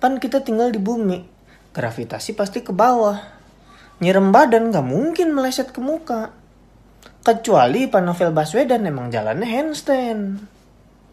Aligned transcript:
Pan 0.00 0.16
kita 0.16 0.40
tinggal 0.40 0.72
di 0.72 0.80
bumi, 0.80 1.20
gravitasi 1.76 2.32
pasti 2.32 2.64
ke 2.64 2.72
bawah. 2.72 3.20
Nyirem 4.00 4.32
badan 4.32 4.72
gak 4.72 4.88
mungkin 4.88 5.36
meleset 5.36 5.76
ke 5.76 5.80
muka. 5.84 6.32
Kecuali 7.20 7.84
Pak 7.84 8.00
Novel 8.00 8.32
Baswedan 8.32 8.88
emang 8.88 9.12
jalannya 9.12 9.44
handstand. 9.44 10.40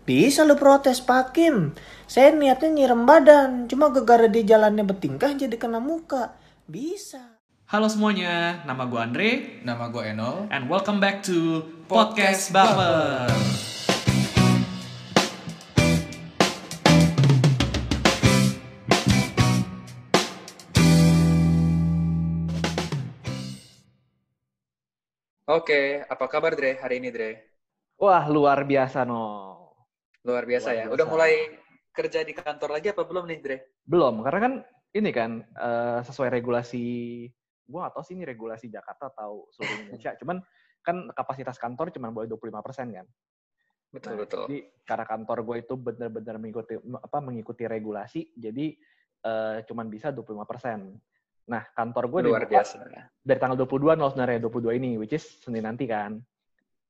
Bisa 0.07 0.47
lu 0.47 0.55
protes 0.55 1.03
Pak 1.03 1.35
Kim. 1.35 1.75
Saya 2.07 2.31
niatnya 2.31 2.71
nyirem 2.71 3.03
badan, 3.03 3.67
cuma 3.67 3.91
gegara 3.91 4.31
di 4.31 4.47
jalannya 4.47 4.87
bertingkah 4.87 5.35
jadi 5.35 5.59
kena 5.59 5.83
muka. 5.83 6.39
Bisa. 6.63 7.19
Halo 7.67 7.91
semuanya, 7.91 8.63
nama 8.63 8.87
gue 8.87 8.95
Andre 9.03 9.29
Nama 9.67 9.91
gue 9.91 10.15
Enol. 10.15 10.47
and 10.47 10.71
welcome 10.71 11.03
back 11.03 11.19
to 11.27 11.59
Podcast 11.91 12.55
Baper. 12.55 13.27
Oke, 25.47 26.03
apa 26.03 26.27
kabar 26.27 26.59
Dre 26.59 26.75
hari 26.75 26.99
ini 26.99 27.07
Dre? 27.07 27.39
Wah, 27.95 28.27
luar 28.27 28.67
biasa, 28.67 29.07
no. 29.07 29.23
Luar 30.27 30.43
biasa 30.43 30.75
Luar 30.75 30.75
ya. 30.75 30.83
biasa. 30.91 30.95
Udah 30.99 31.05
mulai 31.07 31.33
kerja 31.95 32.19
di 32.27 32.35
kantor 32.35 32.69
lagi 32.75 32.91
apa 32.91 33.07
belum 33.07 33.23
nih 33.31 33.39
Dre? 33.39 33.57
Belum, 33.87 34.27
karena 34.27 34.39
kan 34.43 34.53
ini 34.91 35.09
kan 35.15 35.47
eh, 35.47 35.99
sesuai 36.03 36.35
regulasi, 36.35 36.87
gua 37.63 37.87
tahu 37.95 38.03
sih 38.03 38.19
ini 38.19 38.27
regulasi 38.27 38.67
Jakarta 38.67 39.07
atau 39.07 39.47
seluruh 39.55 39.79
Indonesia. 39.87 40.19
Cuman 40.19 40.43
kan 40.83 41.07
kapasitas 41.15 41.55
kantor 41.55 41.95
cuma 41.95 42.11
boleh 42.11 42.27
25% 42.27 42.91
kan. 42.91 43.07
Betul 43.95 44.11
Nah, 44.11 44.19
betul. 44.19 44.39
Jadi 44.51 44.57
karena 44.83 45.05
kantor 45.07 45.37
gue 45.47 45.57
itu 45.63 45.73
benar-benar 45.79 46.35
mengikuti 46.43 46.75
apa 46.75 47.17
mengikuti 47.23 47.63
regulasi, 47.63 48.35
jadi 48.35 48.75
eh, 49.23 49.57
cuman 49.63 49.87
bisa 49.87 50.11
25%. 50.11 50.91
Nah, 51.47 51.63
kantor 51.71 52.03
gue 52.11 52.19
Luar 52.27 52.43
dibuka 52.43 52.59
biasa. 52.59 52.75
dari 53.23 53.39
tanggal 53.39 53.57
22 53.63 53.95
nol 53.95 54.11
sebenarnya 54.11 54.39
22 54.43 54.75
ini, 54.75 54.91
which 54.99 55.15
is 55.15 55.23
Senin 55.39 55.63
nanti 55.63 55.87
kan. 55.87 56.19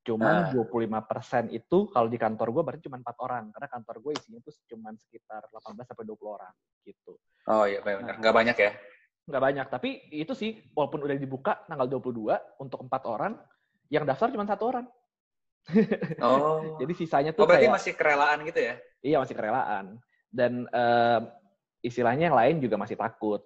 Cuman 0.01 0.49
Ah. 0.49 0.49
25% 0.49 1.53
itu 1.53 1.91
kalau 1.93 2.09
di 2.09 2.17
kantor 2.17 2.47
gue 2.49 2.63
berarti 2.65 2.81
cuma 2.89 2.97
empat 2.97 3.17
orang, 3.21 3.53
karena 3.53 3.67
kantor 3.69 3.95
gue 4.01 4.11
isinya 4.17 4.39
tuh 4.41 4.53
cuma 4.65 4.89
sekitar 4.97 5.45
18 5.53 5.85
sampai 5.85 6.05
20 6.09 6.31
orang 6.31 6.53
gitu. 6.81 7.13
Oh 7.45 7.69
iya 7.69 7.85
benar. 7.85 8.17
Nggak 8.17 8.33
banyak 8.33 8.57
ya. 8.57 8.71
Nggak 9.27 9.43
banyak, 9.43 9.67
tapi 9.67 9.89
itu 10.09 10.33
sih 10.33 10.57
walaupun 10.73 11.03
udah 11.05 11.17
dibuka 11.19 11.53
tanggal 11.67 11.85
22 11.85 12.39
untuk 12.57 12.79
empat 12.81 13.03
orang, 13.05 13.37
yang 13.91 14.07
daftar 14.07 14.31
cuma 14.33 14.47
satu 14.47 14.63
orang. 14.73 14.85
Oh. 16.23 16.79
Jadi 16.79 16.93
sisanya 16.95 17.35
tuh 17.35 17.43
oh 17.43 17.47
berarti 17.51 17.67
kayak 17.67 17.75
masih 17.75 17.93
kerelaan 17.93 18.39
gitu 18.47 18.59
ya? 18.63 18.73
iya 19.03 19.19
masih 19.19 19.35
kerelaan. 19.35 19.99
Dan 20.31 20.63
eh, 20.65 21.19
istilahnya 21.81 22.31
yang 22.31 22.37
lain 22.37 22.55
juga 22.63 22.75
masih 22.75 22.97
takut. 22.97 23.41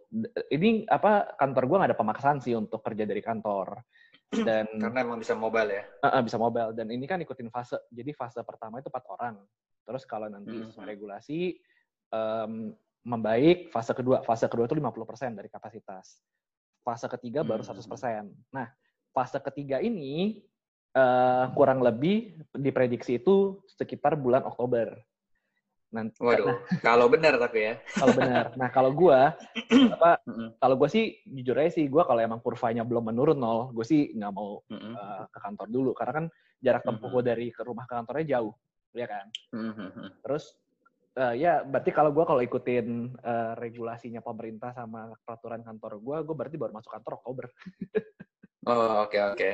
Ini 0.48 0.88
apa 0.88 1.36
kantor 1.36 1.64
gue 1.68 1.78
nggak 1.78 1.90
ada 1.92 2.00
pemaksaan 2.00 2.38
sih 2.40 2.56
untuk 2.56 2.80
kerja 2.82 3.04
dari 3.04 3.20
kantor. 3.20 3.84
Dan 4.32 4.68
Karena 4.80 5.04
emang 5.04 5.20
bisa 5.20 5.36
mobile 5.36 5.70
ya. 5.76 5.84
Uh, 6.00 6.08
uh, 6.08 6.22
bisa 6.24 6.40
mobile 6.40 6.72
dan 6.72 6.88
ini 6.88 7.04
kan 7.04 7.20
ikutin 7.20 7.52
fase. 7.52 7.76
Jadi 7.92 8.16
fase 8.16 8.40
pertama 8.48 8.80
itu 8.80 8.88
empat 8.88 9.06
orang. 9.12 9.36
Terus 9.84 10.08
kalau 10.08 10.32
nanti 10.32 10.56
sesuai 10.56 10.88
regulasi 10.88 11.60
em, 12.14 12.72
membaik, 13.04 13.74
fase 13.74 13.92
kedua 13.92 14.24
fase 14.24 14.48
kedua 14.48 14.70
itu 14.72 14.78
50% 14.78 15.36
dari 15.36 15.50
kapasitas. 15.52 16.22
Fase 16.80 17.12
ketiga 17.12 17.44
baru 17.44 17.66
Mhm. 17.66 17.76
100%. 17.76 18.26
Nah, 18.56 18.72
fase 19.12 19.38
ketiga 19.44 19.84
ini 19.84 20.40
eh, 20.92 21.46
kurang 21.56 21.80
lebih 21.80 22.36
diprediksi 22.52 23.16
itu 23.16 23.64
sekitar 23.80 24.20
bulan 24.20 24.44
Oktober. 24.44 24.92
Nanti 25.92 26.18
Waduh. 26.24 26.64
Kalau 26.80 27.12
benar 27.12 27.36
tapi 27.36 27.60
ya. 27.68 27.74
kalau 28.00 28.14
benar. 28.16 28.46
Nah, 28.56 28.70
kalau 28.72 28.92
gua 28.96 29.36
apa 29.96 30.24
kalau 30.60 30.76
gua 30.80 30.90
sih 30.90 31.20
jujur 31.28 31.60
aja 31.60 31.72
sih 31.76 31.92
gua 31.92 32.08
kalau 32.08 32.24
emang 32.24 32.40
kurvanya 32.40 32.88
belum 32.88 33.12
menurun 33.12 33.36
nol, 33.36 33.76
gue 33.76 33.84
sih 33.84 34.16
nggak 34.16 34.34
mau 34.34 34.64
eh, 34.72 35.24
ke 35.28 35.40
kantor 35.40 35.68
dulu 35.68 35.92
karena 35.92 36.24
kan 36.24 36.26
jarak 36.62 36.86
tempuh 36.86 37.10
gue 37.10 37.24
dari 37.26 37.48
ke 37.50 37.66
rumah 37.66 37.90
ke 37.90 37.94
kantornya 37.98 38.38
jauh 38.38 38.54
ya 38.94 39.10
kan 39.10 39.26
terus 40.22 40.54
eh, 41.18 41.42
ya 41.42 41.66
berarti 41.66 41.90
kalau 41.90 42.14
gue 42.14 42.24
kalau 42.24 42.42
ikutin 42.46 43.18
eh, 43.18 43.52
regulasinya 43.58 44.22
pemerintah 44.22 44.72
sama 44.78 45.12
peraturan 45.26 45.66
kantor 45.66 45.98
gue 46.00 46.18
gue 46.22 46.36
berarti 46.38 46.58
baru 46.62 46.72
masuk 46.78 46.94
kantor 46.94 47.14
Oktober 47.20 47.46
Oh 48.68 49.06
oke 49.06 49.18
oke. 49.34 49.50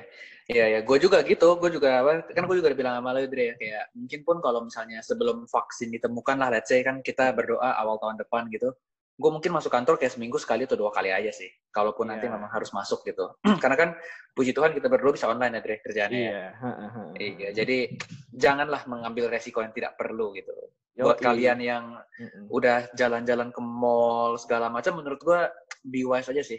Iya 0.48 0.66
ya, 0.68 0.80
gue 0.80 0.98
juga 1.00 1.20
gitu. 1.28 1.60
Gue 1.60 1.68
juga 1.72 2.00
apa? 2.00 2.24
Kan 2.32 2.48
gue 2.48 2.56
juga 2.56 2.72
udah 2.72 2.80
bilang 2.80 2.94
sama 3.00 3.12
lo 3.12 3.20
Dre 3.28 3.52
ya 3.52 3.56
kayak 3.60 3.84
mungkin 4.00 4.20
pun 4.24 4.38
kalau 4.40 4.64
misalnya 4.64 5.04
sebelum 5.04 5.44
vaksin 5.44 5.92
ditemukan 5.92 6.40
lah, 6.40 6.50
let's 6.52 6.72
say 6.72 6.80
kan 6.84 7.04
kita 7.04 7.36
berdoa 7.36 7.76
awal 7.76 8.00
tahun 8.00 8.16
depan 8.24 8.48
gitu. 8.48 8.72
Gue 9.18 9.34
mungkin 9.34 9.50
masuk 9.52 9.74
kantor 9.74 9.98
kayak 10.00 10.14
seminggu 10.16 10.38
sekali 10.40 10.64
atau 10.64 10.80
dua 10.80 10.94
kali 10.96 11.12
aja 11.12 11.34
sih. 11.36 11.50
Kalaupun 11.74 12.08
nanti 12.08 12.30
Iya. 12.30 12.38
memang 12.40 12.48
harus 12.54 12.72
masuk 12.72 13.04
gitu. 13.04 13.28
Karena 13.64 13.76
kan 13.76 13.90
puji 14.32 14.56
Tuhan 14.56 14.72
kita 14.72 14.88
berdua 14.88 15.12
bisa 15.12 15.28
online 15.28 15.58
ya 15.58 15.62
Dre 15.64 15.76
kerjaannya. 15.84 16.20
ya. 16.22 16.32
iya 16.32 16.48
Iya. 17.20 17.50
Jadi 17.52 17.78
janganlah 18.32 18.88
mengambil 18.88 19.28
resiko 19.28 19.60
yang 19.60 19.76
tidak 19.76 20.00
perlu 20.00 20.32
gitu. 20.32 20.54
Yoi. 20.96 21.06
Buat 21.12 21.20
kalian 21.20 21.60
yang 21.60 21.84
Mm-mm. 22.18 22.48
udah 22.50 22.90
jalan-jalan 22.96 23.52
ke 23.52 23.62
mall 23.62 24.40
segala 24.40 24.72
macam, 24.72 24.96
menurut 24.98 25.20
gue 25.20 25.40
be 25.84 26.08
wise 26.08 26.30
aja 26.32 26.42
sih. 26.42 26.58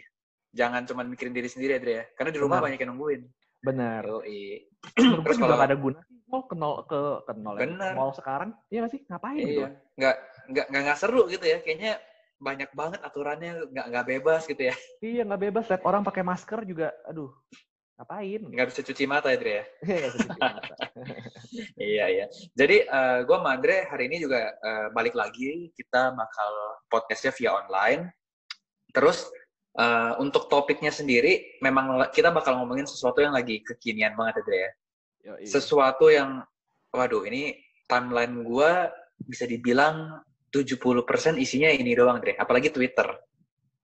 Jangan 0.52 0.82
cuma 0.84 1.02
mikirin 1.04 1.32
diri 1.32 1.46
sendiri 1.46 1.76
Dre 1.78 1.92
ya. 1.92 2.04
Karena 2.14 2.30
di 2.32 2.40
rumah 2.40 2.58
Benar. 2.58 2.66
banyak 2.70 2.80
yang 2.80 2.90
nungguin. 2.94 3.22
Yoi. 3.58 4.70
menurut 4.94 5.18
gue 5.18 5.24
Terus 5.26 5.36
kalau- 5.42 5.58
nggak 5.58 5.68
ada 5.68 5.78
guna 5.78 5.98
sih 6.06 6.16
mau 6.30 6.42
ke 6.46 6.54
nol 6.54 6.74
ke 6.86 7.00
ke 7.26 7.32
nol 7.34 7.54
ya, 7.58 7.60
Bener. 7.66 7.92
mall 7.98 8.12
sekarang 8.14 8.50
iya 8.70 8.78
nggak 8.84 8.92
sih 8.94 9.00
ngapain 9.10 9.40
gitu 9.42 9.60
Iya, 9.64 9.68
nggak 9.98 10.16
nggak 10.46 10.66
nggak 10.70 10.82
nggak 10.86 10.98
seru 11.02 11.22
gitu 11.26 11.42
ya. 11.42 11.58
Kayaknya 11.58 11.92
banyak 12.38 12.70
banget 12.70 13.00
aturannya 13.02 13.52
nggak 13.66 13.86
nggak 13.90 14.06
bebas 14.06 14.42
gitu 14.46 14.62
ya. 14.70 14.74
iya 15.02 15.22
nggak 15.26 15.42
bebas 15.42 15.64
lihat 15.66 15.82
orang 15.82 16.06
pakai 16.06 16.22
masker 16.22 16.62
juga 16.62 16.94
aduh 17.02 17.34
ngapain 17.98 18.46
Nggak 18.46 18.66
bisa 18.70 18.80
cuci 18.86 19.04
mata 19.10 19.26
ya 19.34 19.38
Dre 19.42 19.52
ya. 19.52 19.64
Iya 21.78 22.04
iya. 22.06 22.26
Jadi 22.54 22.76
eh, 22.84 23.18
gue 23.24 23.36
sama 23.36 23.58
Andre 23.58 23.88
hari 23.88 24.06
ini 24.06 24.22
juga 24.22 24.54
eh, 24.54 24.86
balik 24.92 25.18
lagi 25.18 25.72
kita 25.74 26.14
bakal 26.14 26.50
podcastnya 26.86 27.32
via 27.34 27.50
online. 27.56 28.02
Terus 28.94 29.26
eh, 29.78 30.12
untuk 30.18 30.50
topiknya 30.50 30.90
sendiri 30.90 31.62
memang 31.62 32.02
kita 32.10 32.34
bakal 32.34 32.58
ngomongin 32.58 32.84
sesuatu 32.84 33.22
yang 33.22 33.32
lagi 33.32 33.62
kekinian 33.62 34.18
banget 34.18 34.42
ya 34.42 34.44
Dre 34.44 34.58
ya. 34.58 34.70
Yoi. 35.28 35.44
Sesuatu 35.46 36.10
yang 36.10 36.42
waduh 36.90 37.22
ini 37.26 37.56
timeline 37.88 38.44
gue 38.44 38.70
bisa 39.24 39.44
dibilang 39.48 40.22
70% 40.52 41.36
isinya 41.40 41.68
ini 41.68 41.92
doang 41.92 42.20
Dre. 42.20 42.36
Apalagi 42.36 42.72
Twitter. 42.72 43.08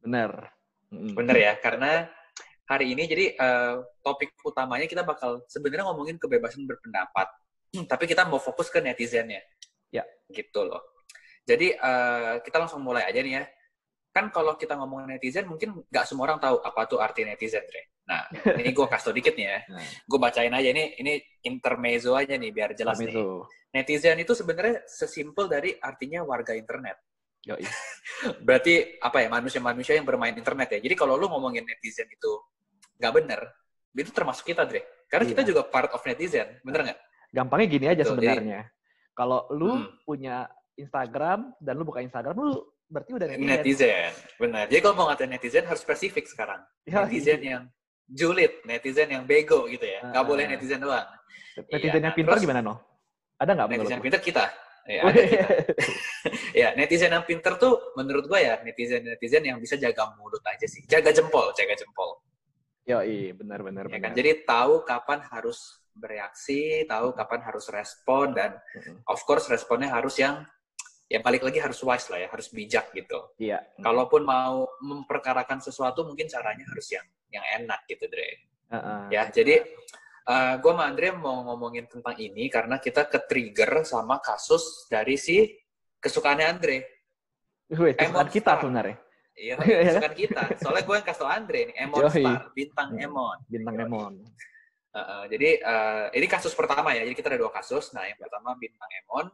bener. 0.04 0.52
Bener 0.92 1.36
ya, 1.36 1.52
karena 1.58 2.06
hari 2.68 2.92
ini 2.92 3.08
jadi 3.08 3.24
eh, 3.34 3.74
topik 4.04 4.36
utamanya 4.44 4.84
kita 4.88 5.02
bakal 5.04 5.44
sebenarnya 5.48 5.88
ngomongin 5.90 6.16
kebebasan 6.20 6.68
berpendapat, 6.68 7.28
tapi 7.90 8.04
kita 8.04 8.28
mau 8.28 8.38
fokus 8.38 8.70
ke 8.70 8.78
netizennya. 8.80 9.42
Ya. 9.90 10.04
Gitu 10.30 10.60
loh. 10.64 10.80
Jadi 11.44 11.76
eh, 11.76 12.34
kita 12.44 12.56
langsung 12.62 12.80
mulai 12.84 13.04
aja 13.04 13.20
nih 13.20 13.42
ya. 13.42 13.44
Kan 14.14 14.30
kalau 14.30 14.54
kita 14.54 14.78
ngomongin 14.78 15.18
netizen, 15.18 15.50
mungkin 15.50 15.74
nggak 15.90 16.06
semua 16.06 16.30
orang 16.30 16.38
tahu 16.38 16.62
apa 16.62 16.86
tuh 16.86 17.02
arti 17.02 17.26
netizen, 17.26 17.66
Dre. 17.66 17.90
Nah, 18.06 18.22
ini 18.62 18.70
gue 18.70 18.86
kasih 18.86 19.10
tau 19.10 19.14
dikit 19.16 19.34
nih 19.34 19.46
ya. 19.50 19.58
Nah. 19.74 19.82
Gue 20.06 20.18
bacain 20.22 20.54
aja 20.54 20.68
ini, 20.70 20.94
ini 21.02 21.18
intermezzo 21.42 22.14
aja 22.14 22.38
nih 22.38 22.54
biar 22.54 22.78
jelas 22.78 22.94
Tapi 22.94 23.10
nih. 23.10 23.42
Netizen 23.74 24.22
itu 24.22 24.30
sebenarnya 24.38 24.86
sesimpel 24.86 25.50
dari 25.50 25.74
artinya 25.74 26.22
warga 26.22 26.54
internet. 26.54 26.94
Yoi. 27.42 27.58
berarti 28.46 29.02
apa 29.02 29.18
ya 29.18 29.28
manusia-manusia 29.28 29.98
yang 29.98 30.06
bermain 30.06 30.30
internet 30.30 30.78
ya. 30.78 30.78
Jadi 30.78 30.94
kalau 30.94 31.18
lu 31.18 31.26
ngomongin 31.26 31.66
netizen 31.66 32.06
itu 32.06 32.38
nggak 33.02 33.12
bener, 33.18 33.40
itu 33.98 34.14
termasuk 34.14 34.46
kita, 34.46 34.62
Dre. 34.62 34.86
Karena 35.10 35.26
kita 35.26 35.42
Iya. 35.42 35.48
juga 35.50 35.62
part 35.66 35.90
of 35.90 36.06
netizen, 36.06 36.62
bener 36.62 36.86
nggak? 36.86 37.00
gampangnya 37.34 37.66
gini 37.66 37.86
aja 37.90 37.98
jadi- 37.98 38.10
sebenarnya. 38.14 38.60
Kalau 39.10 39.50
lu 39.50 39.74
Hmm. 39.74 39.90
punya 40.06 40.46
Instagram 40.78 41.50
dan 41.58 41.74
lu 41.74 41.82
buka 41.82 41.98
Instagram, 41.98 42.34
lu 42.38 42.62
berarti 42.86 43.10
udah 43.12 43.26
netizen. 43.26 43.48
Netizen, 43.48 44.10
benar. 44.36 44.64
Jadi 44.68 44.80
kalau 44.80 44.94
mau 44.94 45.06
ngatain 45.08 45.30
netizen 45.30 45.64
harus 45.64 45.82
spesifik 45.82 46.24
sekarang. 46.26 46.60
Ya, 46.84 47.04
Netizen 47.04 47.40
yang 47.40 47.62
julid, 48.06 48.60
netizen 48.62 49.08
yang 49.08 49.24
bego 49.24 49.64
gitu 49.66 49.82
ya. 49.82 50.04
Nggak 50.04 50.24
Ah. 50.24 50.28
boleh 50.28 50.44
netizen 50.46 50.78
doang. 50.78 51.08
netizen 51.54 52.02
Iya, 52.02 52.02
yang 52.02 52.16
pintar 52.18 52.34
terus- 52.34 52.44
gimana, 52.44 52.60
no? 52.60 52.74
Ada 53.38 53.50
nggak 53.54 53.68
menurut 53.70 53.82
Netizen 53.86 53.98
lu? 53.98 54.04
pinter 54.06 54.20
kita. 54.20 54.44
Ya, 54.84 55.00
ada 55.00 55.16
iya. 55.16 55.26
kita. 55.32 55.46
ya, 56.60 56.68
netizen 56.76 57.10
yang 57.10 57.24
pinter 57.24 57.52
tuh 57.56 57.72
menurut 57.96 58.28
gua 58.28 58.36
ya 58.36 58.54
netizen-netizen 58.60 59.42
yang 59.42 59.56
bisa 59.56 59.80
jaga 59.80 60.12
mulut 60.20 60.44
aja 60.44 60.66
sih. 60.68 60.84
Jaga 60.84 61.08
jempol, 61.08 61.54
jaga 61.56 61.72
jempol. 61.72 62.20
Yoi, 62.84 63.32
benar-benar. 63.32 63.88
Ya 63.88 63.96
kan? 63.96 64.12
Jadi 64.12 64.44
tahu 64.44 64.84
kapan 64.84 65.24
harus 65.24 65.80
bereaksi, 65.96 66.84
tahu 66.84 67.16
kapan 67.16 67.40
harus 67.40 67.64
respon 67.72 68.36
dan 68.36 68.60
of 69.08 69.24
course 69.24 69.48
responnya 69.48 69.88
harus 69.88 70.20
yang 70.20 70.44
yang 71.08 71.20
balik 71.20 71.44
lagi 71.44 71.60
harus 71.60 71.78
wise 71.84 72.08
lah 72.08 72.18
ya, 72.24 72.28
harus 72.32 72.48
bijak 72.48 72.90
gitu. 72.96 73.18
Iya. 73.36 73.60
Kalaupun 73.80 74.24
mau 74.24 74.64
memperkarakan 74.80 75.60
sesuatu 75.60 76.02
mungkin 76.08 76.26
caranya 76.26 76.64
harus 76.64 76.88
yang 76.90 77.04
yang 77.28 77.44
enak 77.62 77.84
gitu, 77.90 78.08
Dre. 78.08 78.30
Heeh. 78.72 79.00
Ya, 79.12 79.28
jadi 79.28 79.62
gue 80.58 80.72
sama 80.72 80.88
Andre 80.88 81.12
mau 81.12 81.44
ngomongin 81.44 81.84
tentang 81.84 82.16
ini 82.16 82.48
karena 82.48 82.80
kita 82.80 83.04
ke-trigger 83.04 83.84
sama 83.84 84.24
kasus 84.24 84.88
dari 84.88 85.20
si 85.20 85.52
kesukaannya 86.00 86.46
Andre. 86.48 86.76
Wih, 87.68 87.92
kesukaan 87.96 88.24
Emon 88.24 88.28
kita 88.32 88.52
Star. 88.56 88.60
sebenarnya. 88.64 88.96
Iya, 89.34 89.54
Iya 89.66 89.80
kesukaan 89.92 90.16
kita. 90.16 90.42
Soalnya 90.64 90.84
gue 90.88 90.94
yang 90.96 91.06
kasih 91.06 91.20
tau 91.20 91.28
Andre 91.28 91.60
nih, 91.68 91.74
Emon 91.76 92.00
Yoi. 92.00 92.24
Star, 92.24 92.42
bintang 92.56 92.88
Hmm. 92.96 93.04
Emon. 93.04 93.36
Bintang 93.48 93.74
Yoi. 93.76 93.84
Emon. 93.84 94.12
Uh, 94.94 94.98
uh, 95.02 95.22
jadi 95.26 95.48
uh, 95.58 96.04
ini 96.14 96.26
kasus 96.30 96.54
pertama 96.54 96.94
ya. 96.94 97.02
Jadi 97.02 97.14
kita 97.18 97.28
ada 97.34 97.40
dua 97.42 97.50
kasus. 97.50 97.90
Nah, 97.92 98.06
yang 98.06 98.16
pertama 98.16 98.54
bintang 98.56 98.90
Emon. 99.04 99.26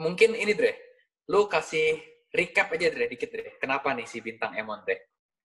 Mungkin 0.00 0.32
ini 0.32 0.56
Dre, 0.56 0.72
lu 1.28 1.44
kasih 1.44 2.00
recap 2.32 2.72
aja 2.72 2.88
Dre, 2.88 3.04
dikit 3.06 3.28
Dre. 3.28 3.60
Kenapa 3.60 3.92
nih 3.92 4.08
si 4.08 4.24
bintang 4.24 4.56
Emon 4.56 4.80
Dre? 4.82 4.96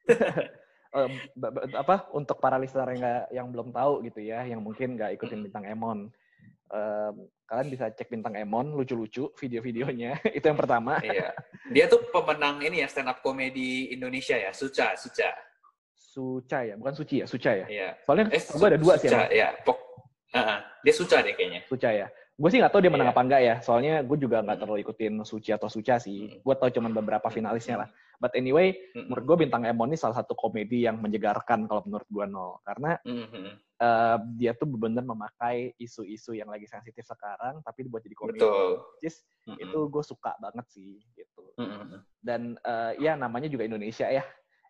Ba- 1.36 1.52
apa 1.76 2.08
untuk 2.16 2.40
para 2.40 2.56
listener 2.56 2.88
yang 2.96 3.00
nggak 3.04 3.24
yang 3.36 3.48
belum 3.52 3.70
tahu 3.76 3.94
gitu 4.08 4.24
ya, 4.24 4.48
yang 4.48 4.64
mungkin 4.64 4.96
nggak 4.96 5.20
ikutin 5.20 5.44
bintang 5.44 5.68
Emon, 5.68 6.08
em, 6.72 7.14
kalian 7.44 7.68
bisa 7.68 7.92
cek 7.92 8.08
bintang 8.08 8.32
Emon 8.40 8.72
lucu-lucu 8.72 9.28
video-videonya 9.36 10.24
itu 10.40 10.46
yang 10.48 10.56
pertama. 10.56 11.04
iya. 11.04 11.36
Dia 11.68 11.92
tuh 11.92 12.00
pemenang 12.08 12.64
ini 12.64 12.80
ya 12.80 12.88
stand 12.88 13.12
up 13.12 13.20
comedy 13.20 13.92
Indonesia 13.92 14.40
ya, 14.40 14.56
Suca, 14.56 14.96
Suca. 14.96 15.36
Suca 15.92 16.64
ya, 16.64 16.80
bukan 16.80 16.96
Suci 16.96 17.20
ya, 17.20 17.28
Suca 17.28 17.52
ya. 17.52 17.68
Iya. 17.68 17.90
Soalnya 18.08 18.32
Eh, 18.32 18.40
gue 18.40 18.68
ada 18.72 18.80
dua 18.80 18.96
sih. 18.96 19.12
Suca, 19.12 19.28
emang. 19.28 19.36
ya. 19.36 19.50
Pok, 19.68 19.78
uh, 20.32 20.40
uh, 20.40 20.60
dia 20.80 20.94
Suca 20.96 21.18
deh 21.20 21.34
kayaknya. 21.36 21.62
Suca 21.68 21.90
ya. 21.92 22.08
Gue 22.36 22.52
sih 22.52 22.60
nggak 22.60 22.68
tahu 22.76 22.84
dia 22.84 22.92
menang 22.92 23.08
Iya. 23.08 23.16
apa 23.16 23.22
enggak 23.24 23.42
ya. 23.42 23.56
Soalnya 23.64 24.04
gue 24.04 24.18
juga 24.20 24.44
nggak 24.44 24.60
terlalu 24.60 24.84
ikutin 24.84 25.24
Suci 25.24 25.56
atau 25.56 25.72
Suca 25.72 25.96
sih. 25.98 26.44
Gue 26.44 26.56
tahu 26.60 26.68
cuma 26.76 26.92
beberapa 26.92 27.32
finalisnya 27.32 27.88
lah. 27.88 27.90
But 28.20 28.36
anyway, 28.36 28.76
menurut 29.08 29.24
gue 29.24 29.38
bintang 29.48 29.64
Emon 29.64 29.88
ini 29.88 29.96
salah 29.96 30.20
satu 30.20 30.36
komedi 30.36 30.84
yang 30.84 31.00
menyegarkan 31.00 31.64
kalau 31.64 31.84
menurut 31.88 32.08
gue 32.12 32.26
nol. 32.28 32.60
Karena 32.68 33.00
mm, 33.04 33.12
mm, 33.12 33.28
mm. 33.32 33.54
eh, 33.80 34.18
dia 34.36 34.52
tuh 34.52 34.68
benar-benar 34.68 35.04
memakai 35.08 35.76
isu-isu 35.80 36.36
yang 36.36 36.52
lagi 36.52 36.68
sensitif 36.68 37.08
sekarang, 37.08 37.64
tapi 37.64 37.88
dibuat 37.88 38.04
jadi 38.04 38.16
komedi. 38.16 38.40
Betul. 38.44 38.84
Which 39.00 39.08
is, 39.08 39.16
Mm, 39.46 39.56
mm. 39.56 39.64
itu 39.68 39.80
gue 39.88 40.04
suka 40.04 40.32
banget 40.42 40.66
sih 40.74 41.00
gitu. 41.16 41.44
Dan 42.20 42.58
eh, 42.58 42.92
ya 43.00 43.16
namanya 43.16 43.48
juga 43.48 43.64
Indonesia 43.64 44.12
ya. 44.12 44.26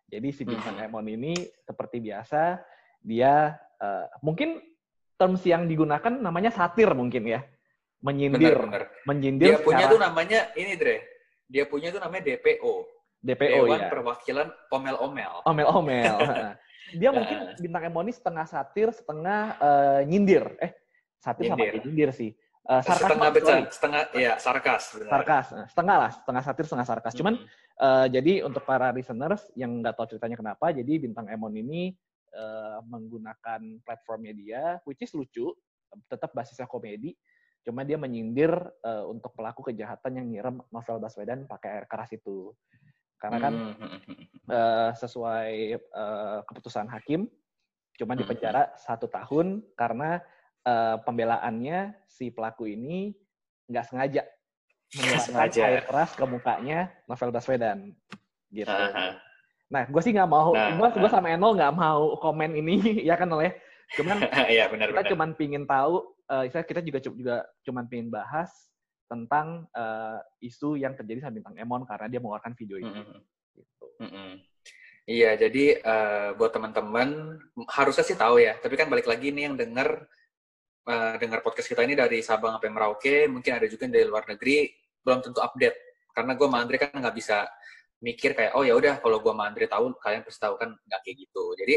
Jadi 0.06 0.28
si 0.30 0.46
bintang 0.46 0.78
Mhm. 0.78 0.86
Emon 0.86 1.06
ini 1.10 1.34
seperti 1.66 1.98
biasa 1.98 2.62
dia 3.02 3.58
eh, 3.76 4.06
mungkin 4.22 4.62
terms 5.16 5.42
yang 5.42 5.66
digunakan 5.66 6.14
namanya 6.14 6.54
satir 6.54 6.86
mungkin 6.94 7.26
ya. 7.26 7.42
Menyindir, 8.04 8.52
Benar, 8.54 8.60
benar. 8.62 8.82
menyindir 9.08 9.46
Dia 9.48 9.58
punya 9.60 9.84
secara 9.84 9.92
tuh 9.92 10.00
namanya 10.00 10.40
ini 10.54 10.72
Dre. 10.76 10.96
Dia 11.48 11.64
punya 11.64 11.88
tuh 11.90 12.00
namanya 12.02 12.22
DPO. 12.28 12.74
DPO 13.24 13.58
Dewan 13.66 13.80
ya. 13.80 13.88
Perwakilan 13.90 14.48
Omel-Omel. 14.70 15.32
Omel-omel. 15.42 16.16
dia 17.00 17.10
mungkin 17.10 17.36
Nah. 17.42 17.56
bintang 17.58 17.82
Emon 17.82 18.06
ini 18.06 18.14
setengah 18.14 18.46
satir, 18.46 18.88
setengah 18.94 19.40
eh, 19.58 20.00
nyindir. 20.06 20.44
Eh, 20.60 20.70
satir 21.18 21.50
sama 21.50 21.58
Nyindir. 21.58 21.72
kayak 21.72 21.84
nyindir 21.88 22.10
sih. 22.14 22.30
Eh, 22.66 22.82
sarkas, 22.82 22.98
setengah 23.06 23.28
bercanda, 23.30 23.68
setengah 23.70 24.00
ya 24.12 24.32
sarkas. 24.38 24.82
benar. 24.92 25.10
sarkas, 25.10 25.46
Nah, 25.50 25.66
setengah 25.70 25.96
lah, 25.98 26.10
setengah 26.14 26.42
satir, 26.42 26.64
setengah 26.66 26.86
sarkas. 26.86 27.14
Cuman 27.14 27.34
Mm, 27.38 27.64
Eh, 27.76 28.08
jadi 28.08 28.40
untuk 28.40 28.64
para 28.64 28.88
listeners 28.88 29.52
yang 29.52 29.84
nggak 29.84 30.00
tahu 30.00 30.16
ceritanya 30.16 30.40
kenapa, 30.40 30.72
jadi 30.72 30.96
bintang 30.96 31.28
Emon 31.28 31.52
ini 31.52 31.92
eh, 32.32 32.78
menggunakan 32.88 33.60
platformnya 33.84 34.32
dia, 34.32 34.62
which 34.88 35.04
is 35.04 35.12
lucu, 35.12 35.52
tetap 36.08 36.32
basisnya 36.32 36.64
komedi, 36.64 37.12
cuma 37.66 37.82
dia 37.82 37.98
menyindir 37.98 38.54
eh, 38.80 39.04
untuk 39.04 39.34
pelaku 39.34 39.66
kejahatan 39.66 40.22
yang 40.22 40.26
nyiram 40.30 40.62
novel 40.70 41.02
Baswedan 41.02 41.44
pakai 41.44 41.82
air 41.82 41.86
keras 41.90 42.14
itu. 42.14 42.54
Karena 43.18 43.42
kan 43.42 43.54
eh, 44.46 44.90
sesuai 44.94 45.50
eh, 45.74 46.38
keputusan 46.46 46.86
hakim, 46.86 47.26
cuma 47.98 48.14
Hmm. 48.14 48.22
dipenjara 48.22 48.70
satu 48.78 49.10
tahun 49.10 49.66
karena 49.74 50.22
eh, 50.62 50.96
pembelaannya 51.02 51.78
si 52.06 52.30
pelaku 52.30 52.70
ini 52.70 53.10
nggak 53.66 53.84
sengaja 53.84 54.22
menyiramkan 54.94 55.26
sengaja. 55.26 55.62
air 55.66 55.82
keras 55.82 56.14
ke 56.14 56.22
mukanya 56.22 56.78
Novel 57.04 57.34
Baswedan. 57.34 57.78
Gitu. 58.48 58.70
Aha. 58.70 59.18
Nah, 59.66 59.82
gue 59.82 59.98
sih 59.98 60.14
nggak 60.14 60.30
mau, 60.30 60.54
Nah, 60.54 60.78
gue 60.78 60.88
gue 60.94 61.10
sama 61.10 61.34
Enol 61.34 61.58
nggak 61.58 61.74
mau 61.74 62.14
komen 62.22 62.54
ini, 62.54 62.78
ya 63.10 63.18
kan 63.18 63.26
oleh. 63.26 63.50
Cuman 63.98 64.22
Iya 64.54 64.70
benar 64.70 64.94
kita 64.94 65.02
benar. 65.02 65.10
cuman 65.10 65.30
pingin 65.34 65.66
tahu, 65.66 66.14
eh, 66.26 66.42
istilah 66.50 66.66
kita 66.66 66.80
juga 66.82 66.98
juga 67.02 67.36
cuman 67.62 67.84
pingin 67.86 68.10
bahas 68.10 68.50
tentang 69.06 69.66
eh, 69.70 70.18
isu 70.42 70.74
yang 70.78 70.94
terjadi 70.98 71.26
sama 71.26 71.38
bintang 71.38 71.54
Emon 71.58 71.82
karena 71.86 72.06
dia 72.10 72.20
mengeluarkan 72.20 72.54
video 72.58 72.76
ini. 72.82 72.90
mm, 72.90 73.18
Gitu. 73.56 73.86
mm, 74.02 74.10
mm. 74.10 74.32
Iya, 75.06 75.30
jadi 75.38 75.64
eh, 75.78 76.28
buat 76.34 76.50
teman-teman 76.50 77.38
harusnya 77.70 78.02
sih 78.02 78.18
tahu 78.18 78.42
ya. 78.42 78.58
Tapi 78.58 78.74
kan 78.74 78.90
balik 78.90 79.06
lagi 79.06 79.30
nih 79.30 79.46
yang 79.46 79.54
denger 79.54 80.02
eh, 80.90 81.14
dengar 81.22 81.46
podcast 81.46 81.70
kita 81.70 81.86
ini 81.86 81.94
dari 81.94 82.18
Sabang 82.26 82.58
sampai 82.58 82.70
Merauke, 82.74 83.30
mungkin 83.30 83.54
ada 83.54 83.66
juga 83.70 83.86
yang 83.86 83.94
dari 83.94 84.06
luar 84.10 84.26
negeri 84.26 84.66
belum 85.06 85.22
tentu 85.22 85.38
update. 85.38 85.78
Karena 86.10 86.34
gue 86.34 86.46
sama 86.50 86.58
Andre 86.58 86.76
kan 86.82 86.90
nggak 86.98 87.16
bisa 87.16 87.46
mikir 88.02 88.36
kayak 88.36 88.52
oh 88.58 88.66
ya 88.66 88.74
udah 88.76 88.98
kalau 88.98 89.22
gue 89.22 89.30
sama 89.30 89.46
Andre 89.46 89.64
tahu 89.70 89.94
kalian 90.02 90.22
pasti 90.26 90.40
tahu 90.42 90.54
kan 90.58 90.74
nggak 90.74 91.00
kayak 91.06 91.16
gitu. 91.22 91.44
Jadi 91.54 91.74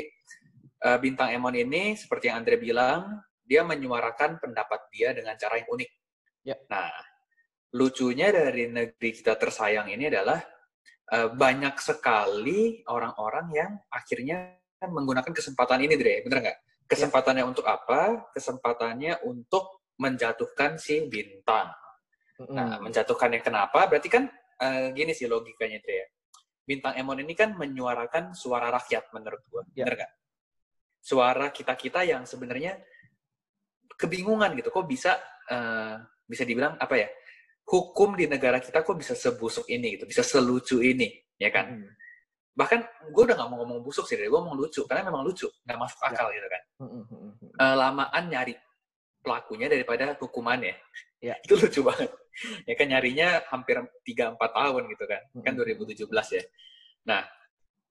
eh, 0.90 0.98
bintang 0.98 1.30
Emon 1.30 1.54
ini 1.54 1.94
seperti 1.94 2.34
yang 2.34 2.42
Andre 2.42 2.58
bilang 2.58 3.22
dia 3.50 3.66
menyuarakan 3.66 4.38
pendapat 4.38 4.94
dia 4.94 5.10
dengan 5.18 5.34
cara 5.34 5.58
yang 5.58 5.70
unik. 5.74 5.90
Ya. 6.46 6.56
Nah, 6.70 6.94
lucunya 7.74 8.30
dari 8.30 8.70
negeri 8.70 9.10
kita 9.10 9.34
tersayang 9.42 9.90
ini 9.90 10.06
adalah 10.06 10.38
eh, 11.10 11.30
banyak 11.34 11.74
sekali 11.82 12.86
orang-orang 12.86 13.48
yang 13.58 13.72
akhirnya 13.90 14.54
menggunakan 14.86 15.34
kesempatan 15.34 15.82
ini, 15.82 15.98
Dre. 15.98 16.22
Bener 16.22 16.46
nggak? 16.46 16.58
Kesempatannya 16.86 17.44
untuk 17.50 17.66
apa? 17.66 18.30
Kesempatannya 18.38 19.26
untuk 19.26 19.82
menjatuhkan 19.98 20.78
si 20.78 21.02
bintang. 21.10 21.74
Nah, 22.54 22.80
Mm. 22.80 22.88
menjatuhkannya 22.88 23.42
kenapa? 23.44 23.90
Berarti 23.90 24.08
kan 24.08 24.30
eh, 24.60 24.92
gini 24.94 25.12
sih 25.16 25.26
logikanya, 25.26 25.82
Dre. 25.82 25.96
ya. 26.04 26.08
Bintang 26.68 26.94
Emon 27.00 27.18
ini 27.18 27.34
kan 27.34 27.58
menyuarakan 27.58 28.38
suara 28.38 28.70
rakyat 28.70 29.10
menurut 29.16 29.42
gua. 29.50 29.64
Ya. 29.74 29.90
Bener 29.90 30.06
nggak? 30.06 30.14
Suara 31.02 31.48
kita-kita 31.50 32.04
yang 32.06 32.28
sebenarnya 32.30 32.78
kebingungan 34.00 34.56
gitu. 34.56 34.72
Kok 34.72 34.88
bisa 34.88 35.20
eh, 35.52 35.96
bisa 36.24 36.48
dibilang 36.48 36.80
apa 36.80 36.96
ya? 36.96 37.10
Hukum 37.70 38.18
di 38.18 38.26
negara 38.26 38.58
kita 38.58 38.82
kok 38.82 38.98
bisa 38.98 39.14
sebusuk 39.14 39.70
ini 39.70 39.94
gitu, 40.00 40.10
bisa 40.10 40.26
selucu 40.26 40.82
ini, 40.82 41.12
ya 41.38 41.52
kan? 41.54 41.78
Mm. 41.78 41.92
bahkan 42.60 42.84
gue 43.16 43.24
udah 43.24 43.40
gak 43.40 43.48
mau 43.48 43.64
ngomong 43.64 43.80
busuk 43.80 44.04
sih, 44.04 44.20
gue 44.20 44.28
ngomong 44.28 44.58
lucu 44.60 44.84
karena 44.84 45.08
memang 45.08 45.24
lucu, 45.24 45.48
nggak 45.64 45.80
masuk 45.80 45.96
Ya. 46.04 46.12
akal 46.12 46.28
gitu 46.36 46.48
kan. 46.52 46.62
Mm, 46.84 46.90
mm, 46.92 47.04
mm, 47.08 47.32
mm. 47.40 47.52
Eh, 47.56 47.76
lamaan 47.80 48.24
nyari 48.28 48.54
pelakunya 49.24 49.68
daripada 49.72 50.04
hukumannya, 50.20 50.76
Ya. 51.24 51.40
itu 51.48 51.56
lucu 51.56 51.80
banget. 51.88 52.12
Ya 52.68 52.74
kan 52.76 52.88
nyarinya 52.92 53.28
hampir 53.48 53.80
3-4 54.04 54.52
tahun 54.52 54.84
gitu 54.92 55.06
kan, 55.08 55.22
kan 55.40 55.54
Mm, 55.56 55.60
2017 55.64 56.28
ya. 56.36 56.44
Nah, 57.08 57.24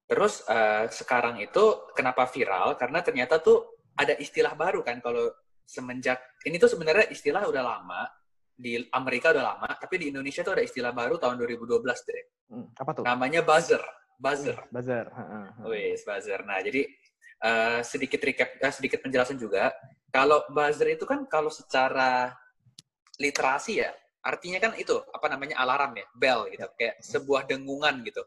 terus 0.05 0.45
eh, 0.45 0.85
sekarang 0.93 1.41
itu 1.41 1.65
kenapa 1.97 2.29
viral? 2.29 2.77
Karena 2.77 3.00
ternyata 3.00 3.41
tuh 3.41 3.88
ada 3.97 4.12
istilah 4.21 4.53
baru 4.53 4.85
kan 4.85 5.00
kalau 5.00 5.33
semenjak 5.69 6.17
ini 6.49 6.57
tuh 6.57 6.73
sebenarnya 6.73 7.13
istilah 7.13 7.45
udah 7.45 7.61
lama 7.61 8.09
di 8.59 8.75
Amerika 8.91 9.31
udah 9.31 9.55
lama, 9.55 9.71
tapi 9.79 10.03
di 10.03 10.07
Indonesia 10.11 10.43
tuh 10.43 10.59
ada 10.59 10.67
istilah 10.67 10.91
baru 10.91 11.15
tahun 11.15 11.39
2012 11.39 11.79
deh. 12.11 12.23
Mm. 12.51 12.67
Apa 12.75 12.91
tuh? 12.91 13.03
Namanya 13.07 13.47
buzzer, 13.47 13.79
buzzer. 14.19 14.59
Buzzer. 14.75 15.07
Heeh, 15.07 15.47
heeh. 15.63 15.95
Wis, 15.95 16.03
buzzer. 16.03 16.43
Nah, 16.43 16.59
jadi 16.59 16.83
eh, 17.39 17.81
sedikit 17.87 18.19
recap, 18.19 18.59
eh, 18.59 18.75
sedikit 18.75 18.99
penjelasan 18.99 19.39
juga. 19.39 19.71
Kalau 20.11 20.43
buzzer 20.51 20.91
itu 20.99 21.07
kan 21.07 21.23
kalau 21.31 21.55
secara 21.55 22.35
literasi 23.23 23.79
ya, 23.79 23.95
artinya 24.27 24.59
kan 24.59 24.73
itu 24.75 24.99
apa 25.15 25.31
namanya 25.31 25.63
alarm 25.63 25.95
ya, 25.95 26.07
bell 26.19 26.51
gitu, 26.51 26.67
kayak 26.75 26.99
sebuah 26.99 27.47
dengungan 27.47 28.03
gitu. 28.03 28.27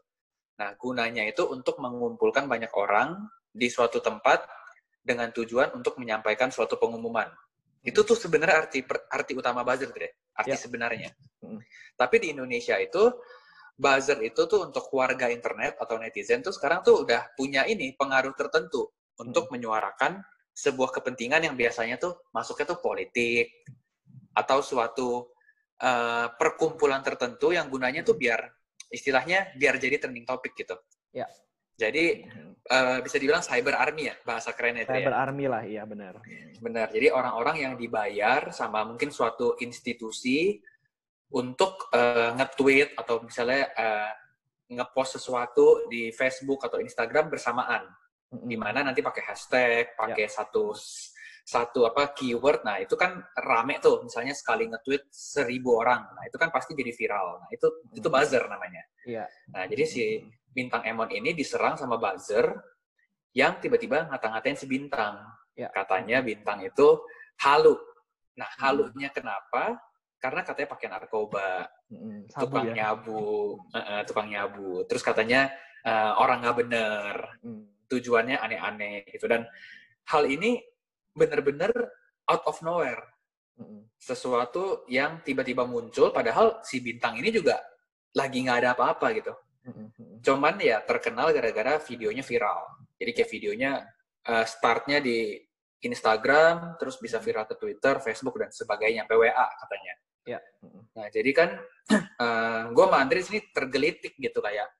Nah, 0.56 0.72
gunanya 0.80 1.28
itu 1.28 1.44
untuk 1.44 1.76
mengumpulkan 1.76 2.48
banyak 2.48 2.72
orang 2.72 3.20
di 3.52 3.68
suatu 3.68 4.00
tempat 4.00 4.48
dengan 5.02 5.34
tujuan 5.34 5.74
untuk 5.74 5.98
menyampaikan 5.98 6.48
suatu 6.54 6.78
pengumuman. 6.78 7.26
Itu 7.82 8.06
tuh 8.06 8.14
sebenarnya 8.14 8.62
arti 8.62 8.86
arti 9.10 9.32
utama 9.34 9.66
buzzer, 9.66 9.90
Dre. 9.90 10.30
Arti 10.38 10.54
Ya. 10.54 10.58
sebenarnya. 10.58 11.10
Hmm. 11.42 11.58
Tapi 11.98 12.16
di 12.22 12.26
Indonesia 12.30 12.78
itu 12.78 13.10
buzzer 13.74 14.22
itu 14.22 14.46
tuh 14.46 14.70
untuk 14.70 14.86
warga 14.94 15.26
internet 15.26 15.74
atau 15.82 15.98
netizen 15.98 16.40
tuh 16.40 16.54
sekarang 16.54 16.86
tuh 16.86 17.02
udah 17.02 17.34
punya 17.34 17.66
ini 17.66 17.90
pengaruh 17.98 18.32
tertentu 18.38 18.86
untuk 19.18 19.50
menyuarakan 19.50 20.22
sebuah 20.54 20.94
kepentingan 20.94 21.42
yang 21.50 21.56
biasanya 21.58 21.98
tuh 21.98 22.22
masuknya 22.30 22.76
tuh 22.76 22.78
politik 22.78 23.50
atau 24.38 24.62
suatu 24.62 25.34
eh, 25.82 26.26
perkumpulan 26.38 27.02
tertentu 27.02 27.50
yang 27.50 27.66
gunanya 27.66 28.06
tuh 28.06 28.14
biar 28.14 28.38
istilahnya 28.92 29.56
biar 29.58 29.80
jadi 29.80 29.98
trending 29.98 30.28
topic 30.28 30.54
gitu. 30.54 30.76
Ya. 31.10 31.26
Jadi 31.74 32.28
Eh, 32.62 32.98
bisa 33.02 33.18
dibilang 33.18 33.42
cyber 33.42 33.74
army 33.74 34.06
ya 34.06 34.14
bahasa 34.22 34.54
kerennya 34.54 34.86
itu 34.86 34.94
ya. 34.94 35.02
Cyber 35.02 35.16
army 35.18 35.44
lah, 35.50 35.62
iya 35.66 35.82
benar. 35.82 36.22
Benar. 36.62 36.94
Jadi 36.94 37.10
orang-orang 37.10 37.56
yang 37.58 37.72
dibayar 37.74 38.54
sama 38.54 38.86
mungkin 38.86 39.10
suatu 39.10 39.58
institusi 39.58 40.62
untuk 41.34 41.90
eh, 41.90 42.30
nge-tweet 42.38 42.94
atau 42.94 43.18
misalnya 43.18 43.66
eh, 43.74 44.10
nge-post 44.78 45.18
sesuatu 45.18 45.90
di 45.90 46.14
Facebook 46.14 46.62
atau 46.62 46.78
Instagram 46.78 47.34
bersamaan. 47.34 47.82
Mm, 48.30 48.46
Di 48.46 48.56
mana 48.56 48.78
nanti 48.86 49.02
pakai 49.02 49.22
hashtag, 49.26 49.98
pakai 49.98 50.30
Ya. 50.30 50.32
satu 50.32 50.70
satu 51.42 51.82
apa 51.90 52.14
keyword, 52.14 52.62
nah 52.62 52.78
itu 52.78 52.94
kan 52.94 53.18
rame 53.34 53.82
tuh, 53.82 54.06
misalnya 54.06 54.30
sekali 54.30 54.70
nge-tweet 54.70 55.10
seribu 55.10 55.82
orang, 55.82 56.14
nah 56.14 56.22
itu 56.22 56.38
kan 56.38 56.54
pasti 56.54 56.70
jadi 56.78 56.94
viral. 56.94 57.42
Nah 57.42 57.50
itu 57.50 57.66
itu 57.90 58.06
Hmm. 58.06 58.14
buzzer 58.14 58.46
namanya. 58.46 58.86
Iya. 59.02 59.26
Nah 59.50 59.66
jadi 59.66 59.82
si 59.82 60.04
bintang 60.52 60.84
Emon 60.84 61.08
ini 61.08 61.32
diserang 61.32 61.74
sama 61.80 61.96
buzzer 61.96 62.52
yang 63.32 63.56
tiba-tiba 63.58 64.06
ngata-ngatain 64.12 64.56
si 64.56 64.68
bintang. 64.68 65.16
Ya. 65.56 65.72
Katanya 65.72 66.20
bintang 66.20 66.60
itu 66.64 67.00
halu. 67.40 67.76
Nah 68.36 68.48
Hmm. 68.56 68.60
halunya 68.64 69.08
kenapa? 69.12 69.80
Karena 70.20 70.40
katanya 70.46 70.68
pakai 70.70 70.88
narkoba. 70.92 71.66
Sabu 72.30 72.46
tukang 72.46 72.70
ya. 72.70 72.74
nyabu, 72.78 73.58
eh, 73.74 74.02
tukang 74.06 74.28
nyabu. 74.30 74.84
Terus 74.86 75.02
katanya 75.02 75.50
eh, 75.82 76.12
orang 76.14 76.46
nggak 76.46 76.56
bener, 76.62 77.14
Mm. 77.42 77.90
tujuannya 77.90 78.38
aneh-aneh 78.38 79.02
gitu. 79.10 79.26
Dan 79.26 79.42
hal 80.06 80.30
ini 80.30 80.62
bener-bener 81.10 81.74
out 82.30 82.42
of 82.46 82.62
nowhere. 82.62 83.02
Mm-mm. 83.58 83.90
Sesuatu 83.98 84.86
yang 84.86 85.26
tiba-tiba 85.26 85.66
muncul, 85.66 86.14
padahal 86.14 86.62
si 86.62 86.78
bintang 86.78 87.18
ini 87.18 87.34
juga 87.34 87.58
lagi 88.14 88.46
nggak 88.46 88.58
ada 88.62 88.70
apa-apa 88.78 89.10
gitu. 89.10 89.34
Cuman 90.22 90.58
ya 90.58 90.82
terkenal 90.82 91.30
gara-gara 91.30 91.78
videonya 91.82 92.22
viral. 92.26 92.60
Jadi 92.98 93.10
kayak 93.14 93.30
videonya 93.30 93.72
uh, 94.26 94.46
startnya 94.46 94.98
di 95.02 95.38
Instagram, 95.82 96.78
terus 96.78 96.98
bisa 97.02 97.18
viral 97.18 97.46
ke 97.50 97.58
Twitter, 97.58 97.98
Facebook, 97.98 98.38
dan 98.38 98.54
sebagainya. 98.54 99.02
sampai 99.06 99.18
WA 99.18 99.46
katanya. 99.58 99.94
Ya. 100.22 100.38
Nah, 100.94 101.06
jadi 101.10 101.30
kan 101.34 101.50
gue 102.74 102.84
sama 102.86 102.98
Andre 103.02 103.18
sini 103.26 103.42
tergelitik 103.50 104.14
gitu 104.18 104.38
kayak. 104.38 104.70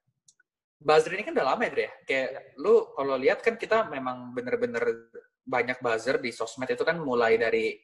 Buzzer 0.83 1.15
ini 1.15 1.23
kan 1.23 1.31
udah 1.31 1.47
lama 1.55 1.63
ya, 1.63 1.71
Dre? 1.71 1.83
ya? 1.83 1.91
Kayak 2.03 2.29
lu 2.59 2.91
kalau 2.91 3.15
lihat 3.15 3.39
kan 3.39 3.55
kita 3.55 3.87
memang 3.87 4.35
bener-bener 4.35 4.83
banyak 5.43 5.79
buzzer 5.79 6.19
di 6.19 6.31
sosmed 6.35 6.67
itu 6.67 6.83
kan 6.83 6.99
mulai 6.99 7.39
dari 7.39 7.79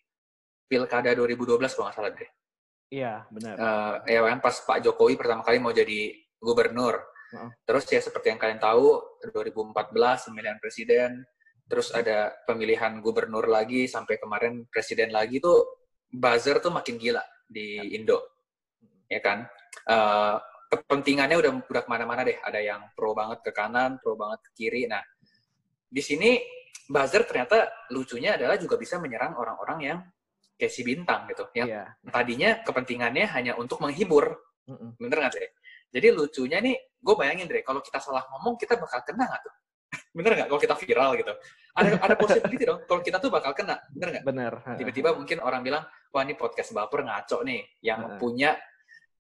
Pilkada 0.67 1.15
2012 1.15 1.63
kalau 1.75 1.87
nggak 1.87 1.95
salah, 1.95 2.11
Dre. 2.11 2.27
Iya, 2.91 3.23
benar. 3.31 3.55
Eh, 3.55 4.17
ya 4.17 4.19
kan 4.25 4.39
pas 4.43 4.55
Pak 4.59 4.79
Jokowi 4.83 5.15
pertama 5.15 5.45
kali 5.45 5.63
mau 5.63 5.71
jadi 5.71 6.11
gubernur. 6.39 6.95
Heeh. 7.29 7.49
Terus 7.67 7.83
ya 7.91 8.01
seperti 8.01 8.33
yang 8.33 8.39
kalian 8.41 8.57
tahu 8.57 9.19
2014 9.29 10.31
pemilihan 10.31 10.57
presiden, 10.57 11.21
terus 11.69 11.93
ada 11.93 12.33
pemilihan 12.49 12.97
gubernur 13.03 13.45
lagi 13.45 13.85
sampai 13.85 14.17
kemarin 14.17 14.65
presiden 14.71 15.13
lagi 15.13 15.37
tuh 15.37 15.85
buzzer 16.09 16.57
tuh 16.57 16.73
makin 16.73 16.97
gila 16.97 17.21
di 17.45 17.93
Indo, 17.93 18.17
ya 19.05 19.21
kan? 19.21 19.45
Eh, 19.85 20.35
kepentingannya 20.69 21.37
udah 21.37 21.51
udah 21.69 21.81
ke 21.85 21.89
mana-mana 21.89 22.25
deh. 22.25 22.37
Ada 22.41 22.59
yang 22.61 22.81
pro 22.97 23.13
banget 23.13 23.45
ke 23.45 23.51
kanan, 23.53 24.01
pro 24.01 24.17
banget 24.17 24.41
ke 24.49 24.51
kiri. 24.57 24.89
Nah, 24.89 25.01
di 25.85 26.01
sini 26.01 26.41
buzzer 26.89 27.25
ternyata 27.29 27.69
lucunya 27.93 28.33
adalah 28.33 28.57
juga 28.57 28.77
bisa 28.77 28.97
menyerang 28.97 29.37
orang-orang 29.37 29.79
yang 29.85 29.99
kayak 30.57 30.73
si 30.73 30.81
bintang 30.81 31.29
gitu, 31.29 31.45
yang 31.55 31.69
Iya. 31.71 31.83
tadinya 32.11 32.49
kepentingannya 32.65 33.25
hanya 33.31 33.53
untuk 33.55 33.79
menghibur, 33.79 34.27
Mm-mm. 34.67 34.97
bener 34.99 35.17
nggak 35.23 35.33
Dre? 35.37 35.47
Jadi 35.89 36.07
lucunya 36.13 36.61
nih, 36.61 36.75
gue 36.77 37.15
bayangin 37.17 37.45
Dre, 37.49 37.65
kalau 37.65 37.81
kita 37.81 37.97
salah 37.97 38.25
ngomong 38.29 38.55
kita 38.57 38.77
bakal 38.77 39.01
kena 39.01 39.25
nggak 39.25 39.41
tuh? 39.41 39.53
bener 40.17 40.31
nggak? 40.37 40.47
Kalau 40.53 40.61
kita 40.61 40.75
viral 40.77 41.11
gitu, 41.17 41.33
ada 41.73 41.89
ada 41.97 42.15
possibility 42.15 42.63
dong. 42.65 42.79
Kalau 42.85 43.01
kita 43.01 43.17
tuh 43.17 43.29
bakal 43.33 43.51
kena, 43.57 43.81
bener 43.89 44.07
nggak? 44.13 44.23
Benar. 44.25 44.53
Tiba-tiba 44.77 45.09
mungkin 45.17 45.37
orang 45.41 45.61
bilang, 45.65 45.83
wah 46.13 46.21
ini 46.21 46.37
podcast 46.37 46.71
baper 46.71 47.05
ngaco 47.05 47.41
nih, 47.41 47.61
yang 47.81 48.01
Heeh. 48.05 48.17
punya 48.21 48.51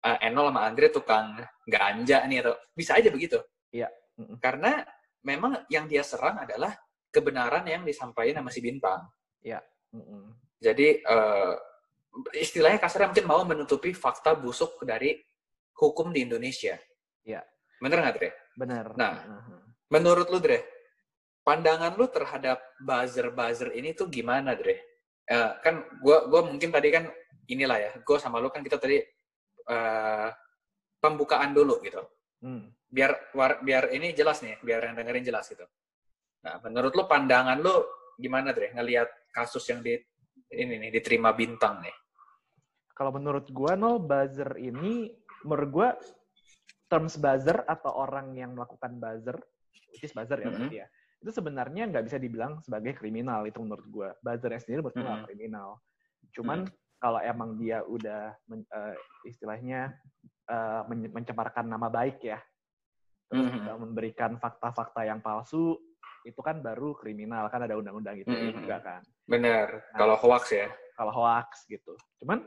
uh, 0.05 0.19
Enol 0.21 0.53
sama 0.53 0.61
Andre 0.69 0.93
tukang 0.93 1.41
ganja 1.65 2.25
nih 2.29 2.45
atau 2.45 2.55
bisa 2.77 3.01
aja 3.01 3.09
begitu. 3.09 3.41
Iya. 3.73 3.89
Karena 4.39 4.85
memang 5.25 5.65
yang 5.73 5.89
dia 5.89 6.05
serang 6.05 6.45
adalah 6.45 6.77
kebenaran 7.09 7.65
yang 7.65 7.83
disampaikan 7.85 8.45
sama 8.45 8.53
si 8.53 8.61
bintang. 8.61 9.09
Mm-mm. 9.93 10.33
Jadi 10.59 11.05
eh, 11.05 11.55
istilahnya 12.41 12.81
kasarnya 12.81 13.13
mungkin 13.13 13.29
mau 13.29 13.43
menutupi 13.45 13.93
fakta 13.93 14.33
busuk 14.33 14.81
dari 14.89 15.21
hukum 15.77 16.13
di 16.13 16.25
Indonesia. 16.25 16.77
Iya. 17.25 17.43
Bener 17.81 17.99
nggak, 17.99 18.15
Dre? 18.19 18.31
Benar. 18.55 18.87
Nah. 18.95 19.15
Mm-mm. 19.23 19.61
Menurut 19.93 20.27
lu, 20.33 20.41
Dre, 20.41 20.65
pandangan 21.45 21.93
lu 21.99 22.09
terhadap 22.09 22.63
buzzer-buzzer 22.81 23.77
ini 23.77 23.93
tuh 23.93 24.09
gimana, 24.09 24.57
Dre? 24.57 24.79
Eh, 25.23 25.53
kan 25.63 25.85
gua 26.03 26.27
gua 26.27 26.47
mungkin 26.49 26.73
tadi 26.73 26.89
kan 26.91 27.07
inilah 27.47 27.79
ya, 27.79 27.91
gua 28.03 28.19
sama 28.19 28.43
lu 28.43 28.49
kan 28.49 28.65
kita 28.65 28.81
tadi 28.81 28.99
eh, 29.69 30.29
pembukaan 30.99 31.55
dulu 31.55 31.79
gitu. 31.83 32.03
Mm. 32.43 32.73
Biar 32.91 33.33
war- 33.37 33.61
biar 33.63 33.93
ini 33.95 34.17
jelas 34.17 34.43
nih, 34.43 34.59
biar 34.63 34.91
yang 34.91 34.95
dengerin 34.99 35.25
jelas 35.25 35.47
gitu. 35.51 35.65
Nah, 36.43 36.59
menurut 36.67 36.93
lu 36.95 37.05
pandangan 37.07 37.59
lu 37.61 37.75
gimana, 38.19 38.51
Dre? 38.51 38.75
Ngelihat 38.75 39.31
kasus 39.31 39.63
yang 39.71 39.81
di 39.81 39.95
ini 40.53 40.77
nih 40.77 40.91
diterima 40.93 41.33
bintang 41.33 41.81
nih. 41.81 41.97
Kalau 42.93 43.15
menurut 43.15 43.49
gua 43.53 43.73
no 43.73 43.97
buzzer 43.97 44.59
ini 44.61 45.22
menurut 45.45 45.71
gua 45.71 45.89
terms 46.87 47.17
buzzer 47.17 47.65
atau 47.65 47.93
orang 47.97 48.37
yang 48.37 48.53
melakukan 48.53 49.01
buzzer, 49.01 49.37
which 49.93 50.05
is 50.05 50.13
buzzer 50.13 50.39
ya 50.39 50.49
Mhm. 50.49 50.55
berarti 50.59 50.77
ya. 50.85 50.87
Itu 51.23 51.31
sebenarnya 51.31 51.83
nggak 51.89 52.05
bisa 52.11 52.19
dibilang 52.19 52.59
sebagai 52.61 52.99
kriminal 52.99 53.47
itu 53.47 53.63
menurut 53.63 53.87
gua. 53.89 54.11
Buzzernya 54.21 54.61
sendiri 54.61 54.81
menurut 54.83 54.99
nggak 54.99 55.19
Mhm. 55.23 55.27
kriminal. 55.31 55.69
Cuman 56.35 56.59
kalau 56.99 57.19
emang 57.19 57.59
dia 57.59 57.83
udah 57.83 58.35
men- 58.47 58.69
eh, 58.69 58.97
istilahnya 59.27 59.95
eh, 60.43 60.83
men- 60.91 61.09
mencemarkan 61.15 61.65
nama 61.65 61.87
baik 61.89 62.19
ya, 62.27 62.37
terus 63.31 63.47
Mhm. 63.47 63.55
juga 63.63 63.73
memberikan 63.79 64.37
fakta-fakta 64.37 65.07
yang 65.07 65.23
palsu, 65.23 65.79
itu 66.27 66.39
kan 66.43 66.59
baru 66.61 66.93
kriminal 66.99 67.47
kan 67.49 67.63
ada 67.63 67.79
undang-undang 67.79 68.19
gitu 68.21 68.31
Mhm. 68.31 68.61
juga 68.61 68.83
kan. 68.83 69.01
Bener, 69.25 69.81
Nah. 69.95 69.97
kalau 69.97 70.17
hoax 70.19 70.51
ya. 70.51 70.69
Kalau 70.99 71.13
hoax 71.15 71.65
gitu. 71.71 71.95
Cuman 72.21 72.47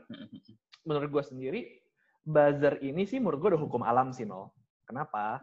menurut 0.84 1.08
gue 1.08 1.24
sendiri 1.24 1.60
buzzer 2.26 2.82
ini 2.82 3.06
sih 3.06 3.22
menurut 3.22 3.38
gue 3.38 3.50
udah 3.54 3.62
hukum 3.62 3.86
alam 3.86 4.10
sih 4.10 4.26
nol. 4.26 4.50
Kenapa? 4.82 5.38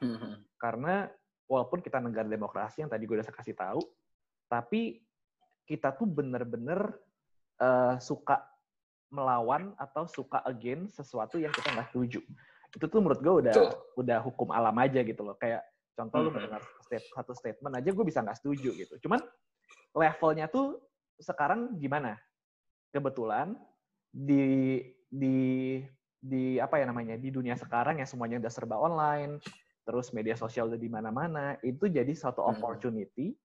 Karena 0.60 1.08
walaupun 1.48 1.80
kita 1.80 2.04
negara 2.04 2.28
demokrasi 2.28 2.84
yang 2.84 2.92
tadi 2.92 3.08
gue 3.08 3.16
udah 3.16 3.28
kasih 3.32 3.56
tahu, 3.56 3.80
tapi 4.52 5.00
kita 5.64 5.96
tuh 5.96 6.08
bener-bener 6.08 6.92
eh, 7.56 7.96
suka 8.04 8.44
melawan 9.14 9.72
atau 9.78 10.04
suka 10.10 10.42
against 10.44 11.00
sesuatu 11.00 11.40
yang 11.40 11.54
kita 11.56 11.72
nggak 11.72 11.88
setuju. 11.94 12.20
Itu 12.74 12.86
tuh 12.90 13.00
menurut 13.00 13.22
gue 13.22 13.34
udah 13.48 13.54
Betul. 13.56 13.70
udah 14.04 14.20
hukum 14.26 14.50
alam 14.52 14.74
aja 14.82 15.00
gitu 15.06 15.22
loh. 15.24 15.38
Kayak 15.38 15.64
contoh 15.94 16.26
lu 16.26 16.30
Mhm. 16.34 16.36
mendengar 16.36 16.62
state- 16.82 17.12
satu 17.14 17.32
statement 17.38 17.78
aja 17.78 17.90
gue 17.94 18.06
bisa 18.06 18.20
nggak 18.26 18.42
setuju 18.42 18.74
gitu. 18.74 19.08
Cuman 19.08 19.22
levelnya 19.94 20.50
tuh 20.50 20.82
sekarang 21.22 21.78
gimana? 21.78 22.18
Kebetulan 22.90 23.54
di 24.10 24.82
di 25.08 25.78
di 26.24 26.56
apa 26.56 26.80
ya 26.80 26.88
namanya 26.88 27.20
di 27.20 27.28
dunia 27.36 27.60
sekarang 27.60 28.00
yang 28.00 28.08
semuanya 28.08 28.40
udah 28.40 28.52
serba 28.52 28.80
online, 28.80 29.44
terus 29.84 30.16
media 30.16 30.40
sosial 30.40 30.72
udah 30.72 30.80
di 30.80 30.88
mana-mana, 30.88 31.60
itu 31.60 31.92
jadi 31.92 32.16
suatu 32.16 32.40
Mhm. 32.40 32.50
opportunity 32.56 33.36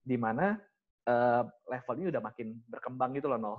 di 0.00 0.16
mana 0.16 0.56
eh, 1.02 1.42
levelnya 1.66 2.14
udah 2.14 2.22
makin 2.22 2.62
berkembang 2.70 3.10
gitu 3.18 3.26
loh, 3.26 3.34
Nol. 3.34 3.58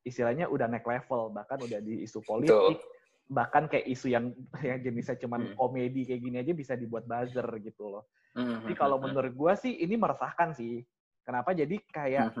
Istilahnya 0.00 0.48
udah 0.48 0.64
naik 0.72 0.88
level, 0.88 1.36
bahkan 1.36 1.60
udah 1.60 1.84
di 1.84 2.00
isu 2.00 2.24
politik, 2.24 2.80
bahkan 3.28 3.68
kayak 3.68 3.84
isu 3.84 4.08
yang 4.08 4.32
yang 4.64 4.80
jenisnya 4.80 5.20
cuman 5.20 5.52
Hmm. 5.52 5.56
komedi 5.60 6.08
kayak 6.08 6.20
gini 6.24 6.36
aja 6.40 6.52
bisa 6.56 6.72
dibuat 6.80 7.04
buzzer 7.04 7.44
gitu 7.60 7.92
loh. 7.92 8.08
Jadi 8.32 8.72
Jadi 8.72 8.72
kalau 8.72 8.96
menurut 9.04 9.32
gua 9.36 9.52
sih 9.52 9.84
ini 9.84 10.00
meresahkan 10.00 10.56
sih. 10.56 10.80
Kenapa 11.28 11.52
jadi 11.52 11.76
kayak 11.92 12.32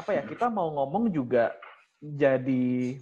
apa 0.00 0.10
ya 0.16 0.22
kita 0.24 0.48
mau 0.48 0.72
ngomong 0.72 1.12
juga 1.12 1.52
jadi 2.00 2.96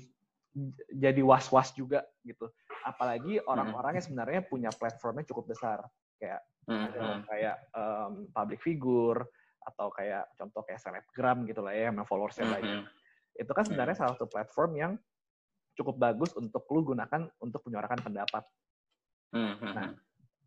jadi 0.94 1.20
was-was 1.20 1.74
juga 1.74 2.06
gitu. 2.22 2.46
Apalagi 2.86 3.42
orang-orang 3.42 3.98
yang 3.98 4.06
sebenarnya 4.06 4.40
punya 4.46 4.70
platformnya 4.70 5.26
cukup 5.26 5.50
besar 5.50 5.82
kayak 6.18 6.40
ada 6.64 7.20
kayak 7.28 7.56
em, 7.74 8.12
public 8.30 8.60
figure 8.62 9.20
atau 9.64 9.88
kayak 9.92 10.24
contoh 10.38 10.62
kayak 10.64 10.80
selebgram 10.80 11.44
gitu 11.48 11.60
lah 11.60 11.74
ya 11.74 11.90
yang 11.90 12.06
followersnya 12.06 12.46
banyak. 12.48 12.86
Itu 13.34 13.50
kan 13.50 13.64
sebenarnya 13.66 13.96
salah 13.98 14.14
satu 14.14 14.30
platform 14.30 14.70
yang 14.78 14.92
cukup 15.74 15.98
bagus 15.98 16.30
untuk 16.38 16.62
lu 16.70 16.94
gunakan 16.94 17.26
untuk 17.42 17.60
menyuarakan 17.66 18.00
pendapat. 18.00 18.44
Nah, 19.34 19.90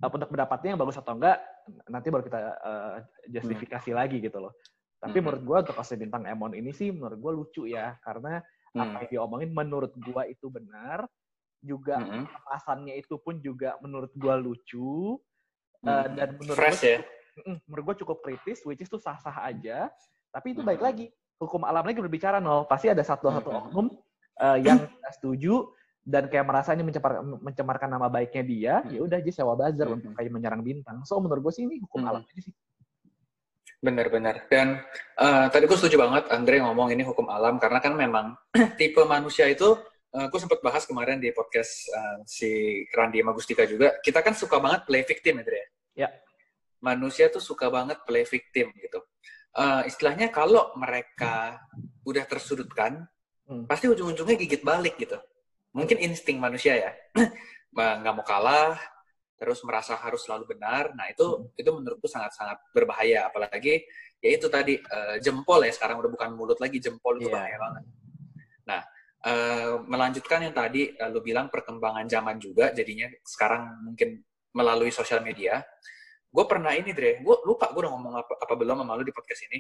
uh, 0.08 0.10
untuk 0.16 0.32
pendapatnya 0.32 0.70
yang 0.74 0.80
bagus 0.80 0.96
atau 0.96 1.20
enggak 1.20 1.44
nanti 1.92 2.08
baru 2.08 2.24
kita 2.24 2.40
uh, 2.64 2.96
justifikasi 3.28 3.92
lagi 3.92 4.24
gitu 4.24 4.40
loh. 4.40 4.56
Tapi 4.98 5.20
menurut 5.20 5.44
gua 5.44 5.58
untuk 5.62 5.76
kasus 5.76 6.00
bintang 6.00 6.24
Emon 6.26 6.56
ini 6.56 6.72
sih 6.72 6.90
menurut 6.96 7.20
gua 7.20 7.32
lucu 7.36 7.68
ya 7.68 8.00
karena 8.02 8.40
apa 8.74 9.08
yang 9.08 9.12
diomongin 9.12 9.52
menurut 9.52 9.94
gua 10.02 10.28
itu 10.28 10.50
benar 10.50 11.08
juga 11.60 11.98
alasannya 12.48 12.96
itu 12.96 13.16
pun 13.18 13.40
juga 13.40 13.76
menurut 13.80 14.12
gua 14.14 14.36
lucu 14.36 15.18
uh, 15.84 16.08
dan 16.12 16.36
menurut 16.36 16.58
fresh 16.58 16.82
gua 16.84 16.92
ya. 16.98 17.00
Mm, 17.38 17.58
menurut 17.70 17.84
gue 17.94 17.96
cukup 18.02 18.18
kritis, 18.26 18.66
which 18.66 18.82
is 18.82 18.90
tuh 18.90 18.98
sah-sah 18.98 19.46
aja. 19.46 19.94
Tapi 20.34 20.58
itu 20.58 20.66
Mhm. 20.66 20.70
baik 20.74 20.82
lagi, 20.82 21.06
hukum 21.38 21.62
alam 21.70 21.86
lagi 21.86 22.02
berbicara 22.02 22.42
nol. 22.42 22.66
Pasti 22.66 22.90
ada 22.90 23.06
satu 23.06 23.30
satu 23.30 23.54
Mhm. 23.54 23.58
oknum 23.62 23.88
uh, 24.42 24.58
yang 24.58 24.90
setuju 25.14 25.70
dan 26.02 26.34
kayak 26.34 26.50
merasa 26.50 26.74
ini 26.74 26.82
mencemar, 26.82 27.22
mencemarkan 27.22 27.94
nama 27.94 28.10
baiknya 28.10 28.42
dia, 28.42 28.74
Mhm. 28.82 28.90
ya 28.90 29.00
udah 29.06 29.18
aja 29.22 29.32
sewa 29.38 29.54
buzzer 29.54 29.86
Mhm. 29.86 29.96
untuk 30.02 30.12
kayak 30.18 30.34
menyerang 30.34 30.66
bintang. 30.66 31.06
So 31.06 31.22
menurut 31.22 31.46
gue 31.46 31.54
sih 31.54 31.70
ini 31.70 31.78
hukum 31.78 32.02
Mhm. 32.02 32.10
alam 32.10 32.22
aja 32.26 32.42
sih. 32.42 32.54
Benar-benar. 33.78 34.50
Dan 34.50 34.82
uh, 35.22 35.46
tadi 35.54 35.70
gue 35.70 35.78
setuju 35.78 36.02
banget 36.02 36.26
Andre 36.34 36.66
ngomong 36.66 36.90
ini 36.90 37.06
hukum 37.06 37.30
alam 37.30 37.62
karena 37.62 37.78
kan 37.78 37.94
memang 37.94 38.34
tipe 38.80 39.02
manusia 39.06 39.46
itu 39.46 39.78
uh, 40.18 40.26
gue 40.26 40.40
sempat 40.42 40.60
bahas 40.66 40.90
kemarin 40.90 41.22
di 41.22 41.30
podcast 41.30 41.86
uh, 41.94 42.18
si 42.26 42.82
Randi 42.90 43.22
Magustika 43.22 43.70
juga. 43.70 44.02
Kita 44.02 44.26
kan 44.26 44.34
suka 44.34 44.58
banget 44.58 44.90
play 44.90 45.06
victim, 45.06 45.46
Andre. 45.46 45.62
Ya. 45.94 46.10
Manusia 46.82 47.30
tuh 47.30 47.42
suka 47.42 47.70
banget 47.70 48.02
play 48.06 48.26
victim 48.26 48.74
gitu. 48.82 49.02
Uh, 49.58 49.82
istilahnya 49.90 50.30
kalau 50.30 50.74
mereka 50.78 51.62
udah 52.06 52.26
tersudutkan, 52.30 53.10
hmm. 53.50 53.66
pasti 53.66 53.90
ujung-ujungnya 53.90 54.38
gigit 54.38 54.62
balik 54.62 54.98
gitu. 55.02 55.18
Mungkin 55.74 56.02
insting 56.02 56.38
manusia 56.38 56.78
ya, 56.78 56.92
nggak 57.74 58.14
mau 58.14 58.26
kalah, 58.26 58.78
terus 59.38 59.62
merasa 59.64 59.96
harus 60.02 60.26
selalu 60.26 60.58
benar. 60.58 60.92
Nah, 60.98 61.08
itu 61.14 61.24
hmm. 61.24 61.62
itu 61.62 61.70
menurutku 61.70 62.10
sangat-sangat 62.10 62.58
berbahaya 62.74 63.30
apalagi 63.30 63.86
ya 64.18 64.30
itu 64.34 64.50
tadi 64.50 64.82
uh, 64.82 65.22
jempol 65.22 65.62
ya 65.62 65.72
sekarang 65.72 66.02
udah 66.02 66.12
bukan 66.12 66.30
mulut 66.34 66.58
lagi 66.58 66.82
jempol 66.82 67.22
itu 67.22 67.30
yeah. 67.30 67.38
bahaya 67.38 67.58
banget. 67.62 67.84
Nah, 68.68 68.82
uh, 69.30 69.72
melanjutkan 69.86 70.40
yang 70.50 70.56
tadi 70.58 70.92
uh, 70.98 71.10
lu 71.14 71.22
bilang 71.22 71.48
perkembangan 71.54 72.10
zaman 72.10 72.42
juga 72.42 72.74
jadinya 72.74 73.08
sekarang 73.22 73.86
mungkin 73.86 74.26
melalui 74.58 74.90
sosial 74.90 75.22
media. 75.22 75.62
Gue 76.28 76.44
pernah 76.44 76.76
ini, 76.76 76.92
Dre. 76.92 77.24
Gue 77.24 77.40
lupa 77.48 77.72
gue 77.72 77.82
udah 77.88 77.94
ngomong 77.94 78.14
apa, 78.20 78.34
apa 78.42 78.54
belum 78.58 78.84
sama 78.84 79.00
lu 79.00 79.06
di 79.06 79.16
podcast 79.16 79.48
ini. 79.48 79.60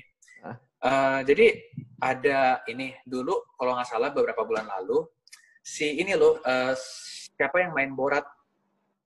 Uh, 0.78 1.26
jadi 1.26 1.58
ada 1.98 2.62
ini 2.70 2.94
dulu 3.02 3.34
kalau 3.58 3.74
nggak 3.74 3.90
salah 3.90 4.14
beberapa 4.14 4.46
bulan 4.46 4.70
lalu 4.70 5.02
si 5.66 5.98
ini 5.98 6.14
loh 6.14 6.38
uh, 6.46 6.78
siapa 7.34 7.66
yang 7.66 7.74
main 7.74 7.92
Borat 7.98 8.24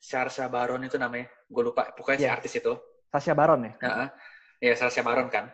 Sarsha 0.01 0.49
Baron 0.49 0.81
itu 0.81 0.97
namanya. 0.97 1.29
Gue 1.45 1.69
lupa, 1.69 1.93
pokoknya 1.93 2.17
yeah. 2.17 2.33
si 2.33 2.35
artis 2.41 2.53
itu. 2.57 2.73
Sarsha 3.13 3.37
Baron 3.37 3.69
ya? 3.69 3.73
Uh-huh. 3.77 4.09
Ya, 4.57 4.73
Sarsha 4.73 5.05
Baron 5.05 5.29
kan. 5.29 5.53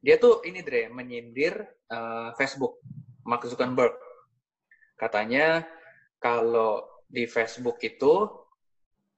Dia 0.00 0.16
tuh 0.16 0.40
ini, 0.48 0.64
Dre, 0.64 0.88
menyindir 0.88 1.60
uh, 1.92 2.32
Facebook, 2.34 2.80
Mark 3.28 3.44
Zuckerberg. 3.44 3.94
Katanya 4.96 5.62
kalau 6.16 7.04
di 7.04 7.28
Facebook 7.28 7.76
itu 7.84 8.24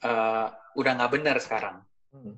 uh, 0.03 0.49
udah 0.75 0.93
nggak 0.99 1.13
benar 1.15 1.37
sekarang. 1.39 1.79
Hmm. 2.11 2.35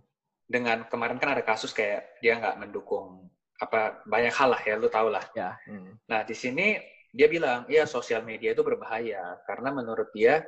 Dengan 0.47 0.85
kemarin 0.87 1.19
kan 1.19 1.35
ada 1.35 1.43
kasus 1.43 1.73
kayak 1.73 2.21
dia 2.23 2.38
nggak 2.38 2.61
mendukung 2.61 3.26
apa 3.57 4.05
banyak 4.05 4.35
hal 4.37 4.52
lah 4.52 4.62
ya, 4.62 4.76
lu 4.76 4.93
tau 4.93 5.09
lah. 5.09 5.25
Ya. 5.33 5.57
Hmm. 5.64 5.97
Nah 6.07 6.23
di 6.23 6.37
sini 6.37 6.76
dia 7.11 7.26
bilang, 7.33 7.64
ya 7.66 7.88
sosial 7.88 8.23
media 8.23 8.52
itu 8.52 8.61
berbahaya 8.61 9.40
karena 9.49 9.73
menurut 9.73 10.12
dia 10.12 10.45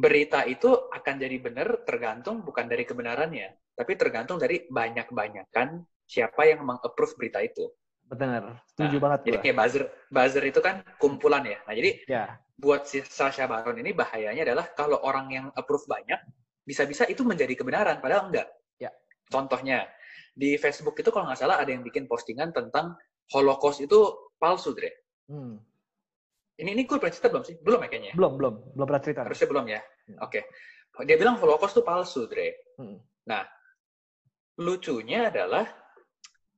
berita 0.00 0.48
itu 0.48 0.72
akan 0.88 1.14
jadi 1.20 1.36
benar 1.36 1.84
tergantung 1.84 2.40
bukan 2.40 2.64
dari 2.64 2.88
kebenarannya, 2.88 3.76
tapi 3.76 3.92
tergantung 4.00 4.40
dari 4.40 4.64
banyak-banyakan 4.64 5.84
siapa 6.08 6.48
yang 6.48 6.64
mengapprove 6.64 7.14
berita 7.20 7.44
itu. 7.44 7.68
Benar, 8.08 8.64
setuju 8.66 8.96
nah, 8.98 9.02
banget. 9.06 9.18
Jadi 9.28 9.38
kayak 9.44 9.56
buzzer, 9.60 9.84
buzzer 10.10 10.44
itu 10.48 10.60
kan 10.64 10.82
kumpulan 10.98 11.44
ya. 11.46 11.60
Nah 11.68 11.74
jadi 11.76 11.90
ya. 12.08 12.24
buat 12.58 12.88
si 12.88 13.04
Sasha 13.06 13.46
Baron 13.46 13.78
ini 13.78 13.94
bahayanya 13.94 14.42
adalah 14.42 14.72
kalau 14.74 14.98
orang 15.04 15.30
yang 15.30 15.46
approve 15.54 15.86
banyak, 15.86 16.18
bisa-bisa 16.66 17.06
itu 17.06 17.22
menjadi 17.22 17.54
kebenaran, 17.54 18.02
padahal 18.02 18.32
enggak. 18.32 18.50
Ya. 18.82 18.90
Contohnya, 19.30 19.86
di 20.34 20.58
Facebook 20.58 20.98
itu 20.98 21.14
kalau 21.14 21.30
nggak 21.30 21.38
salah 21.38 21.62
ada 21.62 21.70
yang 21.70 21.86
bikin 21.86 22.10
postingan 22.10 22.50
tentang 22.50 22.98
Holocaust 23.30 23.78
itu 23.78 24.32
palsu, 24.42 24.74
Dre. 24.74 24.90
Hmm. 25.30 25.62
Ini 26.60 26.70
ini 26.76 26.82
gue 26.84 26.96
pernah 27.00 27.14
cerita 27.16 27.32
belum 27.32 27.44
sih? 27.48 27.56
Belum 27.64 27.80
ya 27.80 27.88
kayaknya? 27.88 28.12
Belum, 28.12 28.32
belum. 28.36 28.54
Belum 28.76 28.86
pernah 28.86 29.02
cerita. 29.02 29.20
Harusnya 29.24 29.48
belum 29.48 29.66
ya? 29.66 29.80
Hmm. 29.80 30.16
Oke. 30.20 30.40
Okay. 30.92 31.02
Dia 31.08 31.16
bilang 31.16 31.40
Holocaust 31.40 31.72
itu 31.72 31.82
palsu, 31.82 32.28
Dre. 32.28 32.76
Hmm. 32.76 33.00
Nah, 33.24 33.42
lucunya 34.60 35.32
adalah 35.32 35.64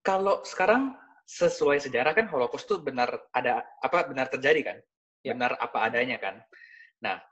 kalau 0.03 0.43
sekarang 0.43 0.99
sesuai 1.23 1.79
sejarah 1.79 2.13
kan 2.19 2.27
Holocaust 2.27 2.67
itu 2.67 2.83
benar 2.83 3.31
ada 3.31 3.63
apa 3.79 4.11
benar 4.11 4.27
terjadi 4.27 4.61
kan? 4.75 4.77
Ya. 5.23 5.39
Benar 5.39 5.55
apa 5.63 5.87
adanya 5.87 6.19
kan? 6.19 6.43
Nah, 7.07 7.23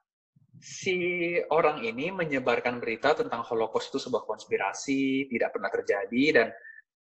si 0.63 1.35
orang 1.51 1.83
ini 1.83 2.15
menyebarkan 2.15 2.79
berita 2.79 3.19
tentang 3.19 3.43
Holocaust 3.43 3.91
itu 3.91 3.99
sebuah 3.99 4.23
konspirasi, 4.23 5.27
tidak 5.27 5.59
pernah 5.59 5.71
terjadi 5.75 6.25
dan 6.31 6.49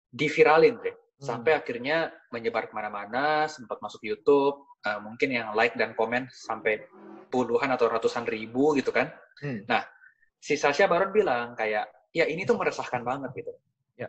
diviralin, 0.07 0.79
deh. 0.79 0.95
Sampai 1.19 1.51
hmm. 1.51 1.59
akhirnya 1.59 1.97
menyebar 2.31 2.71
ke 2.71 2.73
mana-mana, 2.73 3.43
sempat 3.51 3.83
masuk 3.83 3.99
YouTube, 4.07 4.63
uh, 4.87 4.99
mungkin 5.03 5.35
yang 5.35 5.51
like 5.51 5.75
dan 5.75 5.91
komen 5.91 6.31
sampai 6.31 6.87
puluhan 7.27 7.67
atau 7.75 7.91
ratusan 7.91 8.23
ribu 8.23 8.71
gitu 8.79 8.95
kan. 8.95 9.11
Hmm. 9.43 9.67
Nah, 9.67 9.83
si 10.39 10.55
Sasha 10.55 10.87
Baron 10.87 11.11
bilang 11.11 11.59
kayak, 11.59 11.91
ya 12.15 12.23
ini 12.23 12.47
tuh 12.47 12.55
meresahkan 12.55 13.03
banget 13.03 13.35
gitu. 13.35 13.51
Ya. 13.99 14.07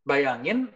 Bayangin 0.00 0.72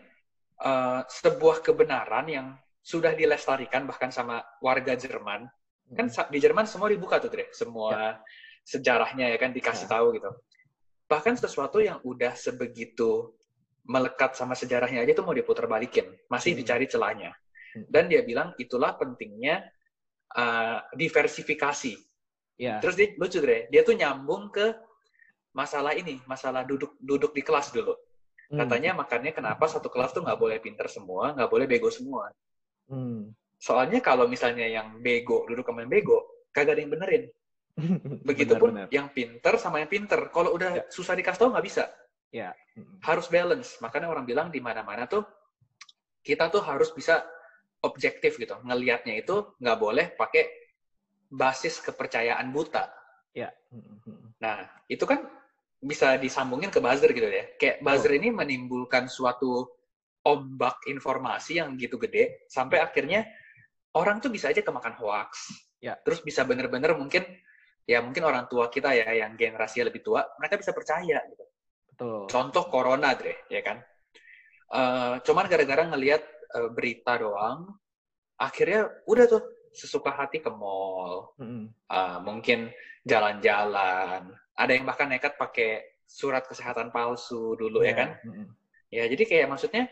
uh, 0.60 1.00
sebuah 1.08 1.64
kebenaran 1.64 2.28
yang 2.28 2.46
sudah 2.84 3.16
dilestarikan 3.16 3.88
bahkan 3.88 4.12
sama 4.12 4.44
warga 4.60 4.92
Jerman. 4.92 5.48
Kan 5.96 6.06
hmm. 6.06 6.12
Kan 6.12 6.28
di 6.28 6.38
Jerman 6.44 6.68
semua 6.68 6.92
dibuka 6.92 7.16
tuh, 7.16 7.32
Dre. 7.32 7.48
Semua 7.56 7.88
ya. 7.96 8.08
sejarahnya 8.68 9.32
ya 9.32 9.38
kan 9.40 9.56
dikasih 9.56 9.88
ya. 9.88 9.96
tahu 9.96 10.12
gitu. 10.20 10.28
Bahkan 11.08 11.40
sesuatu 11.40 11.80
yang 11.80 12.04
udah 12.04 12.36
sebegitu 12.36 13.32
melekat 13.90 14.38
sama 14.38 14.54
sejarahnya 14.54 15.02
aja 15.02 15.18
tuh 15.18 15.26
mau 15.26 15.34
diputar 15.34 15.66
balikin. 15.66 16.06
Masih 16.30 16.54
hmm. 16.54 16.58
dicari 16.62 16.86
celahnya. 16.86 17.34
Hmm. 17.74 17.86
Dan 17.90 18.06
dia 18.06 18.22
bilang 18.22 18.54
itulah 18.54 18.94
pentingnya 18.94 19.66
uh, 20.38 20.78
diversifikasi. 20.94 21.98
Yeah. 22.54 22.78
Terus 22.78 22.94
dia 22.94 23.08
lucu 23.18 23.42
deh, 23.42 23.66
dia 23.66 23.82
tuh 23.82 23.98
nyambung 23.98 24.54
ke 24.54 24.70
masalah 25.50 25.98
ini, 25.98 26.22
masalah 26.30 26.62
duduk 26.62 26.94
duduk 27.02 27.34
di 27.34 27.42
kelas 27.42 27.74
dulu. 27.74 27.98
Hmm. 28.50 28.62
Katanya 28.62 28.94
makanya 28.94 29.34
kenapa 29.34 29.66
satu 29.66 29.90
kelas 29.90 30.14
tuh 30.14 30.22
nggak 30.22 30.38
boleh 30.38 30.62
pinter 30.62 30.86
semua, 30.86 31.34
nggak 31.34 31.50
boleh 31.50 31.66
bego 31.66 31.90
semua. 31.90 32.30
Hmm. 32.86 33.34
Soalnya 33.58 33.98
kalau 33.98 34.30
misalnya 34.30 34.70
yang 34.70 35.02
bego 35.02 35.50
duduk 35.50 35.66
sama 35.66 35.82
yang 35.82 35.92
bego, 35.92 36.46
kagak 36.54 36.78
ada 36.78 36.80
yang 36.82 36.92
benerin. 36.94 37.24
Begitupun 38.28 38.70
benar, 38.70 38.86
benar. 38.86 38.94
yang 38.94 39.08
pinter 39.10 39.54
sama 39.58 39.82
yang 39.82 39.90
pinter. 39.90 40.30
Kalau 40.30 40.54
udah 40.54 40.70
ya. 40.78 40.84
susah 40.92 41.18
dikasih 41.18 41.40
tahu 41.42 41.50
nggak 41.54 41.66
bisa. 41.66 41.90
Ya. 42.30 42.54
Harus 43.02 43.26
balance. 43.26 43.78
Makanya 43.82 44.10
orang 44.10 44.24
bilang 44.24 44.48
di 44.48 44.62
mana-mana 44.62 45.06
tuh 45.10 45.26
kita 46.22 46.48
tuh 46.48 46.62
harus 46.62 46.90
bisa 46.94 47.26
objektif 47.82 48.38
gitu. 48.38 48.54
Ngelihatnya 48.62 49.18
itu 49.18 49.56
nggak 49.58 49.78
boleh 49.78 50.06
pakai 50.14 50.46
basis 51.30 51.82
kepercayaan 51.82 52.50
buta. 52.50 52.90
Ya. 53.34 53.54
Nah, 54.42 54.66
itu 54.90 55.06
kan 55.06 55.26
bisa 55.80 56.20
disambungin 56.20 56.68
ke 56.68 56.82
buzzer 56.82 57.10
gitu 57.14 57.26
ya. 57.26 57.44
Kayak 57.56 57.80
buzzer 57.80 58.12
oh. 58.12 58.18
ini 58.18 58.28
menimbulkan 58.34 59.08
suatu 59.08 59.80
ombak 60.20 60.84
informasi 60.84 61.56
yang 61.62 61.80
gitu 61.80 61.96
gede 61.96 62.44
sampai 62.52 62.84
akhirnya 62.84 63.24
orang 63.96 64.20
tuh 64.20 64.28
bisa 64.28 64.52
aja 64.52 64.60
kemakan 64.60 64.92
hoax. 65.00 65.48
Ya. 65.80 65.96
Terus 66.04 66.20
bisa 66.20 66.44
bener-bener 66.44 66.92
mungkin 66.92 67.24
ya 67.88 68.04
mungkin 68.04 68.22
orang 68.28 68.44
tua 68.46 68.68
kita 68.68 68.92
ya 68.92 69.08
yang 69.24 69.34
generasi 69.34 69.80
lebih 69.80 70.04
tua 70.04 70.22
mereka 70.36 70.60
bisa 70.60 70.76
percaya 70.76 71.18
gitu. 71.24 71.44
Betul. 72.00 72.32
Contoh 72.32 72.64
corona, 72.72 73.12
Dre, 73.12 73.44
ya 73.52 73.60
kan. 73.60 73.76
Uh, 74.72 75.20
cuman 75.20 75.44
gara-gara 75.52 75.84
ngelihat 75.84 76.24
uh, 76.56 76.72
berita 76.72 77.20
doang, 77.20 77.76
akhirnya 78.40 78.88
udah 79.04 79.28
tuh 79.28 79.44
sesuka 79.68 80.08
hati 80.08 80.40
ke 80.40 80.48
mall, 80.48 81.36
mm-hmm. 81.36 81.92
uh, 81.92 82.18
mungkin 82.24 82.72
jalan-jalan. 83.04 84.32
Ada 84.56 84.72
yang 84.72 84.88
bahkan 84.88 85.12
nekat 85.12 85.36
pakai 85.36 86.00
surat 86.08 86.48
kesehatan 86.48 86.88
palsu 86.88 87.52
dulu 87.60 87.84
yeah. 87.84 87.92
ya 87.92 87.94
kan? 88.00 88.08
Mm-hmm. 88.24 88.46
Ya 88.90 89.04
jadi 89.12 89.22
kayak 89.28 89.46
maksudnya 89.52 89.84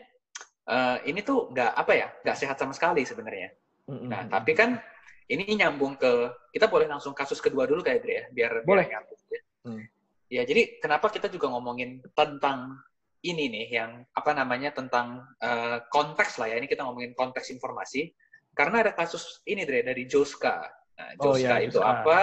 uh, 0.65 0.97
ini 1.05 1.21
tuh 1.21 1.53
nggak 1.53 1.77
apa 1.77 1.93
ya, 1.93 2.07
nggak 2.25 2.37
sehat 2.41 2.57
sama 2.57 2.73
sekali 2.73 3.05
sebenarnya. 3.05 3.53
Mm-hmm. 3.85 4.09
Nah 4.09 4.21
tapi 4.33 4.57
kan 4.57 4.81
ini 5.29 5.45
nyambung 5.61 5.93
ke 5.93 6.33
kita 6.57 6.65
boleh 6.65 6.89
langsung 6.89 7.13
kasus 7.13 7.37
kedua 7.37 7.69
dulu 7.69 7.85
kayak 7.85 8.01
ya, 8.01 8.23
biar 8.33 8.65
boleh. 8.65 8.89
Biar 8.89 8.97
nyambung, 8.97 9.19
ya. 9.29 9.41
Mm. 9.69 9.83
Ya 10.29 10.45
jadi 10.45 10.79
kenapa 10.79 11.09
kita 11.09 11.27
juga 11.27 11.49
ngomongin 11.49 11.99
tentang 12.13 12.77
ini 13.25 13.51
nih 13.51 13.67
yang 13.75 13.91
apa 14.15 14.31
namanya 14.31 14.71
tentang 14.71 15.27
uh, 15.43 15.83
konteks 15.91 16.39
lah 16.39 16.47
ya 16.53 16.55
ini 16.55 16.71
kita 16.71 16.87
ngomongin 16.87 17.11
konteks 17.17 17.51
informasi 17.51 18.15
karena 18.55 18.83
ada 18.83 18.91
kasus 18.95 19.43
ini 19.47 19.63
Dre 19.67 19.83
dari 19.83 20.03
Joska. 20.03 20.63
Nah, 20.99 21.11
Joska 21.19 21.31
oh, 21.31 21.37
ya, 21.39 21.57
itu 21.63 21.79
Joska. 21.79 21.91
apa? 22.03 22.19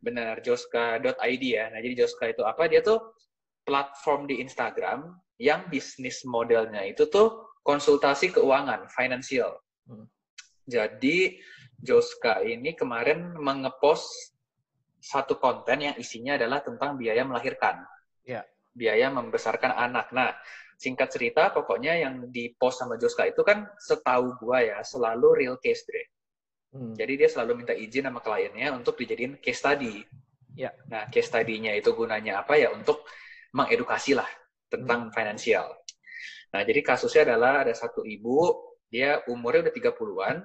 Benar 0.00 0.34
joska.id 0.40 1.44
ya. 1.44 1.68
Nah 1.68 1.80
jadi 1.84 1.94
Joska 2.04 2.32
itu 2.32 2.42
apa? 2.44 2.64
Dia 2.68 2.80
tuh 2.80 3.16
platform 3.64 4.24
di 4.24 4.40
Instagram 4.40 5.12
yang 5.36 5.68
bisnis 5.68 6.24
modelnya 6.24 6.84
itu 6.84 7.08
tuh 7.08 7.56
konsultasi 7.64 8.32
keuangan, 8.32 8.88
financial. 8.88 9.60
Hmm. 9.84 10.08
Jadi 10.64 11.36
Joska 11.80 12.40
ini 12.44 12.72
kemarin 12.76 13.36
mengepost 13.36 14.36
satu 15.00 15.40
konten 15.40 15.80
yang 15.80 15.96
isinya 15.96 16.36
adalah 16.36 16.60
tentang 16.60 17.00
biaya 17.00 17.24
melahirkan. 17.24 17.82
Ya 18.22 18.44
biaya 18.74 19.10
membesarkan 19.10 19.74
anak. 19.74 20.14
Nah, 20.14 20.30
singkat 20.78 21.10
cerita, 21.10 21.50
pokoknya 21.50 21.98
yang 22.00 22.30
di 22.30 22.54
post 22.54 22.80
sama 22.82 22.96
Joska 22.96 23.28
itu 23.28 23.42
kan 23.42 23.66
setahu 23.76 24.38
gua 24.40 24.62
ya 24.62 24.78
selalu 24.80 25.44
real 25.44 25.56
case, 25.58 25.84
Dre. 25.86 26.04
Hmm. 26.70 26.94
Jadi 26.94 27.12
dia 27.18 27.28
selalu 27.28 27.66
minta 27.66 27.74
izin 27.74 28.06
sama 28.06 28.22
kliennya 28.22 28.70
untuk 28.72 28.94
dijadiin 28.94 29.42
case 29.42 29.58
study. 29.58 30.06
Ya. 30.54 30.70
Nah, 30.86 31.10
case 31.10 31.26
study-nya 31.30 31.74
itu 31.74 31.90
gunanya 31.94 32.46
apa 32.46 32.54
ya? 32.54 32.70
Untuk 32.70 33.02
mengedukasi 33.50 34.14
lah 34.14 34.28
tentang 34.70 35.10
hmm. 35.10 35.14
finansial. 35.14 35.66
Nah, 36.50 36.62
jadi 36.62 36.82
kasusnya 36.82 37.34
adalah 37.34 37.66
ada 37.66 37.74
satu 37.74 38.02
ibu, 38.06 38.54
dia 38.90 39.22
umurnya 39.30 39.70
udah 39.70 39.74
30-an, 39.74 40.36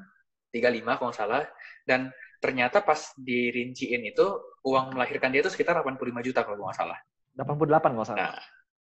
35 0.54 0.98
kalau 1.02 1.10
nggak 1.10 1.18
salah, 1.18 1.44
dan 1.86 2.14
ternyata 2.42 2.82
pas 2.82 3.14
dirinciin 3.18 4.04
itu, 4.06 4.26
uang 4.66 4.96
melahirkan 4.98 5.32
dia 5.32 5.42
itu 5.44 5.52
sekitar 5.52 5.80
85 5.82 6.26
juta 6.26 6.42
kalau 6.44 6.66
nggak 6.66 6.78
salah. 6.78 7.00
88 7.36 7.96
nggak 7.96 8.08
salah. 8.08 8.20
Nah, 8.20 8.38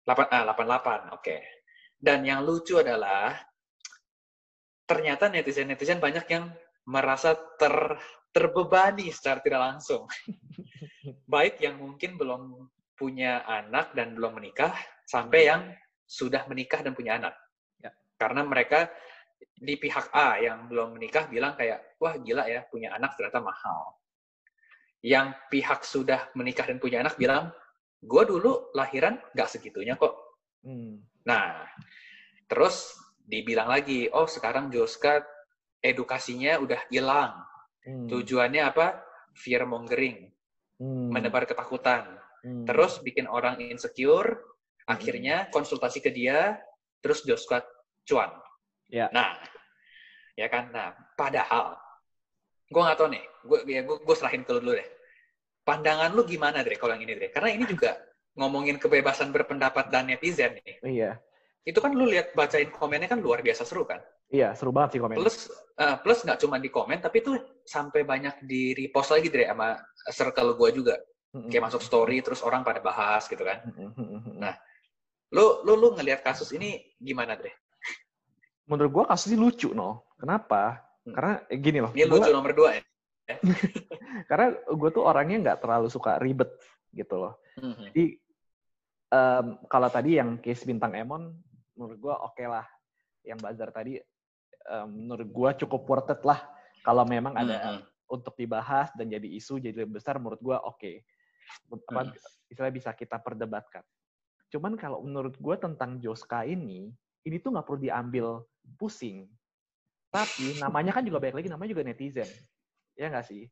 8, 0.07 0.31
ah, 0.31 0.43
88, 0.55 1.15
oke. 1.19 1.38
Dan 1.97 2.23
yang 2.23 2.45
lucu 2.45 2.79
adalah, 2.79 3.36
ternyata 4.88 5.27
netizen-netizen 5.27 5.99
banyak 5.99 6.25
yang 6.31 6.53
merasa 6.88 7.36
ter, 7.60 7.99
terbebani 8.31 9.12
secara 9.12 9.43
tidak 9.43 9.62
langsung. 9.62 10.07
Baik 11.33 11.60
yang 11.60 11.81
mungkin 11.81 12.15
belum 12.15 12.71
punya 12.95 13.43
anak 13.45 13.93
dan 13.93 14.15
belum 14.15 14.39
menikah, 14.39 14.73
sampai 15.05 15.39
yang 15.45 15.62
sudah 16.07 16.47
menikah 16.47 16.79
dan 16.81 16.95
punya 16.95 17.19
anak. 17.19 17.36
Ya. 17.83 17.91
Karena 18.15 18.47
mereka 18.47 18.88
di 19.58 19.73
pihak 19.78 20.13
A 20.13 20.38
yang 20.38 20.69
belum 20.69 20.97
menikah 20.97 21.26
bilang 21.26 21.58
kayak, 21.58 21.97
wah 21.97 22.13
gila 22.17 22.45
ya, 22.45 22.65
punya 22.69 22.93
anak 22.93 23.17
ternyata 23.17 23.41
mahal. 23.41 23.97
Yang 25.02 25.34
pihak 25.50 25.82
sudah 25.82 26.30
menikah 26.38 26.65
dan 26.65 26.78
punya 26.78 27.02
anak 27.02 27.17
bilang, 27.17 27.50
gue 28.02 28.23
dulu 28.26 28.69
lahiran 28.78 29.17
nggak 29.34 29.50
segitunya 29.50 29.97
kok. 29.97 30.13
Hmm. 30.62 31.02
Nah, 31.26 31.65
terus 32.45 32.97
dibilang 33.17 33.69
lagi, 33.69 34.08
oh 34.13 34.30
sekarang 34.30 34.69
Joska 34.69 35.26
edukasinya 35.82 36.62
udah 36.62 36.82
hilang. 36.93 37.34
Hmm. 37.82 38.08
Tujuannya 38.10 38.62
apa? 38.62 39.02
Fear 39.38 39.69
mongering, 39.69 40.34
Hmm. 40.78 41.10
menebar 41.10 41.50
ketakutan. 41.50 42.06
Hmm. 42.45 42.65
Terus 42.69 43.02
bikin 43.02 43.26
orang 43.26 43.58
insecure, 43.58 44.38
akhirnya 44.86 45.50
konsultasi 45.50 46.06
ke 46.06 46.13
dia, 46.13 46.62
terus 47.02 47.26
Joska 47.26 47.65
cuan. 48.06 48.30
Ya. 48.88 49.08
Nah, 49.12 49.36
ya 50.36 50.47
kan. 50.47 50.71
Nah, 50.71 50.95
padahal 51.15 51.76
gue 52.67 52.82
nggak 52.82 52.97
tahu 53.00 53.10
nih, 53.12 53.23
gue 53.23 53.60
ya 53.71 53.82
gue, 53.84 53.97
gue 54.04 54.15
serahin 54.15 54.43
ke 54.43 54.52
lu 54.56 54.60
dulu 54.63 54.73
deh. 54.76 54.88
Pandangan 55.67 56.12
lu 56.15 56.23
gimana 56.23 56.63
Dre 56.63 56.80
kalau 56.80 56.95
yang 56.95 57.04
ini 57.04 57.13
Dre? 57.15 57.28
Karena 57.32 57.52
ini 57.52 57.67
juga 57.67 58.00
ngomongin 58.39 58.80
kebebasan 58.80 59.36
berpendapat 59.36 59.91
dan 59.91 60.08
netizen 60.08 60.56
nih. 60.63 60.76
Iya. 60.84 61.12
Itu 61.67 61.84
kan 61.84 61.91
lu 61.91 62.08
lihat 62.08 62.32
bacain 62.32 62.71
komennya 62.71 63.12
kan 63.12 63.19
luar 63.19 63.43
biasa 63.43 63.67
seru 63.67 63.84
kan. 63.84 64.00
Iya, 64.32 64.56
seru 64.56 64.71
banget 64.71 64.95
sih 64.95 65.00
komen. 65.04 65.19
Plus 65.19 65.52
eh, 65.80 65.95
plus 66.00 66.19
nggak 66.23 66.39
cuma 66.39 66.56
di 66.60 66.71
komen 66.71 67.00
tapi 67.04 67.19
tuh 67.19 67.36
sampai 67.67 68.08
banyak 68.08 68.47
di 68.47 68.71
repost 68.71 69.12
lagi 69.12 69.28
Dre 69.28 69.52
sama 69.52 69.76
circle 70.08 70.56
gue 70.56 70.69
juga. 70.71 70.95
Mm-mm. 71.36 71.52
Kayak 71.52 71.71
masuk 71.71 71.84
story 71.84 72.23
terus 72.23 72.39
orang 72.39 72.63
pada 72.63 72.80
bahas 72.80 73.28
gitu 73.28 73.43
kan. 73.43 73.60
Mm-mm. 73.76 74.39
Nah, 74.39 74.56
Lu 75.36 75.63
lu 75.67 75.76
lu 75.76 75.88
ngelihat 76.00 76.23
kasus 76.23 76.56
ini 76.56 76.80
gimana 76.95 77.36
Dre? 77.36 77.52
Menurut 78.67 78.91
gua 78.91 79.06
kasus 79.08 79.32
ini 79.32 79.39
lucu, 79.39 79.71
no. 79.71 80.03
Kenapa? 80.19 80.84
Hmm. 81.08 81.15
Karena 81.15 81.34
eh, 81.47 81.60
gini 81.60 81.80
loh. 81.80 81.91
Ini 81.95 82.03
gua- 82.06 82.19
lucu 82.19 82.32
nomor 82.32 82.51
dua 82.53 82.69
ya. 82.75 82.84
karena 84.32 84.56
gue 84.56 84.89
tuh 84.91 85.03
orangnya 85.03 85.38
nggak 85.43 85.60
terlalu 85.60 85.88
suka 85.91 86.15
ribet 86.15 86.47
gitu 86.95 87.15
loh. 87.19 87.34
Mhm. 87.60 87.91
Jadi 87.91 88.06
em, 89.08 89.45
kalau 89.67 89.89
tadi 89.91 90.15
yang 90.15 90.39
case 90.39 90.63
bintang 90.63 90.95
Emon, 90.95 91.36
menurut 91.75 91.97
gue 91.99 92.13
oke 92.15 92.43
lah. 92.47 92.63
Yang 93.27 93.39
bazar 93.43 93.69
tadi, 93.75 93.99
em, 94.63 94.88
menurut 94.88 95.27
gue 95.27 95.49
cukup 95.67 95.82
worth 95.84 96.12
it 96.12 96.23
lah. 96.23 96.39
Kalau 96.84 97.03
memang 97.03 97.36
ada 97.36 97.56
Mhm. 97.75 97.80
untuk 98.08 98.32
dibahas 98.39 98.95
dan 98.95 99.12
jadi 99.12 99.27
isu 99.27 99.60
jadi 99.60 99.84
lebih 99.84 99.99
besar, 99.99 100.15
menurut 100.23 100.39
gue 100.39 100.56
oke. 100.56 100.91
Apa 101.91 102.15
istilah 102.47 102.71
bisa 102.71 102.95
kita 102.95 103.19
perdebatkan. 103.19 103.84
Cuman 104.47 104.80
kalau 104.80 105.03
menurut 105.03 105.36
gue 105.36 105.56
tentang 105.60 105.99
Joska 105.99 106.47
ini, 106.47 106.95
ini 107.27 107.36
tuh 107.43 107.51
nggak 107.51 107.67
perlu 107.67 107.84
diambil 107.84 108.39
pusing. 108.75 109.32
Tapi 110.12 110.56
namanya 110.60 110.91
kan 110.91 111.03
juga 111.08 111.23
baik 111.23 111.36
lagi, 111.39 111.47
namanya 111.47 111.71
juga 111.71 111.84
netizen. 111.88 112.27
Ya 112.97 113.08
nggak 113.08 113.27
sih? 113.27 113.47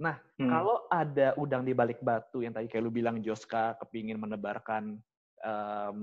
Hmm. 0.00 0.48
Kalau 0.48 0.88
ada 0.88 1.36
udang 1.36 1.60
di 1.60 1.76
balik 1.76 2.00
batu 2.00 2.40
yang 2.40 2.56
tadi 2.56 2.72
kayak 2.72 2.80
lu 2.80 2.88
bilang 2.88 3.20
Joska 3.20 3.76
kepingin 3.84 4.16
menebarkan 4.16 4.96
em, 5.44 5.98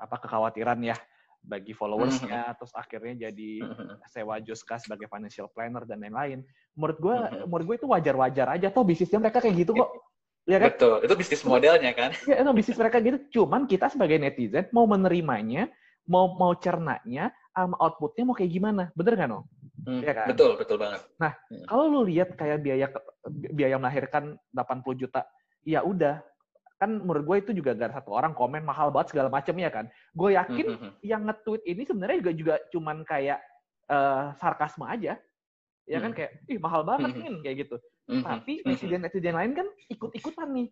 apa 0.00 0.16
kekhawatiran 0.16 0.80
ya 0.80 0.96
bagi 1.44 1.76
followersnya, 1.76 2.56
terus 2.56 2.72
akhirnya 2.72 3.28
jadi 3.28 3.68
Mhm. 3.68 4.00
sewa 4.08 4.40
Joska 4.40 4.80
sebagai 4.80 5.12
financial 5.12 5.52
planner 5.52 5.84
dan 5.84 6.00
lain-lain. 6.00 6.40
Menurut 6.72 6.98
gue, 6.98 7.16
Mhm. 7.16 7.46
menurut 7.52 7.64
gue 7.68 7.76
itu 7.84 7.88
wajar-wajar 7.88 8.46
aja. 8.56 8.68
Toh 8.72 8.84
bisnisnya 8.84 9.20
mereka 9.20 9.44
kayak 9.44 9.56
gitu 9.68 9.76
kok. 9.76 9.92
Ya 10.48 10.56
kan? 10.56 10.72
Betul, 10.72 10.96
itu 11.04 11.14
bisnis 11.20 11.42
modelnya 11.44 11.92
kan. 11.92 12.10
Ya, 12.24 12.40
no, 12.40 12.56
bisnis 12.56 12.80
mereka 12.80 12.96
gitu. 13.04 13.20
Cuman 13.28 13.68
kita 13.68 13.92
sebagai 13.92 14.16
netizen 14.16 14.64
mau 14.72 14.88
menerimanya, 14.88 15.68
mau 16.08 16.32
mau 16.32 16.56
cernanya, 16.56 17.28
sama 17.58 17.76
outputnya 17.78 18.22
mau 18.22 18.36
kayak 18.36 18.52
gimana? 18.52 18.82
Bener 18.94 19.12
nggak 19.16 19.30
no? 19.30 19.40
Hmm, 19.82 20.00
Iya 20.04 20.12
kan? 20.14 20.26
Betul, 20.30 20.50
betul 20.54 20.76
banget. 20.76 21.00
Kalau 21.66 21.84
lu 21.88 22.00
lihat 22.06 22.34
kayak 22.34 22.58
biaya 22.60 22.86
biaya 23.50 23.76
melahirkan 23.76 24.36
80 24.52 24.94
juta, 24.96 25.24
ya 25.64 25.82
udah. 25.82 26.22
Kan 26.78 27.02
menurut 27.02 27.24
gue 27.26 27.36
itu 27.42 27.50
juga 27.58 27.74
gara 27.74 27.90
satu 27.90 28.14
orang 28.14 28.30
komen 28.32 28.62
mahal 28.62 28.94
banget 28.94 29.10
segala 29.10 29.26
macam 29.26 29.54
ya 29.58 29.66
kan. 29.66 29.90
Gue 30.14 30.38
yakin 30.38 30.66
Mhm. 30.78 30.90
yang 31.02 31.26
nge-tweet 31.26 31.62
ini 31.66 31.82
sebenarnya 31.82 32.16
juga 32.22 32.32
juga 32.32 32.54
cuman 32.70 32.96
kayak 33.02 33.38
eh, 33.88 34.24
sarkasme 34.36 34.84
aja. 34.84 35.16
Ya 35.88 35.98
kan 35.98 36.12
Hmm. 36.12 36.18
kayak 36.20 36.30
ih 36.44 36.60
mahal 36.60 36.84
banget 36.84 37.16
nih 37.16 37.40
kayak 37.40 37.56
gitu. 37.64 37.76
Tapi 38.20 38.52
netizen-netizen 38.62 39.32
lain 39.32 39.56
kan 39.56 39.64
ikut-ikutan 39.88 40.48
nih. 40.52 40.68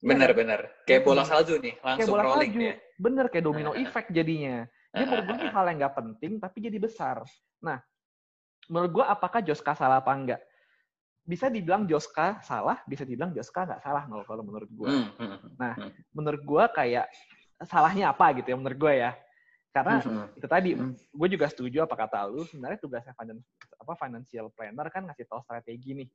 Ya 0.00 0.06
Bener, 0.12 0.28
kan? 0.32 0.60
Kayak 0.84 1.02
bola 1.02 1.24
salju 1.24 1.56
nih, 1.56 1.76
Kayak 1.76 1.84
langsung 1.84 2.12
bola 2.12 2.24
rolling 2.28 2.52
salju. 2.52 2.60
dia. 2.60 2.74
Bener 2.96 3.24
kayak 3.28 3.44
domino 3.44 3.72
Ah. 3.72 3.80
effect 3.80 4.08
jadinya. 4.12 4.68
Gue 4.90 5.36
ini 5.38 5.46
hal 5.48 5.64
yang 5.70 5.78
nggak 5.80 5.94
penting 5.96 6.32
tapi 6.42 6.56
jadi 6.60 6.78
besar. 6.82 7.22
Nah, 7.62 7.78
menurut 8.66 8.90
gue 8.90 9.04
apakah 9.06 9.38
Joska 9.40 9.74
salah 9.74 10.02
apa 10.02 10.10
enggak? 10.10 10.40
Bisa 11.22 11.46
dibilang 11.46 11.86
Joska 11.86 12.42
salah, 12.42 12.82
bisa 12.84 13.06
dibilang 13.06 13.30
Joska 13.30 13.66
nggak 13.66 13.82
salah 13.82 14.02
kalau 14.26 14.42
menurut 14.42 14.66
gue. 14.66 14.90
Hmm, 14.90 15.10
hmm, 15.14 15.38
Nah, 15.60 15.74
hmm. 15.78 15.90
Menurut 16.10 16.42
gue 16.42 16.64
kayak 16.74 17.06
salahnya 17.62 18.10
apa 18.10 18.34
gitu 18.34 18.50
ya 18.50 18.56
menurut 18.58 18.78
gue 18.78 18.94
ya. 18.98 19.12
Karena 19.70 20.02
itu 20.34 20.46
tadi 20.50 20.70
gue 20.90 21.28
juga 21.30 21.46
setuju 21.46 21.86
apa 21.86 21.94
kata 21.94 22.26
lu 22.26 22.42
sebenarnya 22.42 22.78
tugasnya 22.82 23.14
finan- 23.14 23.44
apa 23.78 23.92
financial 23.94 24.50
planner 24.50 24.86
kan 24.90 25.06
ngasih 25.06 25.30
tahu 25.30 25.38
strategi 25.46 25.94
nih 25.94 26.08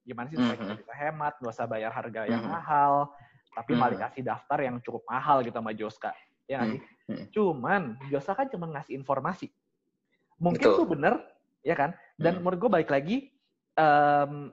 gimana 0.00 0.30
sih 0.30 0.38
supaya 0.38 0.56
kita 0.56 0.74
bisa 0.80 0.94
hemat 0.94 1.34
nggak 1.36 1.52
usah 1.52 1.66
bayar 1.66 1.90
harga 1.90 2.24
yang 2.24 2.40
mahal 2.46 3.10
tapi 3.50 3.74
malah 3.74 3.98
kasih 4.06 4.22
daftar 4.22 4.58
yang 4.62 4.76
cukup 4.78 5.02
mahal 5.04 5.42
gitu 5.42 5.52
sama 5.52 5.74
Joska 5.74 6.14
ya 6.50 6.66
sih 6.66 6.82
Mhm. 7.06 7.24
cuman 7.30 7.82
Joska 8.10 8.34
kan 8.34 8.50
cuma 8.50 8.66
ngasih 8.66 8.98
informasi 8.98 9.46
mungkin 10.42 10.66
Betul. 10.66 10.78
tuh 10.82 10.86
bener 10.90 11.14
ya 11.62 11.78
kan 11.78 11.94
dan 12.18 12.38
Mhm. 12.38 12.40
menurut 12.42 12.58
gue 12.58 12.70
balik 12.74 12.90
lagi 12.90 13.16
em, 13.78 14.50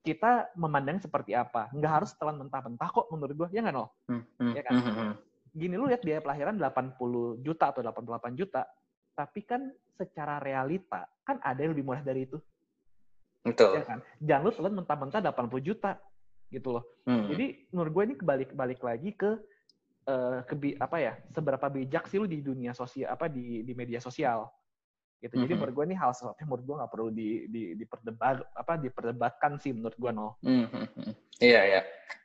kita 0.00 0.52
memandang 0.56 1.00
seperti 1.00 1.36
apa 1.36 1.68
nggak 1.72 1.92
harus 1.92 2.10
telan 2.16 2.40
mentah-mentah 2.40 2.88
kok 2.88 3.06
menurut 3.12 3.34
gue 3.36 3.48
ya 3.52 3.60
nggak 3.60 3.76
nol 3.76 3.88
Hmm, 4.08 4.24
hmm, 4.40 4.52
Ya 4.56 4.62
kan? 4.64 4.72
hmm, 4.80 4.92
hmm. 4.96 5.12
gini 5.54 5.74
lu 5.76 5.84
lihat 5.86 6.02
biaya 6.02 6.20
pelahiran 6.20 6.56
80 6.58 7.38
juta 7.38 7.70
atau 7.70 7.78
88 7.78 8.34
juta, 8.34 8.66
tapi 9.14 9.46
kan 9.46 9.70
secara 9.94 10.42
realita 10.42 11.06
kan 11.22 11.38
ada 11.38 11.62
yang 11.62 11.70
lebih 11.78 11.86
murah 11.86 12.02
dari 12.02 12.26
itu, 12.26 12.42
Betul. 13.46 13.78
ya 13.78 13.86
kan? 13.86 14.02
Jangan 14.18 14.42
lu 14.42 14.50
telan 14.50 14.74
mentah-mentah 14.82 15.20
80 15.22 15.62
juta 15.62 15.94
gitu 16.50 16.74
loh. 16.74 16.84
Hmm. 17.06 17.30
Jadi 17.30 17.70
menurut 17.70 17.92
gue 17.94 18.02
ini 18.02 18.14
kebalik 18.18 18.50
balik 18.50 18.80
lagi 18.82 19.14
ke 19.14 19.38
eh, 20.04 20.38
kebi 20.44 20.76
apa 20.76 20.96
ya? 21.00 21.12
Seberapa 21.32 21.66
bijak 21.72 22.08
sih 22.08 22.20
lu 22.20 22.28
di 22.28 22.44
dunia 22.44 22.76
sosial 22.76 23.12
apa 23.12 23.28
di 23.28 23.64
di 23.64 23.72
media 23.72 23.98
sosial 23.98 24.48
gitu. 25.20 25.40
Jadi 25.40 25.52
Mhm. 25.56 25.60
menurut 25.64 25.74
gue 25.74 25.84
ini 25.88 25.96
hal 25.96 26.12
sesuatu 26.12 26.36
yang 26.36 26.48
menurut 26.52 26.64
gue 26.68 26.76
nggak 26.76 26.92
perlu 26.92 27.08
di 27.08 27.28
di 27.48 27.62
diperdebat 27.80 28.36
apa 28.52 28.72
diperdebatkan 28.76 29.52
sih 29.56 29.72
menurut 29.72 29.96
gue 29.96 30.10
no. 30.12 30.36
Hmm, 30.44 30.68
hmm, 30.68 30.88
hmm. 30.92 31.12
Iya, 31.42 31.60
iya. 31.66 31.80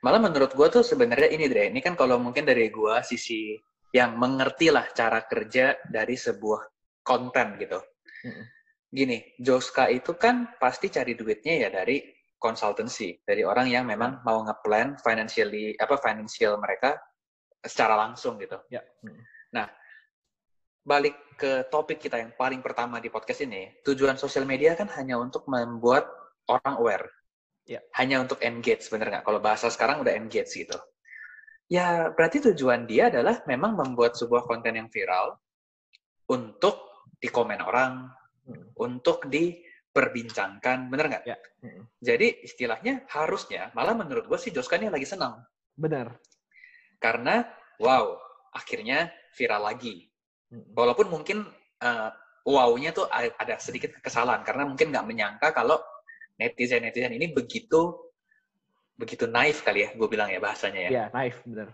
Malah 0.06 0.22
menurut 0.22 0.54
gua 0.54 0.70
tuh 0.70 0.86
sebenarnya 0.86 1.34
ini, 1.34 1.50
Dre. 1.50 1.66
Ini 1.66 1.82
kan 1.82 1.98
kalau 1.98 2.22
mungkin 2.22 2.46
dari 2.46 2.70
gua 2.70 3.02
sisi 3.02 3.58
yang 3.90 4.14
mengerti 4.14 4.70
lah 4.70 4.86
cara 4.94 5.26
kerja 5.26 5.74
dari 5.90 6.14
sebuah 6.14 6.62
konten 7.02 7.58
gitu. 7.58 7.82
Mm-mm. 8.22 8.44
Gini, 8.90 9.18
Joska 9.42 9.90
itu 9.90 10.14
kan 10.14 10.54
pasti 10.62 10.90
cari 10.94 11.18
duitnya 11.18 11.66
ya 11.66 11.68
dari 11.74 11.98
consultancy, 12.38 13.18
dari 13.26 13.42
orang 13.42 13.66
yang 13.66 13.84
memang 13.86 14.22
mau 14.22 14.46
ngeplan 14.46 14.98
financially 15.02 15.74
apa 15.74 15.98
financial 15.98 16.56
mereka 16.62 16.94
secara 17.64 17.96
langsung 17.96 18.40
gitu. 18.40 18.56
Ya. 18.72 18.84
Mm. 19.04 19.68
Balik 20.80 21.36
ke 21.36 21.68
topik 21.68 22.00
kita 22.00 22.16
yang 22.16 22.32
paling 22.34 22.64
pertama 22.64 22.98
di 22.98 23.12
podcast 23.12 23.44
ini, 23.44 23.68
tujuan 23.84 24.16
sosial 24.16 24.48
media 24.48 24.72
kan 24.72 24.88
hanya 24.96 25.20
untuk 25.20 25.44
membuat 25.44 26.08
orang 26.48 26.74
aware. 26.80 27.06
Ya. 27.68 27.84
Hanya 28.00 28.24
untuk 28.24 28.40
engage, 28.40 28.88
bener 28.88 29.12
nggak? 29.12 29.24
Kalau 29.28 29.38
bahasa 29.44 29.68
sekarang 29.68 30.00
udah 30.00 30.16
engage 30.16 30.56
gitu. 30.56 30.74
Ya, 31.70 32.10
berarti 32.10 32.42
tujuan 32.50 32.88
dia 32.88 33.12
adalah 33.12 33.44
memang 33.46 33.78
membuat 33.78 34.18
sebuah 34.18 34.48
konten 34.48 34.74
yang 34.74 34.88
viral 34.90 35.38
untuk 36.26 37.06
dikomen 37.20 37.62
orang, 37.62 38.10
Hmm. 38.50 38.66
untuk 38.80 39.28
diperbincangkan, 39.30 40.90
bener 40.90 41.06
nggak? 41.06 41.24
Ya. 41.28 41.36
Mm-mm. 41.62 41.86
Jadi 42.02 42.42
istilahnya 42.42 43.06
harusnya, 43.12 43.70
malah 43.76 43.94
menurut 43.94 44.26
gue 44.26 44.38
sih 44.40 44.50
Joska 44.50 44.80
ini 44.80 44.90
lagi 44.90 45.06
senang. 45.06 45.38
Benar. 45.76 46.18
Karena, 47.00 47.42
wow, 47.80 48.20
akhirnya 48.52 49.08
viral 49.32 49.64
lagi. 49.72 50.06
Walaupun 50.76 51.08
mungkin 51.08 51.48
eh, 51.80 52.10
wow-nya 52.44 52.90
tuh 52.92 53.08
ada 53.10 53.56
sedikit 53.56 53.96
kesalahan 54.04 54.44
karena 54.44 54.68
mungkin 54.68 54.92
nggak 54.92 55.06
menyangka 55.06 55.48
kalau 55.56 55.80
netizen 56.36 56.84
netizen 56.84 57.12
ini 57.16 57.30
begitu 57.32 57.94
begitu 59.00 59.24
naif 59.24 59.64
kali 59.64 59.88
ya, 59.88 59.96
gue 59.96 60.08
bilang 60.12 60.28
ya 60.28 60.36
bahasanya 60.44 60.80
ya. 60.86 60.90
Iya, 60.92 61.04
naif 61.16 61.40
bener. 61.48 61.72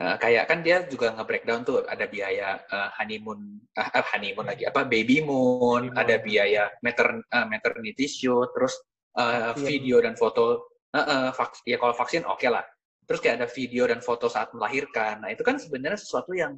Eh, 0.00 0.16
kayak 0.16 0.44
kan 0.48 0.58
dia 0.62 0.86
juga 0.86 1.12
nge-breakdown 1.18 1.60
tuh 1.66 1.82
ada 1.82 2.06
biaya 2.06 2.62
eh, 2.62 2.88
honeymoon, 3.00 3.58
ah, 3.74 3.90
honeymoon 4.14 4.46
lagi 4.46 4.64
apa 4.70 4.86
baby 4.86 5.18
moon, 5.20 5.90
Baby 5.90 5.92
moon. 5.92 5.98
ada 5.98 6.14
biaya 6.22 6.62
mater, 6.80 7.08
eh, 7.26 7.46
maternity 7.50 8.06
shoot, 8.06 8.48
terus 8.54 8.78
Vaksin. 9.10 9.66
video 9.66 9.98
dan 9.98 10.14
foto. 10.14 10.70
eh, 10.90 10.98
eh, 10.98 11.28
vaks- 11.30 11.62
ya 11.66 11.78
kalau 11.78 11.94
vaksin 11.94 12.26
oke 12.26 12.46
lah. 12.50 12.66
Terus 13.10 13.18
kayak 13.18 13.42
ada 13.42 13.48
video 13.50 13.90
dan 13.90 13.98
foto 13.98 14.30
saat 14.30 14.54
melahirkan. 14.54 15.26
Nah 15.26 15.34
itu 15.34 15.42
kan 15.42 15.58
sebenarnya 15.58 15.98
sesuatu 15.98 16.30
yang 16.30 16.54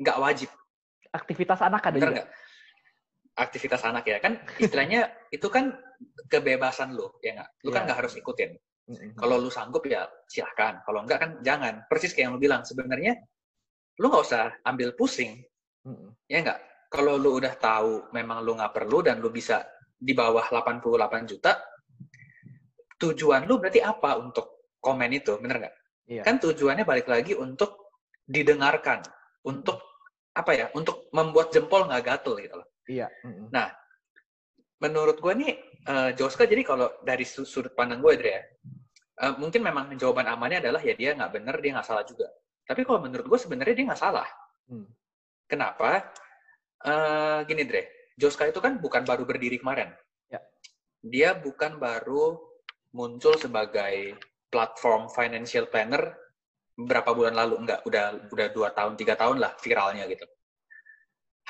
nggak 0.00 0.16
wajib, 0.16 0.48
Aktivitas 1.12 1.60
anak 1.60 1.84
ada 1.84 1.96
bener 2.00 2.08
juga. 2.08 2.16
nggak? 2.16 2.28
Aktivitas 3.36 3.82
anak 3.84 4.04
ya 4.08 4.16
kan 4.24 4.40
istilahnya 4.56 5.12
itu 5.36 5.44
kan 5.52 5.76
kebebasan 6.32 6.96
lo 6.96 7.20
ya 7.20 7.36
nggak? 7.36 7.50
Lu 7.60 7.68
kan 7.68 7.84
Iya. 7.84 7.86
nggak 7.92 7.98
harus 8.00 8.14
ikutin. 8.16 8.56
Mm-mm. 8.86 9.10
Kalau 9.20 9.36
lu 9.36 9.52
sanggup 9.52 9.84
ya 9.84 10.08
silahkan. 10.24 10.80
Kalau 10.80 11.04
enggak 11.04 11.18
kan 11.20 11.30
jangan. 11.44 11.84
Persis 11.92 12.16
kayak 12.16 12.24
yang 12.30 12.32
lu 12.32 12.40
bilang. 12.40 12.64
Sebenarnya 12.64 13.12
lu 14.00 14.08
nggak 14.08 14.24
usah 14.24 14.56
ambil 14.64 14.96
pusing. 14.96 15.44
Mm-mm. 15.84 16.16
Ya 16.24 16.40
enggak? 16.40 16.56
Kalau 16.88 17.20
lu 17.20 17.36
udah 17.36 17.52
tahu 17.60 18.08
memang 18.16 18.40
lu 18.40 18.56
nggak 18.56 18.72
perlu 18.72 19.04
dan 19.04 19.20
lu 19.20 19.28
bisa 19.28 19.60
di 19.92 20.16
bawah 20.16 20.44
88 20.48 20.80
juta, 21.28 21.52
tujuan 22.96 23.44
lu 23.44 23.60
berarti 23.60 23.80
apa 23.84 24.16
untuk 24.16 24.55
komen 24.86 25.10
itu? 25.10 25.34
Bener 25.42 25.58
nggak? 25.58 25.74
Iya. 26.06 26.22
Kan 26.22 26.38
tujuannya 26.38 26.86
balik 26.86 27.10
lagi 27.10 27.34
untuk 27.34 27.90
didengarkan. 28.22 29.02
Untuk 29.42 29.82
apa 30.30 30.54
ya? 30.54 30.66
Untuk 30.78 31.10
membuat 31.10 31.50
jempol 31.50 31.90
nggak 31.90 32.02
gatel 32.06 32.38
gitu 32.38 32.54
loh. 32.62 32.68
Iya. 32.86 33.10
mm-mm. 33.26 33.50
menurut 34.76 35.18
gue 35.18 35.32
nih 35.34 35.52
eh, 35.88 36.10
Joska 36.14 36.44
jadi 36.44 36.62
kalau 36.62 36.92
dari 37.02 37.24
su- 37.24 37.48
sudut 37.48 37.72
pandang 37.72 37.98
gue 37.98 38.12
Dre 38.14 38.28
ya, 38.30 38.42
eh, 39.24 39.34
mungkin 39.40 39.64
memang 39.64 39.88
jawaban 39.96 40.28
amannya 40.28 40.60
adalah 40.60 40.84
ya 40.84 40.92
dia 40.92 41.16
nggak 41.16 41.32
bener 41.32 41.56
dia 41.58 41.72
nggak 41.74 41.88
salah 41.88 42.04
juga 42.04 42.28
tapi 42.62 42.84
kalau 42.84 43.00
menurut 43.00 43.24
gue 43.24 43.38
sebenarnya 43.40 43.74
dia 43.74 43.86
nggak 43.88 43.98
salah 43.98 44.28
Hmm. 44.68 44.86
kenapa 45.46 46.10
Eh, 46.76 47.38
gini 47.48 47.64
Dre 47.64 47.88
Joska 48.14 48.46
itu 48.46 48.60
kan 48.60 48.76
bukan 48.76 49.02
baru 49.02 49.24
berdiri 49.24 49.56
kemarin 49.58 49.90
Ya. 50.28 50.44
dia 51.00 51.32
bukan 51.32 51.80
baru 51.80 52.36
muncul 52.92 53.34
sebagai 53.40 54.12
platform 54.56 55.12
financial 55.12 55.68
planner 55.68 56.16
beberapa 56.72 57.12
bulan 57.12 57.36
lalu 57.36 57.60
enggak 57.60 57.84
udah 57.84 58.32
udah 58.32 58.46
dua 58.56 58.72
tahun 58.72 58.96
tiga 58.96 59.20
tahun 59.20 59.36
lah 59.36 59.52
viralnya 59.60 60.08
gitu 60.08 60.24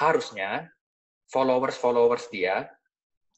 harusnya 0.03 0.67
followers 1.31 1.79
followers 1.79 2.27
dia 2.35 2.67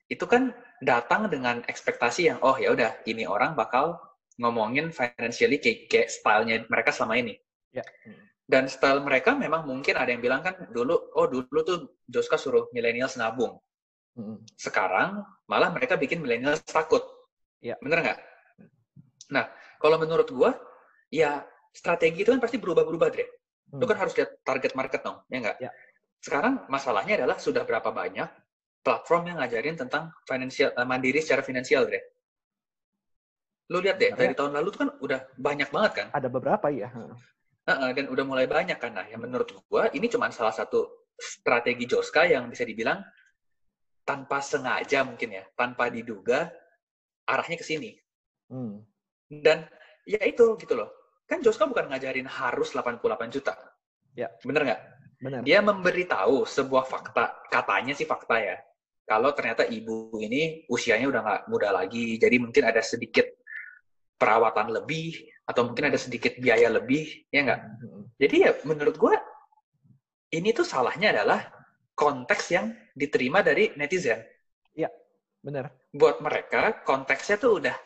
itu 0.09 0.24
kan 0.24 0.57
datang 0.81 1.28
dengan 1.28 1.61
ekspektasi 1.68 2.33
yang 2.33 2.38
oh 2.40 2.57
ya 2.57 2.72
udah 2.72 3.04
ini 3.04 3.28
orang 3.28 3.52
bakal 3.52 4.00
ngomongin 4.40 4.88
financially 4.88 5.61
kayak, 5.61 5.90
kayak 5.92 6.09
stylenya 6.09 6.64
mereka 6.72 6.96
selama 6.96 7.20
ini 7.20 7.37
Ya. 7.68 7.85
dan 8.48 8.64
style 8.64 9.04
mereka 9.04 9.37
memang 9.37 9.68
mungkin 9.68 9.92
ada 9.92 10.09
yang 10.09 10.24
bilang 10.24 10.40
kan 10.40 10.57
dulu 10.72 11.12
oh 11.12 11.28
dulu 11.28 11.61
tuh 11.61 12.00
Joska 12.09 12.40
suruh 12.40 12.64
millennials 12.72 13.20
nabung 13.20 13.61
Mm-mm. 14.16 14.40
sekarang 14.57 15.20
malah 15.44 15.68
mereka 15.68 16.00
bikin 16.00 16.24
millennials 16.24 16.64
takut 16.64 17.04
Ya. 17.61 17.76
bener 17.85 18.00
nggak 18.00 18.18
nah 19.28 19.44
kalau 19.76 19.96
menurut 19.96 20.28
gua 20.30 20.56
ya 21.08 21.44
strategi 21.70 22.24
itu 22.24 22.30
kan 22.32 22.40
pasti 22.40 22.56
berubah-berubah 22.56 23.08
Dre 23.08 23.26
lu 23.68 23.84
Hmm. 23.84 23.84
kan 23.84 23.98
harus 24.00 24.16
lihat 24.16 24.40
target 24.42 24.72
market 24.72 25.04
dong 25.04 25.20
ya 25.28 25.38
nggak 25.44 25.56
Ya. 25.60 25.70
sekarang 26.18 26.64
masalahnya 26.66 27.20
adalah 27.20 27.36
sudah 27.36 27.68
berapa 27.68 27.92
banyak 27.92 28.24
platform 28.80 29.28
yang 29.28 29.36
ngajarin 29.38 29.76
tentang 29.76 30.08
financial 30.24 30.72
eh, 30.72 30.86
mandiri 30.88 31.20
secara 31.20 31.44
finansial 31.44 31.84
Dre 31.84 32.00
lu 33.68 33.84
lihat 33.84 34.00
deh 34.00 34.08
Sebenarnya- 34.08 34.32
dari 34.32 34.38
tahun 34.40 34.52
lalu 34.56 34.68
tuh 34.72 34.80
kan 34.80 34.90
udah 35.04 35.20
banyak 35.36 35.68
banget 35.68 35.92
kan 35.92 36.06
Ada 36.16 36.28
beberapa 36.32 36.66
ya. 36.72 36.88
Heeh, 37.68 37.90
dan 37.92 38.08
udah 38.08 38.24
mulai 38.24 38.48
banyak 38.48 38.80
kan. 38.80 38.96
Nah, 38.96 39.04
yang 39.04 39.20
menurut 39.20 39.52
gua 39.68 39.92
ini 39.92 40.08
cuma 40.08 40.32
salah 40.32 40.56
satu 40.56 40.88
strategi 41.20 41.84
Joska 41.84 42.24
yang 42.24 42.48
bisa 42.48 42.64
dibilang 42.64 43.04
tanpa 44.08 44.40
sengaja 44.40 45.04
mungkin 45.04 45.36
ya, 45.36 45.44
tanpa 45.52 45.92
diduga 45.92 46.48
arahnya 47.28 47.60
ke 47.60 47.66
sini. 47.68 47.92
Hmm. 48.48 48.80
Dan 49.28 49.68
ya 50.08 50.20
itu 50.24 50.56
gitu 50.56 50.74
loh. 50.74 50.88
Kan 51.28 51.44
Joska 51.44 51.68
bukan 51.68 51.92
ngajarin 51.92 52.24
harus 52.24 52.72
88 52.72 53.04
juta. 53.28 53.54
Ya. 54.16 54.32
Bener 54.42 54.64
nggak? 54.64 54.82
Benar. 55.20 55.40
Dia 55.44 55.60
memberitahu 55.60 56.48
sebuah 56.48 56.88
fakta, 56.88 57.44
katanya 57.52 57.92
sih 57.92 58.08
fakta 58.08 58.40
ya. 58.40 58.56
Kalau 59.04 59.32
ternyata 59.32 59.64
ibu 59.68 60.16
ini 60.20 60.64
usianya 60.68 61.08
udah 61.08 61.20
nggak 61.24 61.42
muda 61.48 61.72
lagi, 61.72 62.16
jadi 62.20 62.36
mungkin 62.38 62.64
ada 62.68 62.80
sedikit 62.84 63.24
perawatan 64.20 64.72
lebih, 64.72 65.16
atau 65.48 65.64
mungkin 65.68 65.90
ada 65.90 65.98
sedikit 65.98 66.36
biaya 66.38 66.68
lebih, 66.68 67.28
ya 67.32 67.40
nggak? 67.44 67.60
Mm-mm. 67.60 68.02
Jadi 68.20 68.36
ya 68.36 68.52
menurut 68.68 68.96
gue 69.00 69.14
ini 70.36 70.52
tuh 70.52 70.66
salahnya 70.68 71.12
adalah 71.16 71.40
konteks 71.96 72.44
yang 72.52 72.72
diterima 72.94 73.40
dari 73.42 73.72
netizen. 73.74 74.22
Benar. 75.38 75.70
Buat 75.94 76.18
mereka 76.20 76.82
konteksnya 76.82 77.38
tuh 77.38 77.62
udah 77.62 77.76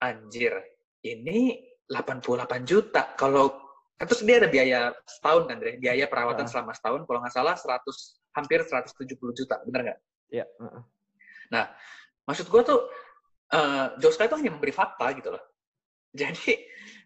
anjir. 0.00 0.54
Ini 1.04 1.38
88 1.86 2.64
juta. 2.64 3.12
Kalau 3.14 3.52
terus 4.00 4.24
dia 4.24 4.40
ada 4.40 4.48
biaya 4.48 4.90
setahun 5.04 5.44
kan, 5.46 5.56
Dre? 5.60 5.76
Biaya 5.76 6.08
perawatan 6.08 6.48
Ah. 6.48 6.50
selama 6.50 6.72
setahun 6.72 7.04
kalau 7.04 7.18
nggak 7.20 7.34
salah 7.34 7.54
100 7.54 8.18
hampir 8.34 8.64
170 8.64 9.36
juta, 9.36 9.60
bener 9.68 9.80
nggak? 9.92 10.00
Iya. 10.32 10.44
heeh. 10.58 11.66
Maksud 12.24 12.48
gue 12.48 12.62
tuh 12.64 12.80
eh 13.52 13.86
Joska 14.00 14.24
itu 14.26 14.34
hanya 14.40 14.50
memberi 14.56 14.72
fakta 14.72 15.12
gitu 15.14 15.28
loh. 15.36 15.44
Jadi 16.16 16.56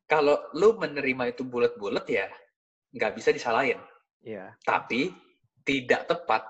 kalau 0.07 0.39
lu 0.55 0.79
menerima 0.79 1.35
itu 1.35 1.43
bulat-bulat 1.45 2.07
ya 2.09 2.31
nggak 2.95 3.13
bisa 3.19 3.35
disalahin. 3.35 3.83
Iya. 4.19 4.51
tapi 4.67 5.15
tidak 5.63 6.11
tepat. 6.11 6.43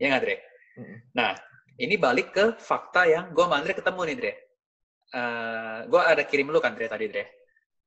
Ya 0.00 0.10
nggak, 0.10 0.22
Dre? 0.26 0.36
Mm-mm. 0.74 0.98
Nah, 1.14 1.30
ini 1.78 1.94
balik 1.94 2.34
ke 2.34 2.58
fakta 2.58 3.06
yang 3.06 3.30
gue 3.30 3.44
sama 3.46 3.62
Andre 3.62 3.78
ketemu 3.78 4.00
nih, 4.10 4.16
Dre. 4.18 4.32
Eh 5.12 5.78
gue 5.86 6.00
ada 6.00 6.22
kirim 6.24 6.48
lu 6.48 6.58
kan, 6.58 6.72
Dre, 6.72 6.88
tadi, 6.88 7.06
Dre. 7.12 7.24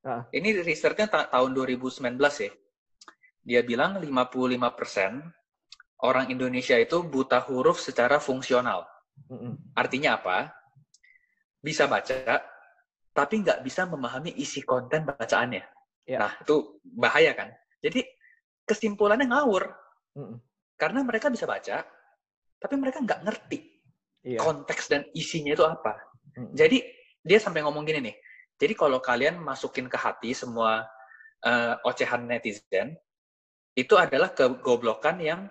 Ah. 0.06 0.22
Ini 0.30 0.62
risetnya 0.62 1.10
ta- 1.10 1.26
tahun 1.26 1.50
2019 1.50 2.14
ya. 2.38 2.50
Dia 3.42 3.60
bilang 3.66 3.98
55% 3.98 5.22
orang 6.06 6.30
Indonesia 6.30 6.78
itu 6.78 7.02
buta 7.02 7.42
huruf 7.46 7.82
secara 7.82 8.22
fungsional. 8.22 8.86
Artinya 9.74 10.18
apa? 10.22 10.54
Bisa 11.58 11.90
baca, 11.90 12.42
tapi 13.10 13.34
nggak 13.42 13.64
bisa 13.66 13.88
memahami 13.90 14.30
isi 14.38 14.62
konten 14.62 15.02
bacaannya. 15.08 15.64
Ya. 16.06 16.18
Nah, 16.22 16.32
itu 16.38 16.78
bahaya 16.86 17.34
kan? 17.34 17.50
Jadi, 17.82 18.06
kesimpulannya 18.62 19.26
ngawur. 19.26 19.66
Mm-mm. 20.14 20.38
Karena 20.78 21.02
mereka 21.02 21.26
bisa 21.32 21.48
baca, 21.48 21.82
tapi 22.62 22.74
mereka 22.78 23.02
nggak 23.02 23.20
ngerti 23.26 23.58
Iya. 24.26 24.42
konteks 24.42 24.90
dan 24.90 25.02
isinya 25.14 25.54
itu 25.54 25.64
apa. 25.66 25.98
Mm-mm. 26.38 26.54
Jadi 26.54 26.82
dia 27.26 27.42
sampai 27.42 27.66
ngomong 27.66 27.82
gini 27.82 27.98
nih. 28.12 28.16
Jadi 28.56 28.72
kalau 28.78 29.02
kalian 29.02 29.42
masukin 29.42 29.90
ke 29.90 29.98
hati 29.98 30.30
semua 30.32 30.86
eh, 31.42 31.74
ocehan 31.84 32.24
netizen, 32.24 32.94
itu 33.76 33.92
adalah 33.98 34.32
kegoblokan 34.32 35.20
yang 35.20 35.50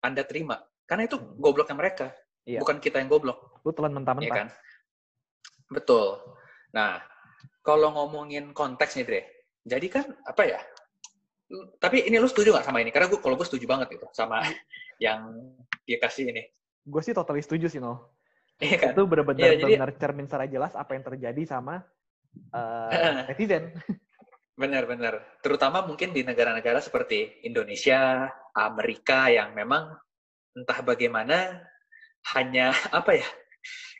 Anda 0.00 0.24
terima. 0.24 0.62
Karena 0.86 1.04
itu 1.10 1.18
gobloknya 1.18 1.76
mereka, 1.76 2.06
Iya. 2.46 2.62
bukan 2.62 2.78
kita 2.78 3.02
yang 3.02 3.10
goblok, 3.10 3.60
Lu 3.66 3.74
telan 3.74 3.90
ya 3.90 3.96
mentah-mentah. 4.00 4.36
kan? 4.38 4.48
Betul. 5.68 6.22
Nah, 6.72 7.02
kalau 7.60 7.90
ngomongin 7.90 8.54
konteks 8.54 8.96
nih, 9.02 9.04
Dre. 9.04 9.22
Jadi 9.66 9.86
kan 9.90 10.06
apa 10.22 10.42
ya? 10.46 10.60
Tapi 11.82 12.06
ini 12.06 12.22
lu 12.22 12.30
setuju 12.30 12.54
nggak 12.54 12.66
sama 12.66 12.78
ini? 12.82 12.94
Karena 12.94 13.10
gue 13.10 13.18
kalau 13.18 13.34
gue 13.34 13.46
setuju 13.46 13.66
banget 13.66 13.98
gitu 13.98 14.06
sama 14.14 14.42
yang 15.02 15.26
dia 15.82 15.98
kasih 15.98 16.30
ini. 16.30 16.46
Gue 16.86 17.02
sih 17.02 17.10
totally 17.10 17.42
setuju 17.42 17.66
sih, 17.66 17.82
Nol. 17.82 17.98
Iya 18.56 18.76
kan? 18.80 18.92
Itu 18.96 19.04
benar-benar 19.04 19.52
jadi- 19.52 19.76
benar 19.76 19.90
cermin 19.96 20.26
secara 20.26 20.46
jelas 20.48 20.72
apa 20.72 20.96
yang 20.96 21.04
terjadi 21.04 21.42
sama 21.44 21.84
eh, 22.56 22.88
netizen. 23.32 23.72
Benar-benar. 24.56 25.40
Terutama 25.44 25.84
mungkin 25.84 26.16
di 26.16 26.24
negara-negara 26.24 26.80
seperti 26.80 27.44
Indonesia, 27.44 28.24
Amerika 28.56 29.28
yang 29.28 29.52
memang 29.52 29.92
entah 30.56 30.80
bagaimana 30.80 31.60
hanya 32.32 32.72
apa 32.98 33.20
ya? 33.20 33.28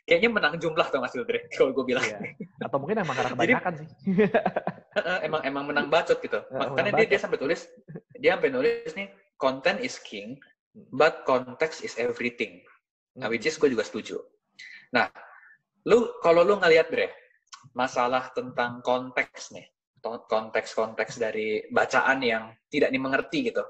Kayaknya 0.07 0.29
menang 0.31 0.55
jumlah 0.55 0.87
tuh 0.87 1.03
Mas 1.03 1.11
Dre, 1.13 1.45
kalau 1.59 1.75
gue 1.77 1.85
bilang. 1.93 2.01
Iya. 2.01 2.17
Atau 2.63 2.79
mungkin 2.81 2.97
emang 3.03 3.13
karena 3.13 3.29
Jadi- 3.29 3.37
kebanyakan 3.37 3.73
sih. 3.77 3.87
emang 5.21 5.41
emang 5.45 5.63
menang 5.69 5.87
bacot 5.93 6.17
gitu. 6.17 6.41
Makanya 6.49 6.97
dia, 6.97 7.05
dia 7.05 7.19
sampai 7.21 7.37
tulis, 7.37 7.69
dia 8.17 8.33
sampai 8.33 8.49
nulis 8.49 8.89
nih, 8.97 9.13
content 9.37 9.77
is 9.77 10.01
king, 10.01 10.41
but 10.89 11.21
context 11.21 11.85
is 11.85 11.93
everything. 12.01 12.65
Nah, 13.13 13.29
which 13.29 13.45
is 13.45 13.61
gue 13.61 13.69
juga 13.69 13.85
setuju. 13.85 14.17
Nah, 14.93 15.07
lu 15.87 16.19
kalau 16.23 16.43
lu 16.43 16.59
ngelihat 16.59 16.87
Bre, 16.87 17.11
masalah 17.75 18.31
tentang 18.31 18.79
konteks 18.83 19.51
nih, 19.55 19.67
konteks-konteks 20.03 21.19
dari 21.19 21.67
bacaan 21.71 22.23
yang 22.23 22.43
tidak 22.71 22.91
dimengerti 22.91 23.51
gitu. 23.51 23.63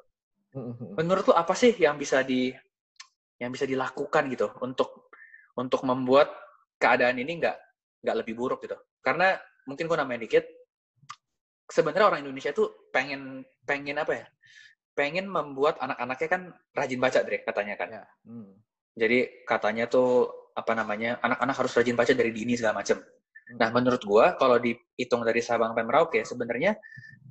Mhm. 0.58 0.97
menurut 0.97 1.23
lu 1.27 1.34
apa 1.38 1.53
sih 1.53 1.75
yang 1.77 1.99
bisa 1.99 2.25
di 2.25 2.49
yang 3.38 3.53
bisa 3.53 3.69
dilakukan 3.69 4.25
gitu 4.34 4.49
untuk 4.65 5.12
untuk 5.53 5.86
membuat 5.86 6.34
keadaan 6.82 7.21
ini 7.21 7.38
nggak 7.38 7.58
nggak 8.01 8.17
lebih 8.23 8.34
buruk 8.34 8.65
gitu 8.65 8.73
karena 9.06 9.38
mungkin 9.69 9.86
gue 9.86 9.97
namanya 9.97 10.25
dikit 10.25 10.45
sebenarnya 11.69 12.10
orang 12.10 12.21
Indonesia 12.25 12.56
tuh 12.56 12.89
pengen 12.89 13.45
pengen 13.67 14.01
apa 14.01 14.13
ya 14.17 14.25
pengen 14.97 15.30
membuat 15.30 15.77
anak-anaknya 15.77 16.27
kan 16.32 16.41
rajin 16.73 16.99
baca 17.01 17.19
Dre 17.21 17.38
katanya 17.45 17.75
kan 17.77 17.89
Ya. 17.93 18.03
Hmm. 18.25 18.51
jadi 18.97 19.45
katanya 19.45 19.86
tuh 19.86 20.32
apa 20.58 20.72
namanya 20.74 21.22
anak-anak 21.22 21.56
harus 21.62 21.72
rajin 21.78 21.93
baca 21.93 22.13
dari 22.17 22.34
dini 22.34 22.58
segala 22.58 22.82
macam 22.82 22.98
Hmm. 23.48 23.58
Nah, 23.63 23.70
menurut 23.72 24.04
gua 24.04 24.36
kalau 24.36 24.60
dihitung 24.60 25.24
dari 25.24 25.39
Sabang 25.39 25.72
sampai 25.72 25.88
Merauke 25.88 26.20
sebenarnya 26.28 26.76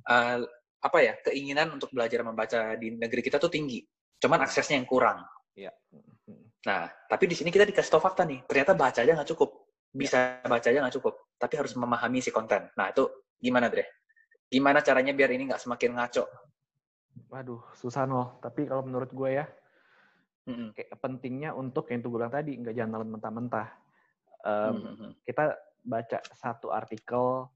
eh, 0.09 0.37
apa 0.77 0.97
ya 1.01 1.13
keinginan 1.21 1.73
untuk 1.77 1.93
belajar 1.93 2.25
membaca 2.25 2.73
di 2.77 2.93
negeri 2.97 3.21
kita 3.21 3.37
tuh 3.37 3.53
tinggi. 3.53 3.85
Cuman 4.17 4.41
aksesnya 4.41 4.81
yang 4.81 4.89
kurang. 4.89 5.21
Iya. 5.53 5.69
Mhm. 5.93 6.65
Nah, 6.65 6.89
tapi 7.05 7.29
di 7.29 7.35
sini 7.37 7.53
kita 7.53 7.69
dikasih 7.69 7.91
tau 7.93 8.01
fakta 8.01 8.25
nih. 8.25 8.41
Ternyata 8.49 8.73
baca 8.73 8.99
aja 9.05 9.13
nggak 9.13 9.29
cukup. 9.37 9.49
Bisa 9.93 10.41
baca 10.41 10.67
aja 10.67 10.79
nggak 10.81 10.95
cukup. 10.97 11.13
Tapi 11.37 11.53
harus 11.53 11.73
memahami 11.77 12.19
si 12.19 12.33
konten. 12.33 12.65
Nah, 12.73 12.89
itu 12.89 13.05
gimana, 13.37 13.69
Dre? 13.69 13.85
Gimana 14.49 14.81
caranya 14.81 15.13
biar 15.13 15.29
ini 15.37 15.53
nggak 15.53 15.61
semakin 15.61 16.01
ngaco? 16.01 16.25
Waduh, 17.29 17.61
susah 17.77 18.09
no. 18.09 18.41
Tapi 18.41 18.65
kalau 18.65 18.81
menurut 18.85 19.13
gue 19.13 19.37
ya, 19.37 19.45
Kayak 20.47 20.95
pentingnya 21.03 21.51
untuk 21.51 21.91
yang 21.91 21.99
tuh 21.99 22.09
gue 22.15 22.19
bilang 22.23 22.31
tadi, 22.31 22.55
nggak 22.55 22.71
jangan 22.71 22.91
telan 22.95 23.09
mentah-mentah. 23.11 23.67
Em, 24.47 24.75
Mm-mm. 24.79 25.11
kita 25.27 25.43
baca 25.83 26.19
satu 26.31 26.71
artikel, 26.71 27.51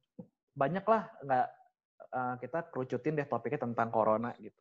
banyak 0.51 0.83
lah 0.83 1.07
nggak 1.23 1.47
eh, 2.11 2.35
kita 2.43 2.59
kerucutin 2.67 3.15
deh 3.15 3.23
topiknya 3.23 3.63
tentang 3.63 3.87
corona 3.87 4.35
gitu. 4.35 4.59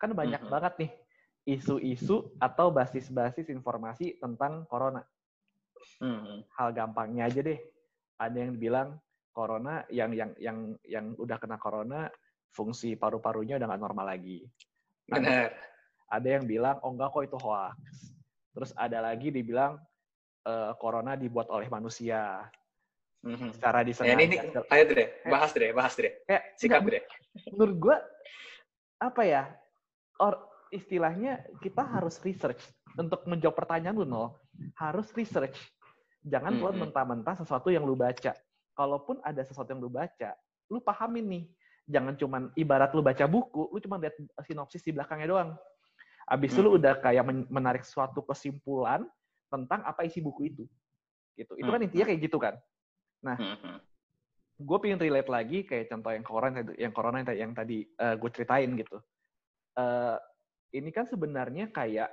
Kan 0.00 0.16
banyak 0.16 0.40
Mhm. 0.40 0.48
banget 0.48 0.74
nih 0.80 0.90
isu-isu 1.48 2.32
atau 2.40 2.72
basis-basis 2.72 3.52
informasi 3.52 4.16
tentang 4.16 4.64
corona. 4.64 5.04
Mm-mm. 6.00 6.48
Hal 6.56 6.72
gampangnya 6.72 7.28
aja 7.28 7.44
deh. 7.44 7.60
Ada 8.16 8.36
yang 8.48 8.56
bilang 8.56 8.88
corona 9.36 9.84
yang 9.92 10.16
yang 10.16 10.32
yang 10.40 10.58
yang 10.88 11.12
udah 11.20 11.36
kena 11.36 11.60
corona 11.60 12.08
fungsi 12.50 12.96
paru-parunya 12.96 13.60
udah 13.60 13.68
nggak 13.68 13.82
normal 13.84 14.06
lagi. 14.08 14.48
Benar. 15.08 15.52
Ada 16.08 16.28
yang 16.28 16.44
bilang 16.44 16.76
oh 16.80 16.90
enggak 16.90 17.12
kok 17.12 17.24
itu 17.24 17.38
hoax. 17.38 17.76
Terus 18.52 18.70
ada 18.74 18.98
lagi 19.00 19.28
dibilang 19.28 19.78
eh, 20.42 20.72
corona 20.80 21.12
dibuat 21.14 21.48
oleh 21.48 21.68
manusia 21.68 22.48
Mhm. 23.18 23.50
secara 23.50 23.82
Ya, 23.82 23.86
disengaja. 23.90 24.14
ini, 24.14 24.24
ini, 24.30 24.36
ayo 24.70 24.84
Dre, 24.86 25.04
bahas 25.26 25.50
Dre, 25.50 25.74
bahas 25.74 25.92
Dre. 25.92 26.22
Kayak 26.22 26.42
Sikap 26.54 26.80
enggak, 26.80 26.86
Dre. 26.86 27.00
menurut 27.50 27.76
gue 27.76 27.96
apa 28.96 29.22
ya 29.22 29.42
or 30.18 30.38
istilahnya 30.70 31.42
kita 31.58 31.82
harus 31.82 32.18
research 32.22 32.62
untuk 32.94 33.26
menjawab 33.26 33.58
pertanyaan 33.58 33.94
lu 33.94 34.06
nol 34.06 34.38
harus 34.74 35.10
research 35.14 35.58
jangan 36.22 36.54
lu 36.54 36.70
Mhm. 36.70 36.78
mentah-mentah 36.88 37.34
sesuatu 37.36 37.68
yang 37.68 37.82
lu 37.82 37.94
baca 37.94 38.34
kalaupun 38.72 39.18
ada 39.20 39.42
sesuatu 39.42 39.70
yang 39.70 39.82
lu 39.82 39.90
baca 39.90 40.34
lu 40.66 40.78
pahamin 40.78 41.26
nih 41.26 41.44
jangan 41.86 42.14
cuman 42.14 42.42
ibarat 42.54 42.90
lu 42.92 43.02
baca 43.02 43.24
buku 43.24 43.66
lu 43.66 43.78
cuma 43.78 43.98
lihat 43.98 44.14
sinopsis 44.42 44.80
di 44.80 44.94
belakangnya 44.94 45.26
doang 45.26 45.50
abis 46.28 46.52
itu 46.52 46.60
lu 46.60 46.76
udah 46.76 47.00
kayak 47.00 47.24
men- 47.24 47.48
menarik 47.48 47.82
suatu 47.82 48.20
kesimpulan 48.20 49.08
tentang 49.48 49.80
apa 49.82 50.04
isi 50.04 50.20
buku 50.20 50.52
itu 50.52 50.64
gitu 51.34 51.52
itu 51.56 51.68
kan 51.68 51.80
intinya 51.80 52.04
kayak 52.04 52.20
gitu 52.20 52.36
kan 52.36 52.54
Mhm. 53.24 53.80
gue 54.58 54.78
pengen 54.82 54.98
relate 54.98 55.30
lagi 55.30 55.58
kayak 55.62 55.86
contoh 55.88 56.10
yang 56.10 56.26
corona 56.26 56.58
yang 56.74 56.92
corona 56.92 57.16
yang, 57.22 57.28
tadi- 57.30 57.40
yang 57.40 57.52
tadi 57.54 57.78
gue 57.94 58.30
ceritain 58.34 58.70
gitu. 58.74 58.98
Eh, 59.78 60.16
ini 60.74 60.90
kan 60.90 61.06
sebenarnya 61.06 61.70
kayak 61.70 62.10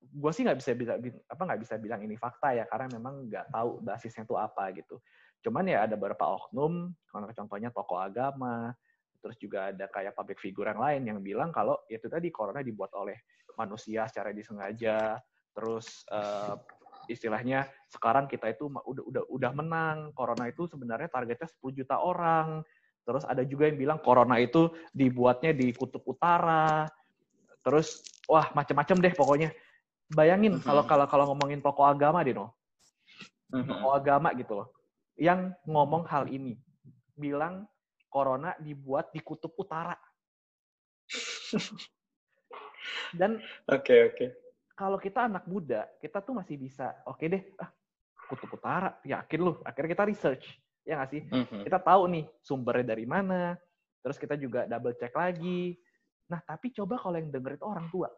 gue 0.00 0.30
sih 0.32 0.40
nggak 0.40 0.58
bisa 0.58 0.72
bisa 0.72 0.92
apa 1.28 1.42
nggak 1.44 1.60
bisa 1.60 1.74
bilang 1.76 2.00
ini 2.00 2.16
fakta 2.16 2.56
ya 2.56 2.64
karena 2.64 2.96
memang 2.96 3.28
nggak 3.28 3.52
tahu 3.52 3.84
basisnya 3.84 4.24
itu 4.24 4.34
apa 4.40 4.72
gitu. 4.72 4.96
Cuman 5.44 5.68
ya 5.68 5.84
ada 5.84 5.94
beberapa 6.00 6.24
oknum, 6.32 6.96
contohnya 7.12 7.68
tokoh 7.70 8.00
agama, 8.00 8.72
terus 9.18 9.36
juga 9.38 9.74
ada 9.74 9.86
kayak 9.90 10.14
public 10.14 10.38
figure 10.38 10.70
yang 10.70 10.80
lain 10.80 11.02
yang 11.06 11.18
bilang 11.18 11.50
kalau 11.50 11.74
ya 11.90 11.98
itu 11.98 12.06
tadi 12.06 12.30
corona 12.30 12.62
dibuat 12.62 12.94
oleh 12.94 13.18
manusia 13.58 14.06
secara 14.06 14.30
disengaja, 14.30 15.18
terus 15.50 16.06
eh, 16.06 16.54
istilahnya 17.10 17.66
sekarang 17.90 18.28
kita 18.30 18.52
itu 18.52 18.68
udah 18.70 19.02
udah 19.02 19.22
udah 19.26 19.50
menang. 19.56 19.96
Corona 20.14 20.46
itu 20.46 20.68
sebenarnya 20.68 21.08
targetnya 21.10 21.48
10 21.48 21.74
juta 21.74 21.98
orang. 21.98 22.62
Terus 23.02 23.24
ada 23.24 23.40
juga 23.42 23.66
yang 23.72 23.80
bilang 23.80 23.98
corona 24.04 24.36
itu 24.36 24.68
dibuatnya 24.92 25.56
di 25.56 25.72
kutub 25.72 26.04
utara. 26.04 26.86
Terus 27.64 28.04
wah 28.28 28.52
macam-macam 28.52 28.96
deh 29.00 29.14
pokoknya. 29.16 29.50
Bayangin 30.08 30.60
Mhm. 30.60 30.64
kalau 30.64 30.84
kalau 30.84 31.06
kalau 31.08 31.24
ngomongin 31.32 31.64
tokoh 31.64 31.88
agama 31.88 32.20
deh 32.20 32.36
no. 32.36 32.52
Mhm. 33.50 33.66
Tokoh 33.66 33.92
agama 33.96 34.28
gitu 34.36 34.52
loh. 34.62 34.68
Yang 35.16 35.56
ngomong 35.64 36.04
hal 36.06 36.28
ini. 36.28 36.60
Bilang 37.18 37.66
corona 38.08 38.56
dibuat 38.58 39.12
di 39.12 39.20
kutub 39.20 39.52
utara. 39.56 39.94
Dan 43.12 43.40
Oke, 43.68 44.12
oke. 44.12 44.26
kalau 44.76 45.00
kita 45.00 45.26
anak 45.26 45.44
muda, 45.48 45.88
kita 45.98 46.20
tuh 46.20 46.36
masih 46.36 46.60
bisa, 46.60 46.92
oke 47.08 47.24
deh, 47.24 47.42
ah, 47.58 47.72
kutub 48.28 48.52
utara, 48.52 49.00
yakin 49.04 49.40
lu. 49.40 49.52
Akhirnya 49.64 49.96
kita 49.96 50.04
research, 50.04 50.44
ya 50.84 51.00
nggak 51.00 51.10
sih? 51.10 51.22
Mhm. 51.24 51.64
Kita 51.64 51.78
tahu 51.80 52.02
nih 52.12 52.24
sumbernya 52.44 52.92
dari 52.92 53.08
mana, 53.08 53.56
terus 54.04 54.20
kita 54.20 54.36
juga 54.36 54.68
double 54.68 54.94
check 55.00 55.12
lagi. 55.16 55.76
Nah, 56.28 56.44
tapi 56.44 56.68
coba 56.76 57.00
kalau 57.00 57.16
yang 57.16 57.32
denger 57.32 57.56
itu 57.56 57.64
orang 57.64 57.88
tua, 57.88 58.08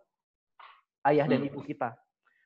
ayah 1.07 1.31
dan 1.31 1.46
Hmm. 1.46 1.48
ibu 1.48 1.62
kita, 1.62 1.94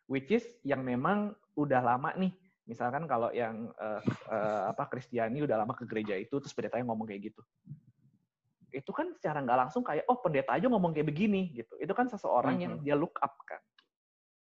which 0.04 0.28
is 0.28 0.44
yang 0.60 0.84
memang 0.84 1.32
udah 1.56 1.80
lama 1.80 2.12
nih. 2.20 2.32
Misalkan 2.64 3.04
kalau 3.04 3.28
yang 3.28 3.68
eh, 3.76 4.00
eh, 4.32 4.62
apa 4.72 4.88
Kristiani 4.88 5.44
udah 5.44 5.60
lama 5.60 5.76
ke 5.76 5.84
gereja 5.84 6.16
itu, 6.16 6.32
terus 6.40 6.56
pendetanya 6.56 6.88
ngomong 6.88 7.04
kayak 7.04 7.28
gitu. 7.32 7.40
Itu 8.72 8.90
kan 8.90 9.12
secara 9.14 9.44
nggak 9.44 9.58
langsung 9.68 9.84
kayak, 9.84 10.08
oh 10.08 10.18
pendeta 10.18 10.56
aja 10.56 10.66
ngomong 10.66 10.96
kayak 10.96 11.06
begini 11.12 11.52
gitu. 11.52 11.76
Itu 11.76 11.92
kan 11.92 12.08
seseorang 12.08 12.58
yang 12.58 12.72
Mhm. 12.80 12.82
dia 12.82 12.96
look 12.96 13.20
up 13.20 13.36
kan 13.44 13.60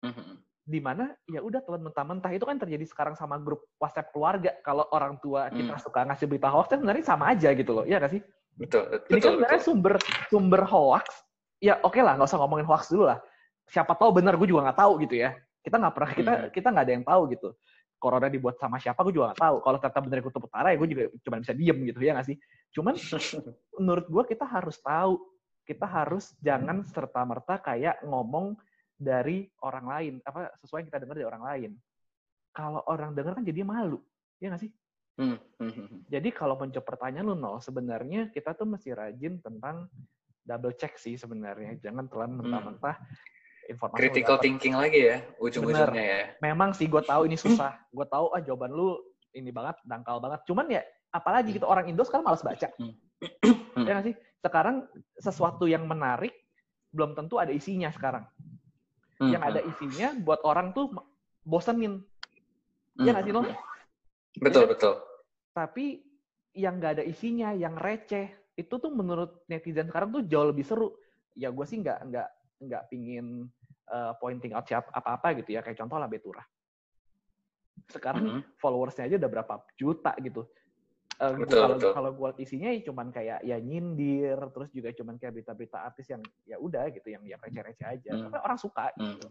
Mhm. 0.04 0.36
di 0.64 0.80
mana 0.80 1.12
ya 1.28 1.44
udah 1.44 1.60
telan 1.60 1.84
mentah-mentah 1.84 2.32
itu 2.32 2.48
kan 2.48 2.56
terjadi 2.56 2.88
sekarang 2.88 3.12
sama 3.20 3.36
grup 3.36 3.68
WhatsApp 3.76 4.08
keluarga 4.16 4.56
kalau 4.64 4.88
orang 4.96 5.20
tua 5.20 5.52
kita 5.52 5.76
Hmm. 5.76 5.84
suka 5.84 6.08
ngasih 6.08 6.24
berita 6.24 6.48
hoax 6.48 6.72
kan 6.72 6.80
sebenarnya 6.80 7.04
sama 7.04 7.36
aja 7.36 7.52
gitu 7.52 7.76
loh 7.76 7.84
ya 7.84 8.00
nggak 8.00 8.16
sih 8.16 8.22
Betul, 8.56 8.84
ini 8.88 8.96
kan 8.96 9.12
betul, 9.12 9.32
sebenarnya 9.36 9.60
betul. 9.60 9.68
sumber 9.68 9.94
sumber 10.32 10.62
hoax 10.64 11.04
ya 11.60 11.76
oke 11.84 12.00
lah 12.00 12.16
nggak 12.16 12.28
usah 12.32 12.40
ngomongin 12.40 12.64
hoax 12.64 12.88
dulu 12.88 13.12
lah 13.12 13.20
siapa 13.68 13.92
tahu 13.92 14.16
benar 14.16 14.40
gue 14.40 14.48
juga 14.48 14.64
nggak 14.64 14.78
tahu 14.80 14.92
gitu 15.04 15.14
ya 15.20 15.36
kita 15.60 15.76
nggak 15.76 15.94
pernah 16.00 16.10
kita 16.16 16.32
Hmm. 16.32 16.48
kita 16.48 16.66
nggak 16.72 16.84
ada 16.88 16.94
yang 16.96 17.04
tahu 17.04 17.22
gitu 17.28 17.48
corona 18.04 18.28
dibuat 18.28 18.60
sama 18.60 18.76
siapa 18.76 19.00
gue 19.08 19.16
juga 19.16 19.32
nggak 19.32 19.40
tahu. 19.40 19.56
Kalau 19.64 19.76
ternyata 19.80 20.00
benar 20.04 20.20
kutub 20.20 20.44
utara 20.44 20.68
ya 20.68 20.76
gue 20.76 20.88
juga 20.92 21.02
cuma 21.24 21.36
bisa 21.40 21.56
diem 21.56 21.78
gitu 21.88 21.98
ya 22.04 22.12
nggak 22.12 22.28
sih? 22.28 22.36
Cuman 22.76 22.94
menurut 23.80 24.06
gue 24.12 24.22
kita 24.36 24.44
harus 24.44 24.76
tahu 24.84 25.16
kita 25.64 25.88
harus 25.88 26.36
jangan 26.44 26.84
serta 26.84 27.24
merta 27.24 27.56
kayak 27.56 28.04
ngomong 28.04 28.52
dari 28.92 29.48
orang 29.64 29.86
lain 29.88 30.14
apa 30.20 30.52
sesuai 30.60 30.84
yang 30.84 30.88
kita 30.92 31.00
dengar 31.00 31.16
dari 31.16 31.28
orang 31.32 31.44
lain. 31.48 31.70
Kalau 32.52 32.84
orang 32.84 33.16
dengar 33.16 33.40
kan 33.40 33.44
jadi 33.48 33.64
malu 33.64 34.04
ya 34.36 34.52
nggak 34.52 34.62
sih? 34.68 34.72
Hmm, 35.14 35.38
mhm. 35.62 36.10
jadi 36.10 36.26
kalau 36.34 36.58
menjawab 36.58 36.90
pertanyaan 36.90 37.30
lu 37.30 37.38
nol 37.38 37.62
sebenarnya 37.62 38.34
kita 38.34 38.50
tuh 38.50 38.66
mesti 38.66 38.90
rajin 38.90 39.38
tentang 39.38 39.86
double 40.44 40.74
check 40.76 41.00
sih 41.00 41.16
sebenarnya. 41.16 41.80
Jangan 41.80 42.10
telan 42.10 42.34
mentah-mentah 42.36 42.98
informasi 43.66 43.96
yang 43.96 44.04
Hmm. 44.04 44.14
Critical 44.14 44.36
thinking 44.40 44.74
lagi 44.76 45.00
ya, 45.08 45.16
ujung-ujungnya 45.38 46.04
ya. 46.04 46.22
memang 46.40 46.70
sih 46.72 46.86
gue 46.86 47.02
tahu 47.02 47.26
ini 47.26 47.36
susah 47.44 47.72
gue 47.88 48.06
tahu 48.06 48.32
ah 48.32 48.40
jawaban 48.40 48.70
lu 48.70 48.96
ini 49.32 49.50
banget 49.50 49.76
dangkal 49.84 50.20
banget 50.20 50.40
cuman 50.46 50.66
ya 50.70 50.82
apalagi 51.10 51.54
gitu 51.54 51.66
orang 51.66 51.88
Indo 51.88 52.04
sekarang 52.04 52.26
malas 52.26 52.42
baca 52.42 52.68
Hmm. 53.74 53.82
ya 53.82 53.98
nggak 53.98 54.06
sih 54.06 54.14
sekarang 54.38 54.86
sesuatu 55.18 55.66
yang 55.66 55.82
menarik 55.84 56.30
belum 56.94 57.18
tentu 57.18 57.42
ada 57.42 57.50
isinya 57.50 57.90
sekarang 57.90 58.22
yang 59.18 59.42
Mhm. 59.42 59.50
ada 59.50 59.60
isinya 59.66 60.08
buat 60.14 60.38
orang 60.46 60.70
tuh 60.70 60.94
bosenin 61.42 61.98
ya 62.94 63.10
nggak 63.10 63.26
sih 63.26 63.34
lo 63.34 63.42
Mhm. 63.42 63.56
Betul, 64.38 64.66
betul. 64.66 64.94
tapi 65.50 66.02
yang 66.54 66.78
nggak 66.78 66.98
ada 66.98 67.04
isinya 67.06 67.50
yang 67.50 67.74
receh 67.74 68.30
itu 68.54 68.74
tuh 68.78 68.90
menurut 68.90 69.42
netizen 69.46 69.90
sekarang 69.90 70.10
tuh 70.10 70.22
jauh 70.22 70.46
lebih 70.46 70.62
seru 70.62 70.94
ya 71.34 71.50
gue 71.50 71.66
sih 71.66 71.82
nggak 71.82 71.98
nggak 72.10 72.28
nggak 72.66 72.88
pingin 72.88 73.46
uh, 73.88 74.12
pointing 74.18 74.52
out 74.52 74.64
siapa 74.64 74.88
apa 74.90 75.16
apa 75.16 75.28
gitu 75.40 75.54
ya 75.54 75.60
kayak 75.60 75.78
contoh 75.78 75.98
lah 75.98 76.08
Betura 76.08 76.42
sekarang 77.90 78.22
Mhm. 78.24 78.40
followersnya 78.58 79.04
aja 79.06 79.16
udah 79.20 79.30
berapa 79.30 79.54
juta 79.76 80.12
gitu 80.20 80.48
Eh, 81.14 81.30
gitu. 81.38 81.46
Betul, 81.46 81.62
kalau 81.62 81.76
betul. 81.78 81.92
kalau 81.94 82.10
gue 82.10 82.30
isinya 82.42 82.74
ya 82.74 82.82
cuman 82.82 83.14
kayak 83.14 83.46
ya 83.46 83.54
nyindir 83.62 84.34
terus 84.50 84.66
juga 84.74 84.90
cuman 84.90 85.14
kayak 85.14 85.32
berita-berita 85.38 85.78
artis 85.78 86.10
yang 86.10 86.18
ya 86.42 86.58
udah 86.58 86.90
gitu 86.90 87.06
yang 87.06 87.22
yang 87.22 87.38
receh-receh 87.38 87.86
aja 87.86 88.10
Hmm. 88.18 88.22
tapi 88.26 88.36
orang 88.42 88.58
suka 88.58 88.90
gitu 88.98 89.30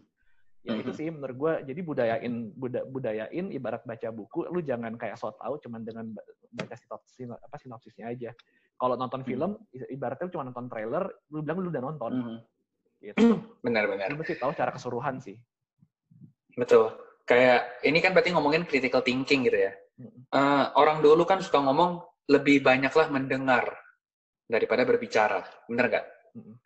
ya 0.64 0.72
itu 0.80 0.90
Mhm. 0.90 0.96
sih 0.96 1.06
menurut 1.12 1.36
gue 1.36 1.52
jadi 1.68 1.80
budayain 1.84 2.34
buda, 2.56 2.88
budayain 2.88 3.46
ibarat 3.52 3.84
baca 3.84 4.08
buku 4.08 4.48
lu 4.48 4.64
jangan 4.64 4.96
kayak 4.96 5.20
so 5.20 5.28
tau 5.36 5.60
cuman 5.60 5.84
dengan 5.84 6.08
ba- 6.08 6.24
baca 6.56 6.72
sinopsis 6.72 7.28
apa 7.28 7.56
sinopsisnya 7.60 8.08
aja 8.08 8.32
kalau 8.80 8.96
nonton 8.96 9.20
Hmm. 9.20 9.28
film 9.28 9.50
ibaratnya 9.92 10.24
lu 10.24 10.32
cuma 10.32 10.48
nonton 10.48 10.72
trailer 10.72 11.04
lu 11.28 11.44
bilang 11.44 11.58
lu 11.60 11.68
udah 11.68 11.84
nonton 11.84 12.12
Mhm. 12.16 12.36
Gitu. 13.04 13.20
Benar-benar. 13.64 14.08
Lu 14.08 14.20
mesti 14.20 14.40
tahu 14.40 14.56
cara 14.56 14.72
keseluruhan 14.72 15.20
sih. 15.20 15.36
Betul. 16.56 16.94
Kayak 17.24 17.84
ini 17.84 17.98
kan 18.00 18.16
berarti 18.16 18.32
ngomongin 18.32 18.64
critical 18.64 19.04
thinking 19.04 19.48
gitu 19.48 19.58
ya. 19.68 19.72
Eh, 20.34 20.64
orang 20.74 21.04
dulu 21.04 21.22
kan 21.28 21.38
suka 21.38 21.62
ngomong 21.62 22.02
lebih 22.28 22.64
banyaklah 22.64 23.12
mendengar 23.12 23.68
daripada 24.48 24.82
berbicara. 24.82 25.44
Bener 25.68 25.86
nggak? 25.88 26.06
Mm-mm. 26.36 26.56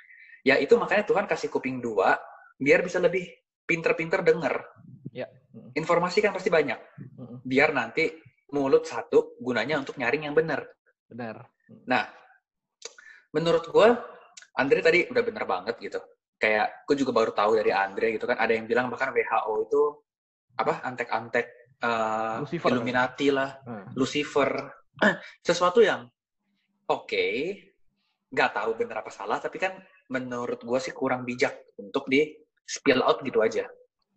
Ya 0.46 0.56
itu 0.56 0.78
makanya 0.80 1.04
Tuhan 1.04 1.26
kasih 1.28 1.50
kuping 1.50 1.82
dua 1.82 2.16
biar 2.58 2.82
bisa 2.82 2.98
lebih 2.98 3.26
pinter-pinter 3.68 4.24
denger. 4.24 4.54
Ya. 5.12 5.28
Mm-mm. 5.54 5.76
Informasi 5.76 6.24
kan 6.24 6.32
pasti 6.32 6.48
banyak. 6.48 6.78
Mm-mm. 7.18 7.38
Biar 7.44 7.70
nanti 7.70 8.08
mulut 8.48 8.88
satu 8.88 9.36
gunanya 9.38 9.78
untuk 9.78 10.00
nyaring 10.00 10.30
yang 10.30 10.34
benar. 10.34 10.64
Benar. 11.04 11.44
Nah, 11.84 12.08
menurut 13.36 13.68
gue, 13.68 13.88
Andre 14.56 14.80
tadi 14.80 15.04
udah 15.06 15.22
bener 15.22 15.44
banget 15.44 15.76
gitu. 15.78 16.00
Kayak 16.38 16.86
gue 16.86 16.96
juga 16.96 17.12
baru 17.12 17.34
tahu 17.34 17.58
dari 17.58 17.74
Andre 17.74 18.14
gitu 18.14 18.24
kan, 18.30 18.38
ada 18.38 18.54
yang 18.54 18.70
bilang 18.70 18.86
bahkan 18.88 19.10
WHO 19.10 19.52
itu 19.66 19.82
apa 20.58 20.82
antek-antek 20.86 21.46
eh, 21.82 22.36
Lucifer. 22.42 22.68
Illuminati 22.70 23.28
lah, 23.34 23.50
Nah, 23.66 23.90
Lucifer, 23.98 24.50
sesuatu 25.46 25.82
yang 25.82 26.06
oke, 26.86 27.26
nggak 28.30 28.50
tahu 28.54 28.70
bener 28.78 29.02
apa 29.02 29.10
salah, 29.10 29.42
tapi 29.42 29.58
kan 29.58 29.78
menurut 30.10 30.62
gue 30.62 30.78
sih 30.78 30.94
kurang 30.94 31.26
bijak 31.26 31.74
untuk 31.78 32.06
di 32.06 32.26
spill 32.62 33.02
out 33.02 33.18
gitu 33.24 33.40
aja. 33.42 33.66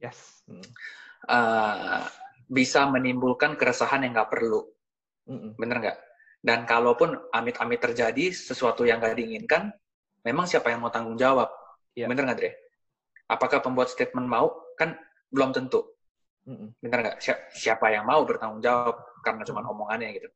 yes. 0.01 0.45
Mm. 0.49 0.65
Eh, 1.29 2.03
bisa 2.51 2.83
menimbulkan 2.89 3.55
keresahan 3.55 4.03
yang 4.03 4.17
nggak 4.17 4.31
perlu. 4.33 4.61
Mm-mm. 5.29 5.53
bener 5.55 5.77
nggak? 5.79 5.97
Dan 6.41 6.65
kalaupun 6.65 7.13
amit-amit 7.29 7.77
terjadi 7.77 8.33
sesuatu 8.33 8.81
yang 8.83 8.97
nggak 8.97 9.13
diinginkan, 9.13 9.69
memang 10.25 10.49
siapa 10.49 10.73
yang 10.73 10.81
mau 10.81 10.89
tanggung 10.89 11.15
jawab? 11.15 11.47
Iya. 11.97 12.05
Bener 12.07 12.23
nggak, 12.27 12.37
Dre? 12.39 12.51
Apakah 13.31 13.59
pembuat 13.63 13.87
statement 13.91 14.27
mau? 14.27 14.51
Kan 14.79 14.95
belum 15.31 15.51
tentu. 15.55 15.83
Mm-mm. 16.47 16.73
Bener 16.81 16.99
nggak? 17.05 17.17
Si- 17.21 17.43
Siapa 17.67 17.91
yang 17.93 18.07
mau 18.07 18.23
bertanggung 18.25 18.59
jawab 18.63 18.97
karena 19.21 19.43
cuma 19.47 19.61
omongannya 19.63 20.09
gitu. 20.17 20.29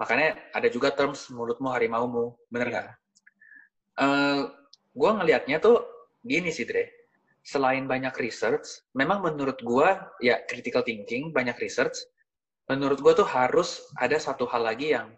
Makanya 0.00 0.38
ada 0.54 0.68
juga 0.72 0.88
terms 0.94 1.28
mulutmu 1.32 1.68
harimaumu. 1.72 2.36
Bener 2.48 2.68
Iya. 2.68 2.72
nggak? 2.72 2.88
Eh, 4.02 4.40
gue 4.92 5.10
ngelihatnya 5.16 5.56
tuh 5.60 5.76
gini 6.24 6.48
sih, 6.52 6.64
Dre. 6.64 6.88
Selain 7.42 7.82
banyak 7.90 8.14
research, 8.22 8.86
memang 8.94 9.18
menurut 9.20 9.58
gue, 9.60 9.88
ya 10.22 10.38
critical 10.46 10.86
thinking, 10.86 11.34
banyak 11.34 11.58
research, 11.58 11.98
menurut 12.70 13.02
gue 13.02 13.12
tuh 13.18 13.26
harus 13.26 13.82
ada 13.98 14.14
satu 14.16 14.46
hal 14.46 14.62
lagi 14.62 14.94
yang 14.94 15.10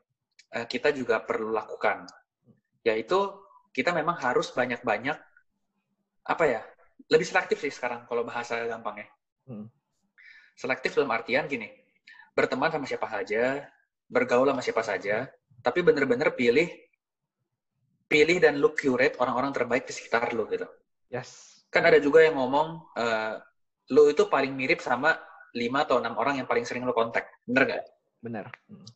eh, 0.56 0.66
kita 0.66 0.90
juga 0.96 1.20
perlu 1.20 1.52
lakukan. 1.52 2.08
Yaitu, 2.82 3.20
kita 3.76 3.92
memang 3.92 4.16
harus 4.16 4.48
banyak-banyak, 4.56 5.16
apa 6.24 6.44
ya, 6.48 6.60
lebih 7.12 7.26
selektif 7.28 7.60
sih 7.60 7.72
sekarang 7.72 8.08
kalau 8.08 8.24
bahasa 8.24 8.64
gampangnya. 8.64 9.08
Hmm. 9.44 9.68
Selektif 10.56 10.96
dalam 10.96 11.12
artian 11.12 11.44
gini, 11.44 11.68
berteman 12.32 12.72
sama 12.72 12.86
siapa 12.88 13.06
saja, 13.10 13.64
bergaul 14.08 14.48
sama 14.48 14.62
siapa 14.64 14.82
saja, 14.82 15.28
tapi 15.60 15.84
bener-bener 15.84 16.32
pilih 16.32 16.68
pilih 18.04 18.36
dan 18.38 18.60
lu 18.60 18.70
curate 18.76 19.16
orang-orang 19.18 19.50
terbaik 19.50 19.88
di 19.88 19.92
sekitar 19.96 20.30
lu 20.36 20.46
gitu. 20.52 20.68
Yes. 21.10 21.64
Kan 21.72 21.88
ada 21.88 21.98
juga 21.98 22.22
yang 22.22 22.38
ngomong, 22.38 22.94
eh, 22.94 23.34
lu 23.90 24.12
itu 24.12 24.28
paling 24.30 24.54
mirip 24.54 24.78
sama 24.78 25.18
5 25.56 25.82
atau 25.88 25.98
enam 25.98 26.14
orang 26.20 26.38
yang 26.38 26.46
paling 26.46 26.62
sering 26.62 26.86
lu 26.86 26.94
kontak. 26.94 27.26
Bener 27.42 27.66
nggak? 27.66 27.84
Benar. 28.22 28.46
Mm. 28.70 28.86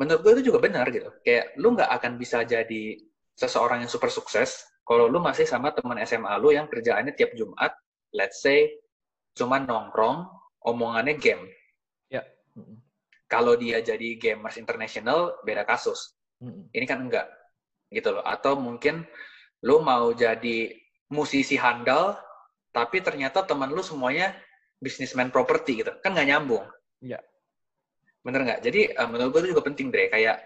Menurut 0.00 0.20
gue 0.24 0.32
itu 0.40 0.42
juga 0.50 0.58
benar 0.64 0.88
gitu. 0.88 1.12
Kayak 1.22 1.54
lu 1.60 1.76
nggak 1.76 1.90
akan 2.00 2.12
bisa 2.16 2.42
jadi 2.42 2.98
seseorang 3.36 3.84
yang 3.84 3.90
super 3.92 4.08
sukses 4.08 4.71
kalau 4.82 5.06
lu 5.06 5.22
masih 5.22 5.46
sama 5.46 5.70
teman 5.74 5.98
SMA 6.02 6.32
lu 6.42 6.50
yang 6.50 6.66
kerjaannya 6.66 7.14
tiap 7.14 7.32
Jumat, 7.38 7.72
let's 8.12 8.42
say, 8.42 8.70
cuma 9.38 9.62
nongkrong, 9.62 10.26
omongannya 10.62 11.16
game. 11.18 11.46
Mm-mm. 12.56 12.76
Kalau 13.28 13.56
dia 13.56 13.80
jadi 13.80 14.20
gamers 14.20 14.60
international, 14.60 15.40
beda 15.44 15.64
kasus. 15.64 16.12
Mm-mm. 16.44 16.68
Ini 16.72 16.84
kan 16.84 17.08
enggak. 17.08 17.28
Gitu 17.88 18.12
loh. 18.12 18.24
Atau 18.24 18.60
mungkin 18.60 19.08
lu 19.64 19.80
mau 19.80 20.12
jadi 20.12 20.72
musisi 21.08 21.56
handal, 21.56 22.16
tapi 22.72 23.00
ternyata 23.00 23.44
teman 23.44 23.72
lu 23.72 23.80
semuanya 23.80 24.36
businessman 24.80 25.32
property 25.32 25.80
gitu. 25.80 25.92
Kan 26.04 26.12
nggak 26.12 26.28
nyambung. 26.28 26.64
Iya. 27.00 27.20
Bener 28.20 28.44
nggak? 28.44 28.60
Jadi 28.64 28.80
eh, 28.92 29.08
menurut 29.08 29.32
gue 29.32 29.40
itu 29.48 29.50
juga 29.56 29.64
penting, 29.64 29.88
Dre. 29.88 30.12
Kayak 30.12 30.44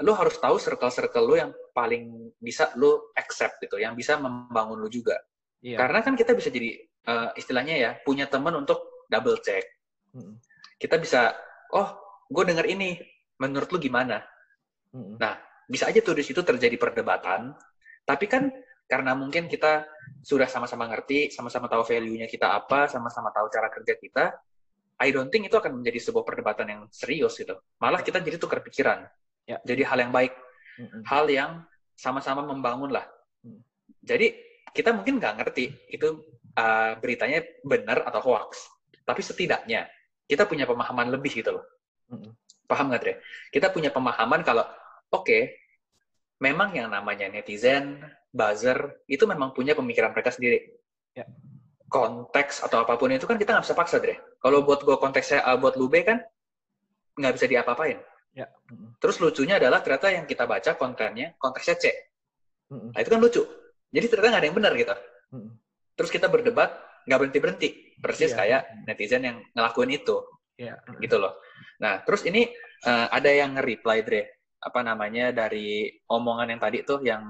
lu 0.00 0.14
harus 0.14 0.38
tahu 0.38 0.56
circle-circle 0.56 1.26
lu 1.26 1.34
yang 1.34 1.50
paling 1.74 2.30
bisa 2.38 2.70
lu 2.78 3.10
accept 3.18 3.58
gitu, 3.60 3.76
yang 3.82 3.98
bisa 3.98 4.16
membangun 4.16 4.78
lu 4.78 4.86
juga. 4.86 5.18
Iya. 5.60 5.76
Karena 5.76 6.00
kan 6.00 6.14
kita 6.14 6.32
bisa 6.32 6.48
jadi 6.48 6.78
eh, 6.86 7.28
istilahnya 7.36 7.74
ya 7.76 7.90
punya 8.00 8.30
teman 8.30 8.54
untuk 8.54 9.06
double 9.10 9.42
check. 9.42 9.66
Mm-mm. 10.14 10.38
Kita 10.80 10.96
bisa, 10.96 11.34
oh, 11.74 11.88
gue 12.30 12.44
denger 12.46 12.66
ini, 12.70 12.96
menurut 13.42 13.68
lu 13.74 13.78
gimana? 13.82 14.22
Mm-mm. 14.94 15.18
bisa 15.70 15.86
aja 15.86 16.02
tuh 16.02 16.18
di 16.18 16.26
situ 16.26 16.42
terjadi 16.42 16.74
perdebatan. 16.74 17.54
Tapi 18.02 18.26
kan 18.26 18.50
karena 18.90 19.14
mungkin 19.14 19.46
kita 19.46 19.86
sudah 20.18 20.50
sama-sama 20.50 20.90
ngerti, 20.90 21.30
sama-sama 21.30 21.70
tahu 21.70 21.86
value-nya 21.86 22.26
kita 22.26 22.50
apa, 22.58 22.90
sama-sama 22.90 23.30
tahu 23.30 23.46
cara 23.46 23.70
kerja 23.70 23.94
kita, 23.94 24.24
I 24.98 25.14
don't 25.14 25.30
think 25.30 25.46
itu 25.46 25.54
akan 25.54 25.78
menjadi 25.78 26.10
sebuah 26.10 26.26
perdebatan 26.26 26.66
yang 26.66 26.80
serius 26.90 27.38
gitu. 27.38 27.54
Malah 27.78 28.02
kita 28.02 28.18
jadi 28.18 28.36
tukar 28.36 28.66
pikiran. 28.66 29.06
Ya. 29.50 29.58
Jadi 29.66 29.82
hal 29.82 29.98
yang 29.98 30.12
baik, 30.14 30.30
Mm-mm. 30.78 31.02
hal 31.10 31.26
yang 31.26 31.50
sama-sama 31.98 32.46
membangun 32.46 32.94
lah. 32.94 33.02
Hmm. 33.42 33.58
Jadi 34.06 34.30
kita 34.70 34.94
mungkin 34.94 35.18
nggak 35.18 35.42
ngerti 35.42 35.74
itu 35.90 36.22
uh, 36.54 36.94
beritanya 37.02 37.42
benar 37.66 38.06
atau 38.06 38.22
hoax. 38.30 38.70
Tapi 39.02 39.18
setidaknya 39.26 39.90
kita 40.30 40.46
punya 40.46 40.70
pemahaman 40.70 41.10
lebih 41.10 41.42
gitu 41.42 41.58
loh. 41.58 41.66
Mm-mm. 42.14 42.30
Paham 42.70 42.94
nggak, 42.94 43.02
Dre? 43.02 43.14
Kita 43.50 43.74
punya 43.74 43.90
pemahaman 43.90 44.46
kalau, 44.46 44.62
oke, 45.10 45.50
memang 46.38 46.70
yang 46.78 46.86
namanya 46.86 47.26
netizen, 47.26 47.98
buzzer, 48.30 49.02
itu 49.10 49.26
memang 49.26 49.50
punya 49.50 49.74
pemikiran 49.74 50.14
mereka 50.14 50.30
sendiri. 50.30 50.78
Ya. 51.18 51.26
Konteks 51.90 52.62
atau 52.62 52.86
apa 52.86 52.94
pun 52.94 53.10
itu 53.10 53.26
kan 53.26 53.34
kita 53.34 53.58
nggak 53.58 53.66
bisa 53.66 53.74
paksa, 53.74 53.98
Dre. 53.98 54.22
Kalau 54.38 54.62
buat 54.62 54.86
gue 54.86 54.94
konteksnya 54.94 55.42
A, 55.42 55.58
buat 55.58 55.74
lu 55.74 55.90
B 55.90 56.06
kan, 56.06 56.22
nggak 57.18 57.34
bisa 57.34 57.50
diapa-apain. 57.50 57.98
Ya. 58.30 58.46
Terus 59.02 59.18
lucunya 59.18 59.58
adalah 59.58 59.82
ternyata 59.82 60.08
yang 60.14 60.24
kita 60.24 60.46
baca 60.46 60.78
kontennya, 60.78 61.34
konteksnya 61.36 61.76
C. 61.76 61.84
Mm-mm. 62.70 62.94
Nah, 62.94 63.00
itu 63.02 63.10
kan 63.10 63.18
lucu. 63.20 63.42
Jadi 63.90 64.06
ternyata 64.06 64.28
nggak 64.30 64.42
ada 64.42 64.48
yang 64.48 64.58
benar 64.58 64.72
gitu. 64.78 64.94
Mm-mm. 65.34 65.50
Terus 65.98 66.10
kita 66.14 66.26
berdebat, 66.30 66.70
nggak 67.10 67.18
berhenti-berhenti. 67.18 67.68
Persis 68.00 68.30
Iya. 68.32 68.38
kayak 68.38 68.60
netizen 68.86 69.22
yang 69.26 69.36
ngelakuin 69.54 69.92
itu. 69.94 70.16
Iya. 70.60 70.76
gitu 71.00 71.16
loh. 71.16 71.40
Nah, 71.80 72.04
terus 72.04 72.20
ini 72.28 72.44
eh, 72.84 73.06
ada 73.08 73.28
yang 73.32 73.56
nge-reply, 73.56 74.04
Dre. 74.04 74.22
Apa 74.60 74.84
namanya, 74.84 75.32
dari 75.32 75.88
omongan 76.04 76.52
yang 76.52 76.60
tadi 76.60 76.84
tuh, 76.84 77.00
yang 77.00 77.24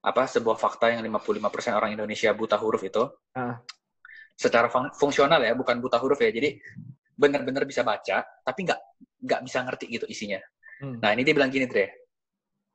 apa 0.00 0.24
sebuah 0.24 0.56
fakta 0.56 0.96
yang 0.96 1.04
55% 1.04 1.76
orang 1.76 1.92
Indonesia 1.92 2.32
buta 2.32 2.56
huruf 2.56 2.80
itu. 2.84 3.04
Ah. 3.36 3.60
Secara 4.32 4.72
fung- 4.72 4.92
fungsional 4.96 5.44
ya, 5.44 5.52
bukan 5.52 5.76
buta 5.76 6.00
huruf 6.00 6.16
ya. 6.24 6.32
Jadi 6.32 6.56
benar-benar 7.18 7.66
bisa 7.66 7.82
baca, 7.82 8.22
tapi 8.46 8.60
nggak 8.62 8.80
nggak 9.26 9.40
bisa 9.42 9.58
ngerti 9.66 9.84
gitu 9.90 10.06
isinya. 10.06 10.38
Mm. 10.78 11.02
Nah, 11.02 11.10
ini 11.10 11.22
dia 11.26 11.34
bilang 11.34 11.50
gini, 11.50 11.66
Dre. 11.66 11.90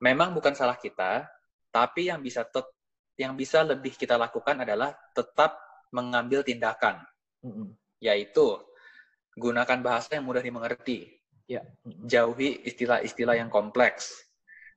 Memang 0.03 0.35
bukan 0.35 0.51
salah 0.51 0.75
kita, 0.75 1.23
tapi 1.71 2.11
yang 2.11 2.19
bisa 2.19 2.43
tet- 2.43 2.75
yang 3.15 3.39
bisa 3.39 3.63
lebih 3.63 3.95
kita 3.95 4.19
lakukan 4.19 4.67
adalah 4.67 4.91
tetap 5.15 5.55
mengambil 5.95 6.43
tindakan, 6.43 6.99
Mm-mm. 7.45 7.71
yaitu 8.03 8.59
gunakan 9.39 9.79
bahasa 9.79 10.19
yang 10.19 10.27
mudah 10.27 10.43
dimengerti, 10.43 11.07
Ya. 11.47 11.63
Mm-mm. 11.87 12.03
jauhi 12.09 12.67
istilah-istilah 12.67 13.39
yang 13.39 13.47
kompleks. 13.47 14.11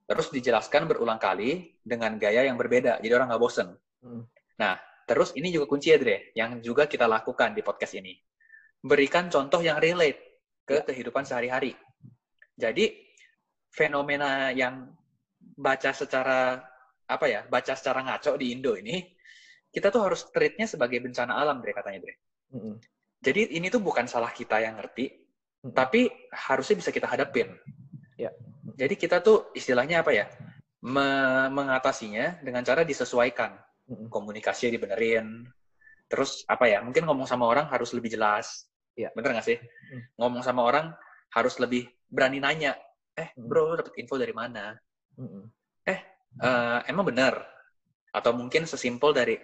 Terus 0.07 0.31
dijelaskan 0.31 0.87
berulang 0.87 1.19
kali 1.19 1.75
dengan 1.83 2.15
gaya 2.23 2.47
yang 2.47 2.55
berbeda, 2.55 3.03
jadi 3.03 3.19
orang 3.19 3.35
nggak 3.35 3.43
bosen. 3.43 3.75
Mm. 4.05 4.23
Nah, 4.63 4.79
terus 5.11 5.35
ini 5.35 5.51
juga 5.51 5.67
kunci 5.67 5.91
ya, 5.91 5.99
Dre, 5.99 6.31
yang 6.39 6.63
juga 6.63 6.87
kita 6.87 7.11
lakukan 7.11 7.51
di 7.57 7.67
podcast 7.67 7.99
ini. 7.99 8.15
Berikan 8.83 9.31
contoh 9.33 9.61
yang 9.63 9.79
relate 9.81 10.43
ke 10.67 10.83
kehidupan 10.83 11.23
sehari-hari. 11.23 11.73
Jadi, 12.57 12.93
fenomena 13.71 14.51
yang 14.51 14.89
baca 15.39 15.93
secara, 15.93 16.61
apa 17.07 17.27
ya, 17.29 17.45
baca 17.47 17.73
secara 17.77 18.03
ngaco 18.03 18.35
di 18.41 18.57
Indo 18.57 18.75
ini, 18.75 19.05
kita 19.71 19.93
tuh 19.93 20.09
harus 20.09 20.25
treatnya 20.33 20.65
sebagai 20.65 20.99
bencana 21.05 21.37
alam, 21.37 21.61
Dre, 21.61 21.77
katanya, 21.77 22.01
Dre. 22.01 22.15
Mm-mm. 22.57 22.81
Jadi 23.21 23.57
ini 23.57 23.69
tuh 23.69 23.85
bukan 23.85 24.09
salah 24.09 24.33
kita 24.33 24.61
yang 24.61 24.81
ngerti, 24.81 25.25
Mm. 25.67 25.73
tapi 25.73 26.07
harusnya 26.31 26.79
bisa 26.79 26.91
kita 26.93 27.09
hadapin. 27.11 27.49
Ya. 28.15 28.31
Jadi 28.77 28.95
kita 28.95 29.19
tuh 29.25 29.51
istilahnya 29.57 30.05
apa 30.05 30.13
ya? 30.15 30.31
Me- 30.85 31.49
mengatasinya 31.51 32.39
dengan 32.45 32.63
cara 32.63 32.87
disesuaikan. 32.87 33.57
Mm-mm. 33.89 34.07
Komunikasinya 34.13 34.71
dibenerin. 34.77 35.49
Terus 36.07 36.47
apa 36.47 36.71
ya? 36.71 36.79
Mungkin 36.83 37.03
ngomong 37.07 37.27
sama 37.27 37.47
orang 37.51 37.67
harus 37.71 37.91
lebih 37.95 38.15
jelas. 38.15 38.71
Ya. 38.97 39.11
Bener 39.13 39.37
nggak 39.37 39.47
sih? 39.47 39.59
Mm. 39.61 40.03
Ngomong 40.23 40.43
sama 40.47 40.63
orang 40.65 40.95
harus 41.35 41.59
lebih 41.61 41.91
berani 42.09 42.39
nanya. 42.41 42.79
Eh, 43.17 43.33
Mm. 43.37 43.49
bro, 43.49 43.73
lu 43.73 43.75
dapet 43.77 43.93
info 43.99 44.17
dari 44.21 44.33
mana? 44.33 44.77
Mm-mm. 45.19 45.45
Eh, 45.87 45.99
emang 46.93 47.09
bener? 47.09 47.33
Atau 48.13 48.37
mungkin 48.37 48.69
sesimpel 48.69 49.17
dari, 49.17 49.41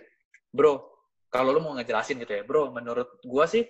bro, 0.53 0.77
kalau 1.33 1.49
lu 1.57 1.65
mau 1.65 1.73
ngejelasin 1.73 2.21
gitu 2.21 2.37
ya, 2.37 2.45
bro, 2.45 2.69
menurut 2.69 3.17
gua 3.25 3.49
sih 3.49 3.65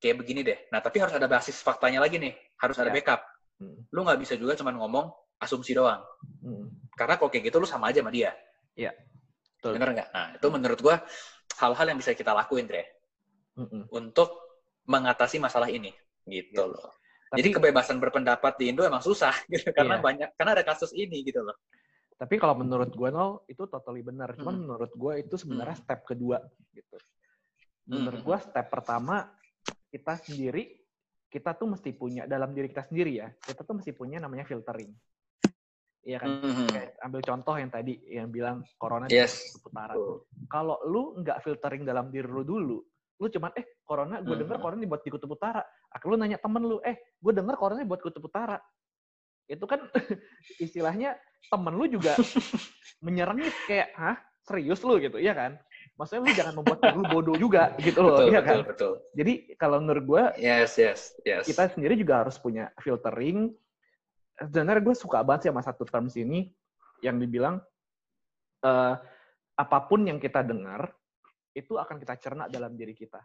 kayak 0.00 0.24
begini 0.24 0.40
deh. 0.40 0.56
Nah, 0.72 0.80
tapi 0.80 0.96
harus 1.04 1.12
ada 1.12 1.28
basis 1.28 1.60
faktanya 1.60 2.00
lagi 2.00 2.16
nih. 2.16 2.32
Harus 2.56 2.80
ada 2.80 2.88
Ya. 2.88 2.96
backup. 2.96 3.20
Hmm. 3.60 3.76
Lu 3.92 4.00
nggak 4.08 4.16
bisa 4.24 4.34
juga 4.40 4.56
cuma 4.56 4.72
ngomong 4.72 5.12
asumsi 5.36 5.76
doang. 5.76 6.00
Hmm. 6.40 6.72
Karena 6.96 7.20
kalau 7.20 7.28
kayak 7.28 7.52
gitu 7.52 7.60
lu 7.60 7.68
sama 7.68 7.92
aja 7.92 8.00
sama 8.00 8.08
dia. 8.08 8.32
Betul. 9.60 9.76
Bener 9.76 9.88
nggak? 9.92 10.08
Nah, 10.10 10.28
itu 10.34 10.46
menurut 10.48 10.78
gua 10.80 10.96
hal-hal 11.58 11.86
yang 11.88 11.98
bisa 11.98 12.12
kita 12.12 12.32
lakuin, 12.32 12.64
Dre. 12.64 12.84
Mm-mm. 13.58 13.88
Untuk 13.90 14.32
mengatasi 14.86 15.36
masalah 15.36 15.68
ini. 15.68 15.92
Gitu 16.24 16.54
Iya. 16.54 16.70
loh. 16.70 16.90
Tapi, 17.28 17.38
Jadi 17.40 17.48
kebebasan 17.56 17.96
berpendapat 17.96 18.60
di 18.60 18.70
Indo 18.70 18.84
emang 18.84 19.00
susah 19.00 19.32
gitu. 19.52 19.72
Karena 19.72 19.98
Iya. 19.98 20.04
banyak, 20.04 20.28
karena 20.36 20.50
ada 20.54 20.64
kasus 20.64 20.92
ini 20.92 21.24
gitu 21.24 21.42
loh. 21.42 21.56
tapi 22.12 22.38
kalau 22.38 22.54
menurut 22.54 22.94
gue 22.94 23.10
nol 23.10 23.42
itu 23.50 23.66
totally 23.66 23.98
benar. 23.98 24.38
Cuman 24.38 24.54
Hmm. 24.54 24.62
menurut 24.62 24.94
gue 24.94 25.26
itu 25.26 25.34
sebenarnya 25.34 25.74
Hmm. 25.74 25.82
step 25.82 26.00
kedua 26.06 26.38
gitu. 26.70 26.94
Menurut 27.90 28.22
Hmm. 28.22 28.28
gue 28.30 28.38
step 28.46 28.66
pertama 28.70 29.26
kita 29.90 30.14
sendiri 30.22 30.78
kita 31.26 31.50
tuh 31.58 31.74
mesti 31.74 31.90
punya 31.90 32.22
dalam 32.30 32.54
diri 32.54 32.70
kita 32.70 32.86
sendiri 32.86 33.18
ya. 33.18 33.26
Kita 33.34 33.66
tuh 33.66 33.74
mesti 33.74 33.90
punya 33.90 34.22
namanya 34.22 34.46
filtering. 34.46 34.94
Iya 36.02 36.18
kan? 36.18 36.28
Mhm. 36.42 36.66
Kayak 36.66 36.90
ambil 36.98 37.20
contoh 37.22 37.54
yang 37.54 37.70
tadi 37.70 37.94
yang 38.10 38.28
bilang 38.28 38.56
corona 38.74 39.06
Yes. 39.06 39.54
Tuh. 39.70 40.26
Kalau 40.50 40.82
lu 40.82 41.14
nggak 41.22 41.46
filtering 41.46 41.86
dalam 41.86 42.10
diri 42.10 42.26
lu 42.26 42.42
dulu, 42.42 42.78
lu 43.22 43.26
cuman 43.30 43.54
eh 43.54 43.78
corona 43.86 44.18
gue 44.18 44.34
denger 44.34 44.58
Mhm. 44.58 44.62
corona 44.62 44.80
dibuat 44.82 45.02
di 45.06 45.10
Kutub 45.14 45.30
Utara. 45.30 45.62
Akhirnya 45.88 46.10
lu 46.10 46.18
nanya 46.18 46.38
temen 46.42 46.62
lu, 46.66 46.76
eh 46.82 46.98
gue 47.16 47.32
denger 47.32 47.54
corona 47.54 47.86
buat 47.86 48.02
Kutub 48.02 48.26
Utara. 48.26 48.58
Itu 49.46 49.62
kan 49.70 49.78
istilahnya 50.58 51.14
temen 51.46 51.74
lu 51.78 51.86
juga 51.86 52.18
menyerengit 53.04 53.54
kayak, 53.66 53.94
hah 53.94 54.16
serius 54.42 54.82
lu 54.82 54.98
gitu, 54.98 55.22
iya 55.22 55.34
kan? 55.38 55.54
Maksudnya 55.94 56.22
lu 56.26 56.30
jangan 56.34 56.54
membuat 56.58 56.78
lu 56.90 57.02
bodoh 57.06 57.36
juga 57.38 57.70
gitu 57.86 58.02
loh, 58.02 58.18
Betul, 58.18 58.30
iya 58.34 58.40
betul, 58.42 58.50
kan? 58.58 58.58
betul. 58.66 58.92
Jadi 59.14 59.32
kalau 59.54 59.78
menurut 59.78 60.04
gue 60.06 60.22
Yes, 60.42 60.74
yes, 60.74 61.14
yes. 61.22 61.46
kita 61.46 61.70
sendiri 61.70 61.94
juga 61.94 62.26
harus 62.26 62.42
punya 62.42 62.74
filtering. 62.82 63.54
Sebenarnya 64.48 64.82
gue 64.82 64.96
suka 64.98 65.22
banget 65.22 65.46
sih 65.46 65.50
sama 65.54 65.62
satu 65.62 65.86
terms 65.86 66.18
ini 66.18 66.50
yang 67.02 67.18
dibilang 67.18 67.62
eh, 68.62 68.94
apa 69.58 69.78
pun 69.86 70.06
yang 70.06 70.18
kita 70.22 70.42
dengar 70.42 70.90
itu 71.52 71.76
akan 71.76 72.00
kita 72.00 72.14
cerna 72.16 72.48
dalam 72.48 72.72
diri 72.78 72.96
kita. 72.96 73.20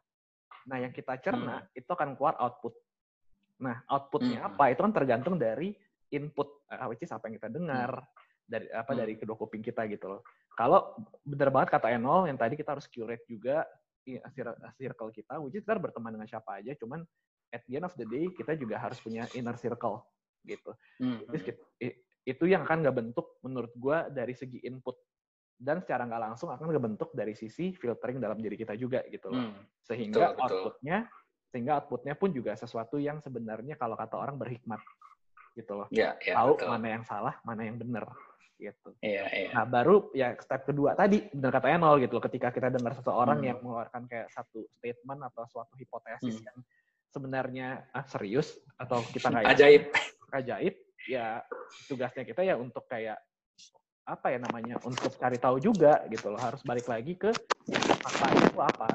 Nah, 0.67 0.77
yang 0.83 0.91
kita 0.91 1.15
cerna 1.23 1.63
itu 1.71 1.87
akan 1.87 2.17
keluar 2.19 2.35
output. 2.41 2.75
Nah, 3.63 3.81
outputnya 3.87 4.43
Hmm. 4.43 4.47
apa? 4.53 4.63
Itu 4.73 4.83
kan 4.83 4.93
tergantung 4.93 5.39
dari 5.39 5.71
input, 6.11 6.67
eh, 6.69 6.85
which 6.91 7.05
is 7.05 7.13
apa 7.13 7.31
yang 7.31 7.39
kita 7.39 7.49
dengar 7.49 8.03
dari 8.43 8.67
apa 8.71 8.91
Hmm. 8.91 8.99
dari 8.99 9.13
kedua 9.15 9.35
kuping 9.39 9.63
kita 9.63 9.87
gitu 9.87 10.07
loh. 10.07 10.21
Kalau 10.57 10.97
bener 11.23 11.49
banget 11.53 11.77
kata 11.77 11.93
Enol 11.93 12.27
yang 12.27 12.37
tadi 12.37 12.57
kita 12.57 12.73
harus 12.75 12.89
curate 12.89 13.23
juga 13.29 13.63
circle 14.79 15.11
kita, 15.11 15.35
which 15.43 15.59
is 15.59 15.63
kita 15.67 15.75
berteman 15.77 16.15
dengan 16.15 16.27
siapa 16.27 16.63
aja, 16.63 16.71
cuman 16.79 17.03
at 17.51 17.61
the 17.67 17.75
end 17.75 17.85
of 17.87 17.93
the 17.99 18.07
day 18.07 18.31
kita 18.31 18.55
juga 18.55 18.79
harus 18.79 18.99
punya 19.03 19.27
inner 19.35 19.55
circle 19.59 19.99
gitu. 20.43 20.71
I- 21.81 21.97
itu 22.27 22.43
yang 22.43 22.67
akan 22.67 22.83
nggak 22.83 22.97
bentuk 22.99 23.39
menurut 23.39 23.71
gua 23.79 24.11
dari 24.11 24.35
segi 24.35 24.59
input 24.67 24.99
dan 25.57 25.79
secara 25.81 26.05
nggak 26.05 26.21
langsung 26.21 26.51
akan 26.51 26.69
ngebentuk 26.69 27.15
dari 27.15 27.33
sisi 27.33 27.71
filtering 27.73 28.19
dalam 28.19 28.37
diri 28.37 28.59
kita 28.59 28.75
juga 28.75 29.01
gitu 29.07 29.31
loh. 29.31 29.41
Hmm. 29.47 29.63
Sehingga 29.81 30.35
betul, 30.35 30.37
betul. 30.37 30.43
outputnya 30.43 30.97
sehingga 31.47 31.71
outputnya 31.79 32.13
pun 32.19 32.29
juga 32.35 32.51
sesuatu 32.59 32.99
yang 32.99 33.23
sebenarnya 33.23 33.79
kalau 33.79 33.95
kata 33.95 34.19
orang 34.19 34.35
berhikmat 34.35 34.83
gitu 35.55 35.73
loh. 35.73 35.87
Ya, 35.89 36.13
ya, 36.21 36.35
Tahu 36.37 36.59
betul. 36.59 36.67
mana 36.69 36.87
yang 36.99 37.03
salah, 37.07 37.35
mana 37.41 37.63
yang 37.65 37.79
benar 37.79 38.05
gitu. 38.59 38.89
Iya, 39.01 39.25
iya. 39.31 39.49
Nah, 39.53 39.65
baru 39.69 40.11
ya 40.17 40.33
step 40.41 40.65
kedua 40.67 40.93
tadi 40.97 41.23
benar 41.31 41.53
kata 41.55 41.67
Enol 41.73 42.03
gitu 42.03 42.17
loh. 42.19 42.23
Ketika 42.27 42.51
kita 42.51 42.67
dengar 42.73 42.93
seseorang 42.93 43.39
Hmm. 43.39 43.47
yang 43.47 43.57
mengeluarkan 43.63 44.03
kayak 44.05 44.27
satu 44.33 44.67
statement 44.77 45.23
atau 45.31 45.47
suatu 45.47 45.73
hipotesis 45.79 46.43
Hmm. 46.43 46.47
yang 46.51 46.57
sebenarnya 47.07 47.87
ah, 47.95 48.03
serius 48.05 48.59
atau 48.75 48.99
kita 49.09 49.31
nggak 49.31 49.45
Ajaib. 49.55 49.83
Ajaib 50.33 50.75
ya 51.07 51.43
tugasnya 51.87 52.23
kita 52.27 52.41
ya 52.43 52.59
untuk 52.59 52.83
kayak 52.89 53.19
apa 54.07 54.27
ya 54.31 54.39
namanya 54.39 54.79
untuk 54.87 55.11
cari 55.19 55.35
tahu 55.35 55.59
juga 55.59 56.07
gitu 56.07 56.31
loh 56.31 56.39
harus 56.39 56.63
balik 56.63 56.87
lagi 56.87 57.19
ke 57.19 57.31
faktanya 58.03 58.43
itu 58.47 58.59
apa 58.59 58.87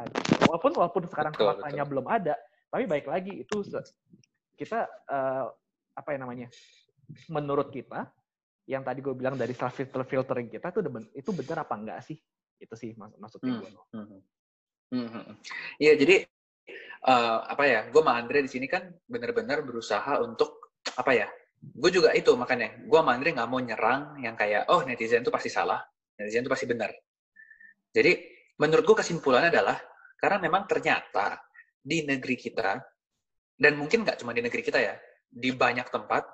walaupun 0.49 0.73
walaupun 0.73 1.03
sekarang 1.09 1.33
Betul, 1.37 1.53
faktanya 1.53 1.85
betul. 1.85 1.91
belum 1.93 2.07
ada 2.09 2.35
tapi 2.73 2.85
baik 2.89 3.07
lagi 3.09 3.45
itu 3.45 3.61
kita 4.57 4.89
eh, 4.89 5.45
apa 5.93 6.09
ya 6.17 6.19
namanya 6.21 6.49
menurut 7.29 7.69
kita 7.69 8.09
yang 8.65 8.81
tadi 8.81 9.05
gue 9.05 9.13
bilang 9.13 9.37
dari 9.37 9.53
self 9.53 9.77
filter 9.77 10.05
filtering 10.09 10.49
kita 10.49 10.73
itu 10.73 10.81
itu 11.13 11.31
benar 11.37 11.69
apa 11.69 11.75
enggak 11.77 12.01
sih 12.09 12.17
itu 12.57 12.75
sih 12.79 12.97
mak 12.97 13.13
maksudnya 13.19 13.53
Hmm. 13.53 13.61
gue 13.61 13.71
Mhm. 13.93 14.19
Mhm. 14.93 15.35
Iya, 15.81 15.93
jadi 15.97 16.17
eh, 17.03 17.39
apa 17.49 17.65
ya? 17.65 17.89
Gue 17.89 18.05
sama 18.05 18.21
Andre 18.21 18.45
di 18.45 18.51
sini 18.53 18.69
kan 18.69 18.93
benar-benar 19.09 19.65
berusaha 19.65 20.21
untuk 20.21 20.62
apa 20.97 21.13
ya? 21.15 21.29
Gue 21.63 21.91
juga 21.95 22.11
itu 22.13 22.35
makanya. 22.35 22.83
Gue 22.85 22.99
Andre 22.99 23.31
nggak 23.33 23.49
mau 23.49 23.63
nyerang 23.63 24.19
yang 24.19 24.35
kayak 24.35 24.67
oh 24.73 24.83
netizen 24.83 25.23
itu 25.23 25.31
pasti 25.31 25.49
salah, 25.49 25.79
netizen 26.19 26.43
itu 26.43 26.51
pasti 26.51 26.67
benar. 26.67 26.91
Jadi 27.93 28.13
menurut 28.59 28.83
gue 28.83 28.97
kesimpulannya 28.99 29.53
adalah 29.53 29.79
karena 30.19 30.39
memang 30.43 30.67
ternyata 30.67 31.39
di 31.83 32.07
negeri 32.07 32.37
kita 32.39 32.79
dan 33.59 33.73
mungkin 33.79 34.03
nggak 34.03 34.19
cuma 34.19 34.35
di 34.35 34.43
negeri 34.43 34.63
kita 34.63 34.79
ya, 34.83 34.95
di 35.31 35.55
banyak 35.55 35.87
tempat 35.87 36.27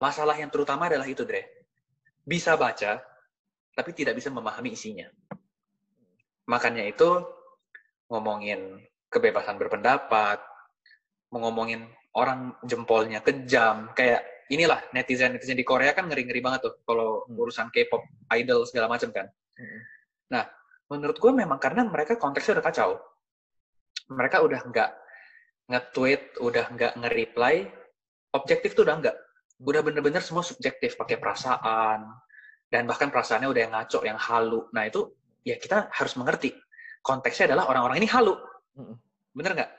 masalah 0.00 0.36
yang 0.36 0.48
terutama 0.48 0.88
adalah 0.88 1.08
itu, 1.08 1.24
Dre. 1.24 1.66
Bisa 2.20 2.56
baca, 2.56 3.00
tapi 3.72 3.90
tidak 3.96 4.16
bisa 4.16 4.28
memahami 4.28 4.76
isinya. 4.76 5.08
Makanya 6.48 6.84
itu 6.84 7.08
ngomongin 8.10 8.80
kebebasan 9.08 9.56
berpendapat, 9.56 10.42
ngomongin 11.30 11.86
orang 12.16 12.58
jempolnya 12.66 13.22
kejam, 13.22 13.90
kayak 13.94 14.26
inilah 14.50 14.82
netizen-netizen 14.90 15.54
di 15.54 15.62
Korea 15.62 15.94
kan 15.94 16.10
ngeri-ngeri 16.10 16.42
banget 16.42 16.60
tuh 16.66 16.74
kalau 16.82 17.22
Hmm. 17.26 17.38
urusan 17.38 17.70
K-pop, 17.70 18.02
idol 18.34 18.66
segala 18.66 18.90
macam 18.90 19.14
kan. 19.14 19.30
Mm. 19.54 19.80
Nah, 20.34 20.44
menurut 20.90 21.16
gue 21.22 21.30
memang 21.30 21.62
karena 21.62 21.86
mereka 21.86 22.18
konteksnya 22.18 22.58
udah 22.58 22.66
kacau. 22.66 22.90
Mereka 24.10 24.42
udah 24.42 24.60
nggak 24.66 24.90
nge-tweet, 25.70 26.42
udah 26.42 26.66
nggak 26.74 26.92
nge-reply, 26.98 27.70
objektif 28.34 28.74
tuh 28.74 28.82
udah 28.82 28.98
nggak. 28.98 29.16
Udah 29.62 29.80
bener-bener 29.86 30.18
semua 30.18 30.42
subjektif, 30.42 30.98
pakai 30.98 31.14
perasaan, 31.14 32.10
dan 32.74 32.90
bahkan 32.90 33.06
perasaannya 33.14 33.46
udah 33.46 33.60
yang 33.62 33.74
ngaco, 33.76 33.98
yang 34.02 34.18
halu. 34.18 34.66
Nah 34.74 34.90
itu 34.90 35.14
ya 35.46 35.54
kita 35.62 35.94
harus 35.94 36.18
mengerti. 36.18 36.50
Konteksnya 37.06 37.54
adalah 37.54 37.70
orang-orang 37.70 38.02
ini 38.02 38.08
halu. 38.10 38.34
Mm-mm. 38.74 38.98
Bener 39.30 39.54
nggak? 39.54 39.70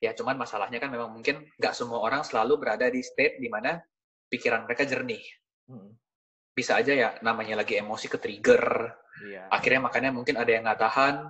Ya 0.00 0.16
cuman 0.16 0.40
masalahnya 0.40 0.80
kan 0.80 0.88
memang 0.88 1.12
mungkin 1.12 1.44
nggak 1.60 1.74
semua 1.76 2.00
orang 2.00 2.24
selalu 2.24 2.56
berada 2.56 2.88
di 2.88 3.04
state 3.04 3.36
di 3.36 3.52
mana 3.52 3.76
pikiran 4.32 4.64
mereka 4.64 4.88
jernih. 4.88 5.20
Mm. 5.68 5.92
Bisa 6.56 6.80
aja 6.80 6.92
ya 6.96 7.08
namanya 7.20 7.60
lagi 7.60 7.76
emosi 7.76 8.08
ke 8.08 8.18
trigger, 8.18 8.90
iya 9.28 9.46
akhirnya 9.52 9.86
makanya 9.86 10.10
mungkin 10.10 10.40
ada 10.40 10.50
yang 10.50 10.64
nggak 10.66 10.80
tahan, 10.80 11.28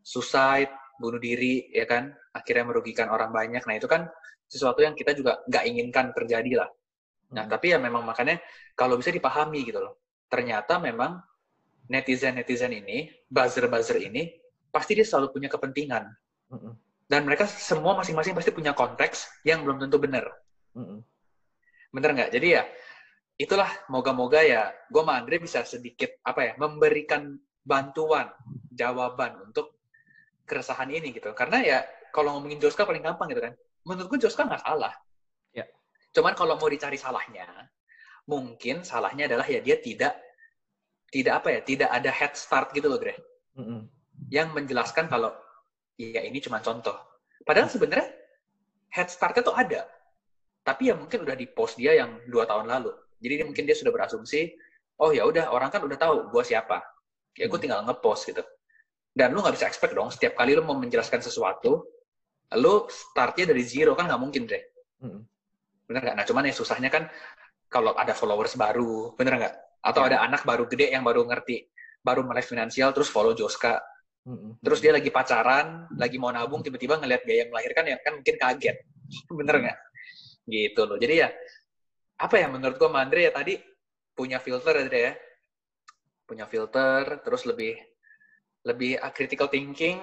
suicide, 0.00 0.72
bunuh 0.98 1.20
diri, 1.20 1.68
ya 1.70 1.84
kan? 1.84 2.10
Akhirnya 2.32 2.64
merugikan 2.66 3.12
orang 3.12 3.30
banyak. 3.30 3.62
Nah 3.68 3.76
itu 3.76 3.86
kan 3.86 4.08
sesuatu 4.48 4.80
yang 4.80 4.96
kita 4.96 5.12
juga 5.12 5.44
nggak 5.46 5.64
inginkan 5.68 6.10
terjadi 6.16 6.64
lah. 6.64 6.68
Nah 7.36 7.44
Mm. 7.46 7.52
tapi 7.52 7.66
ya 7.76 7.78
memang 7.78 8.02
makanya 8.02 8.40
kalau 8.72 8.96
bisa 8.96 9.12
dipahami 9.12 9.60
gitu 9.68 9.78
loh. 9.78 10.00
Ternyata 10.32 10.80
memang 10.80 11.20
netizen-netizen 11.86 12.72
ini, 12.74 13.06
buzzer-buzzer 13.30 14.02
ini, 14.02 14.26
pasti 14.74 14.98
dia 14.98 15.06
selalu 15.06 15.36
punya 15.36 15.48
kepentingan. 15.52 16.04
Mm-mm. 16.50 16.85
Dan 17.06 17.22
mereka 17.22 17.46
semua 17.46 17.94
masing-masing 17.94 18.34
pasti 18.34 18.50
punya 18.50 18.74
konteks 18.74 19.46
yang 19.46 19.62
belum 19.62 19.78
tentu 19.78 20.02
benar. 20.02 20.26
Mm-mm. 20.74 21.06
Bener 21.94 22.10
nggak? 22.18 22.30
Jadi 22.34 22.48
ya, 22.58 22.66
itulah 23.38 23.70
moga-moga 23.86 24.42
ya, 24.42 24.74
gue 24.90 25.02
sama 25.06 25.22
Andre 25.22 25.38
bisa 25.38 25.62
sedikit, 25.62 26.18
apa 26.26 26.40
ya, 26.42 26.52
memberikan 26.58 27.38
bantuan, 27.62 28.34
jawaban 28.74 29.38
untuk 29.46 29.78
keresahan 30.46 30.90
ini 30.90 31.14
gitu. 31.14 31.30
Karena 31.30 31.62
ya, 31.62 31.78
kalau 32.10 32.34
ngomongin 32.36 32.58
Joska 32.58 32.82
paling 32.82 33.06
gampang 33.06 33.30
gitu 33.30 33.42
kan. 33.42 33.54
Menurut 33.86 34.10
gue 34.10 34.26
Joska 34.26 34.42
nggak 34.42 34.66
salah. 34.66 34.90
Ya. 35.54 35.62
Cuman 36.10 36.34
kalau 36.34 36.58
mau 36.58 36.66
dicari 36.66 36.98
salahnya, 36.98 37.46
mungkin 38.26 38.82
salahnya 38.82 39.30
adalah 39.30 39.46
ya 39.46 39.62
dia 39.62 39.78
tidak, 39.78 40.18
tidak 41.14 41.38
apa 41.38 41.48
ya, 41.54 41.60
tidak 41.62 41.90
ada 41.94 42.10
head 42.10 42.34
start 42.34 42.74
gitu 42.74 42.90
loh, 42.90 42.98
Gre. 42.98 43.14
Mm-mm. 43.54 43.86
Yang 44.26 44.48
menjelaskan 44.58 45.06
kalau, 45.06 45.30
ya 45.96 46.20
ini 46.22 46.38
cuma 46.44 46.60
contoh. 46.60 46.94
Padahal 47.42 47.68
sebenarnya 47.72 48.08
head 48.92 49.08
startnya 49.08 49.42
tuh 49.44 49.56
ada. 49.56 49.84
Tapi 50.62 50.90
ya 50.90 50.94
mungkin 50.98 51.22
udah 51.24 51.36
di 51.36 51.46
post 51.48 51.78
dia 51.78 51.96
yang 51.96 52.20
dua 52.28 52.44
tahun 52.44 52.68
lalu. 52.68 52.92
Jadi 53.22 53.32
dia- 53.42 53.46
mungkin 53.48 53.64
dia 53.64 53.76
sudah 53.76 53.92
berasumsi, 53.94 54.52
oh 55.00 55.10
ya 55.14 55.24
udah 55.24 55.48
orang 55.52 55.72
kan 55.72 55.80
udah 55.84 55.96
tahu 55.96 56.28
gue 56.28 56.42
siapa. 56.44 56.82
Ya 57.36 57.46
gue 57.48 57.54
Hmm. 57.56 57.62
tinggal 57.64 57.80
ngepost 57.86 58.28
gitu. 58.28 58.42
Dan 59.16 59.32
lu 59.32 59.40
nggak 59.40 59.56
bisa 59.56 59.66
expect 59.68 59.96
dong, 59.96 60.12
setiap 60.12 60.36
kali 60.36 60.52
lu 60.52 60.60
mau 60.60 60.76
menjelaskan 60.76 61.24
sesuatu, 61.24 61.88
lu 62.60 62.74
startnya 62.92 63.48
dari 63.48 63.64
zero 63.64 63.96
kan 63.96 64.04
nggak 64.08 64.20
mungkin 64.20 64.44
deh. 64.44 64.60
Mm-mm. 65.00 65.24
Bener 65.88 66.00
nggak? 66.04 66.16
Nah 66.20 66.24
cuman 66.28 66.42
ya 66.50 66.54
susahnya 66.56 66.92
kan 66.92 67.08
kalau 67.72 67.96
ada 67.96 68.12
followers 68.12 68.58
baru, 68.60 69.16
bener 69.16 69.40
nggak? 69.40 69.54
Atau 69.80 70.04
Ya. 70.04 70.06
ada 70.12 70.16
anak 70.26 70.42
baru 70.44 70.68
gede 70.68 70.92
yang 70.92 71.06
baru 71.06 71.24
ngerti 71.24 71.64
baru 72.02 72.22
melek 72.26 72.46
finansial 72.46 72.90
terus 72.94 73.08
follow 73.10 73.34
Joska 73.34 73.78
Terus 74.58 74.78
dia 74.82 74.90
lagi 74.90 75.10
pacaran 75.14 75.86
lagi 75.94 76.18
mau 76.18 76.34
nabung 76.34 76.58
tiba-tiba 76.58 76.98
ngelihat 76.98 77.22
biaya 77.22 77.44
melahirkan 77.46 77.84
ya 77.86 77.96
kan 78.02 78.18
mungkin 78.18 78.34
kaget. 78.34 78.76
Bener 79.38 79.56
nggak? 79.62 79.78
Gitu 80.50 80.80
loh. 80.82 80.98
Jadi 80.98 81.14
ya 81.22 81.28
apa 82.18 82.34
ya 82.40 82.50
menurut 82.50 82.74
gua 82.80 82.90
Mandre 82.90 83.30
ya 83.30 83.32
tadi 83.32 83.54
punya 84.10 84.42
filter 84.42 84.74
ya 84.82 84.86
ya. 84.90 85.12
Punya 86.26 86.50
filter 86.50 87.22
terus 87.22 87.46
lebih 87.46 87.78
lebih 88.66 88.98
uh, 88.98 89.14
critical 89.14 89.46
thinking 89.46 90.02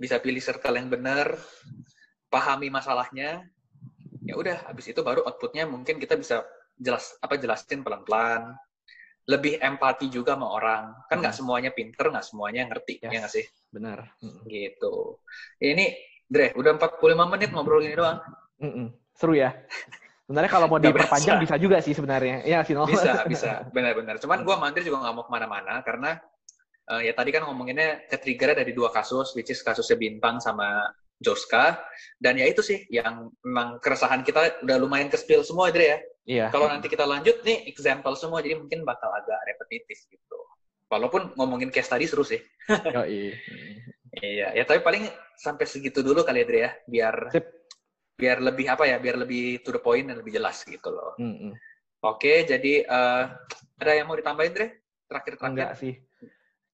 bisa 0.00 0.16
pilih 0.16 0.40
circle 0.40 0.72
yang 0.72 0.88
benar 0.88 1.36
pahami 2.32 2.72
masalahnya. 2.72 3.44
Ya 4.24 4.34
udah 4.38 4.64
habis 4.64 4.88
itu 4.88 5.04
baru 5.04 5.28
outputnya 5.28 5.68
mungkin 5.68 6.00
kita 6.00 6.16
bisa 6.16 6.40
jelas 6.80 7.20
apa 7.20 7.36
jelasin 7.36 7.84
pelan-pelan 7.84 8.56
lebih 9.22 9.62
empati 9.62 10.10
juga 10.10 10.34
sama 10.34 10.50
orang 10.50 10.82
kan 11.06 11.22
nggak 11.22 11.34
semuanya 11.36 11.70
pinter 11.70 12.10
nggak 12.10 12.26
semuanya 12.26 12.66
ngerti 12.66 12.98
Yes. 12.98 13.06
ya 13.06 13.18
nggak 13.22 13.32
sih 13.38 13.44
Benar. 13.70 13.98
Mm-mm. 14.18 14.42
gitu 14.50 15.22
ini 15.62 15.94
Dre 16.26 16.50
udah 16.58 16.74
45 16.74 17.32
menit 17.32 17.48
ngobrol 17.54 17.78
gini 17.84 17.94
doang 17.94 18.18
Mm-mm. 18.62 18.94
Seru 19.12 19.34
ya. 19.36 19.52
Sebenarnya 20.24 20.50
kalau 20.54 20.66
mau 20.70 20.80
diperpanjang 20.80 21.42
bisa 21.44 21.58
juga 21.60 21.82
sih 21.84 21.92
sebenarnya. 21.92 22.46
Iya 22.46 22.64
sih, 22.64 22.72
bisa 22.78 23.12
bisa 23.32 23.50
benar-benar 23.74 24.16
cuman 24.22 24.46
gua 24.46 24.56
sama 24.56 24.66
Andre 24.72 24.82
juga 24.86 24.98
nggak 25.02 25.14
mau 25.18 25.24
ke 25.26 25.32
mana-mana 25.34 25.74
karena 25.84 26.10
eh, 26.88 27.10
ya 27.10 27.12
tadi 27.12 27.30
kan 27.34 27.44
ngomonginnya 27.44 28.06
ketrigger 28.08 28.54
dari 28.56 28.72
dua 28.72 28.88
kasus 28.94 29.34
which 29.36 29.50
is 29.52 29.60
kasusnya 29.60 29.98
Bintang 29.98 30.40
sama 30.40 30.88
Joska 31.22 31.78
dan 32.18 32.36
ya 32.36 32.44
itu 32.44 32.60
sih 32.60 32.84
yang 32.90 33.30
memang 33.40 33.78
keresahan 33.78 34.20
kita 34.20 34.60
udah 34.60 34.76
lumayan 34.76 35.06
ke 35.06 35.16
spill 35.16 35.40
semua 35.42 35.70
Dre 35.70 35.86
ya 35.86 35.98
Iya. 36.22 36.46
kalau 36.54 36.70
nanti 36.70 36.86
kita 36.86 37.02
lanjut 37.02 37.42
nih 37.42 37.66
example 37.66 38.14
semua 38.14 38.38
jadi 38.38 38.54
mungkin 38.54 38.86
bakal 38.86 39.10
agak 39.10 39.42
repetitif 39.42 40.06
gitu 40.06 40.38
walaupun 40.86 41.34
ngomongin 41.34 41.66
case 41.66 41.90
tadi 41.90 42.06
seru 42.06 42.22
sih 42.22 42.38
Yoi. 42.94 43.34
iya 44.22 44.54
ya 44.54 44.62
tapi 44.62 44.82
paling 44.82 45.02
sampai 45.34 45.66
segitu 45.66 45.98
dulu 45.98 46.22
kali 46.22 46.42
ya 46.42 46.46
Dre 46.46 46.58
ya 46.60 46.70
biar 46.86 47.14
Sip. 47.34 47.46
biar 48.14 48.38
lebih 48.38 48.70
apa 48.70 48.86
ya 48.86 49.02
biar 49.02 49.18
lebih 49.18 49.66
to 49.66 49.74
the 49.74 49.82
point 49.82 50.06
dan 50.06 50.22
lebih 50.22 50.30
jelas 50.30 50.62
gitu 50.62 50.90
loh 50.90 51.18
Mm-mm. 51.18 51.54
Oke, 52.02 52.42
jadi 52.42 52.82
eh, 52.82 53.24
ada 53.78 53.92
yang 53.94 54.10
mau 54.10 54.18
ditambahin, 54.18 54.50
Dre? 54.50 54.82
Terakhir-terakhir. 55.06 55.54
Enggak 55.54 55.72
sih. 55.78 55.94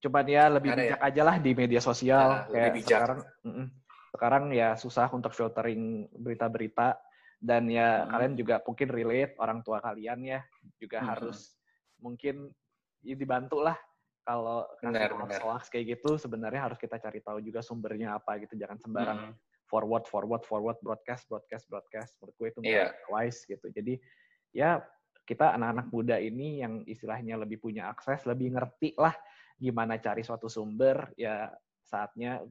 Cuman 0.01 0.25
ya 0.25 0.49
lebih 0.49 0.73
Ada 0.73 0.81
ya? 0.81 0.85
bijak 0.89 1.01
aja 1.05 1.21
lah 1.21 1.35
di 1.37 1.51
media 1.53 1.81
sosial. 1.85 2.17
Nah, 2.17 2.41
lebih 2.41 2.53
kayak 2.57 2.73
bijak. 2.73 2.97
sekarang, 2.97 3.19
mm-mm. 3.45 3.65
Sekarang 4.09 4.49
ya 4.51 4.73
susah 4.73 5.09
untuk 5.13 5.31
filtering 5.33 6.09
berita-berita 6.17 6.97
dan 7.39 7.69
ya 7.71 8.03
Hmm. 8.03 8.11
kalian 8.11 8.33
juga 8.35 8.55
mungkin 8.65 8.87
relate 8.91 9.33
orang 9.39 9.63
tua 9.63 9.79
kalian 9.79 10.19
ya 10.25 10.39
juga 10.75 10.99
Hmm. 10.99 11.09
harus 11.15 11.55
mungkin 12.01 12.51
ya 12.99 13.15
dibantu 13.15 13.63
lah 13.63 13.77
kalau 14.27 14.67
hoax 15.41 15.71
kayak 15.71 15.97
gitu 15.97 16.19
sebenarnya 16.19 16.67
harus 16.69 16.77
kita 16.77 16.99
cari 16.99 17.23
tahu 17.23 17.39
juga 17.41 17.63
sumbernya 17.63 18.19
apa 18.19 18.37
gitu 18.43 18.59
jangan 18.59 18.77
sembarang 18.77 19.19
Hmm. 19.31 19.33
forward 19.69 20.05
forward 20.09 20.43
forward 20.43 20.77
broadcast 20.83 21.29
broadcast 21.31 21.69
broadcast 21.71 22.17
menurut 22.19 22.35
gue 22.35 22.47
itu 22.51 22.59
Iya. 22.65 22.91
nggak 22.91 23.09
wise 23.13 23.39
gitu 23.47 23.65
jadi 23.71 23.93
ya 24.51 24.81
kita 25.29 25.53
anak-anak 25.55 25.87
muda 25.93 26.17
ini 26.17 26.65
yang 26.65 26.81
istilahnya 26.89 27.37
lebih 27.37 27.61
punya 27.61 27.87
akses 27.93 28.25
lebih 28.25 28.57
ngerti 28.57 28.97
lah 28.97 29.13
gimana 29.61 30.01
cari 30.01 30.25
suatu 30.25 30.49
sumber 30.49 31.13
ya 31.15 31.53
saatnya 31.85 32.41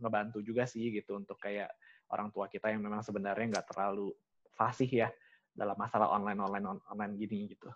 ngebantu 0.00 0.38
juga 0.44 0.68
sih 0.68 0.92
gitu 0.92 1.16
untuk 1.16 1.36
kayak 1.40 1.70
orang 2.12 2.30
tua 2.30 2.46
kita 2.46 2.70
yang 2.70 2.84
memang 2.84 3.02
sebenarnya 3.02 3.58
nggak 3.58 3.66
terlalu 3.74 4.12
fasih 4.54 4.88
ya 4.88 5.08
dalam 5.56 5.76
masalah 5.76 6.12
online 6.12 6.40
online 6.40 6.66
online 6.88 7.14
gini 7.16 7.48
gitu 7.52 7.68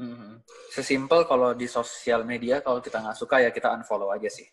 Mhm. 0.00 0.46
Sesimpel 0.72 1.28
kalau 1.28 1.52
di 1.52 1.68
sosial 1.68 2.24
media, 2.24 2.64
kalau 2.64 2.80
kita 2.80 3.04
nggak 3.04 3.18
suka 3.20 3.44
ya 3.44 3.50
kita 3.52 3.68
unfollow 3.76 4.08
aja 4.14 4.32
sih. 4.32 4.48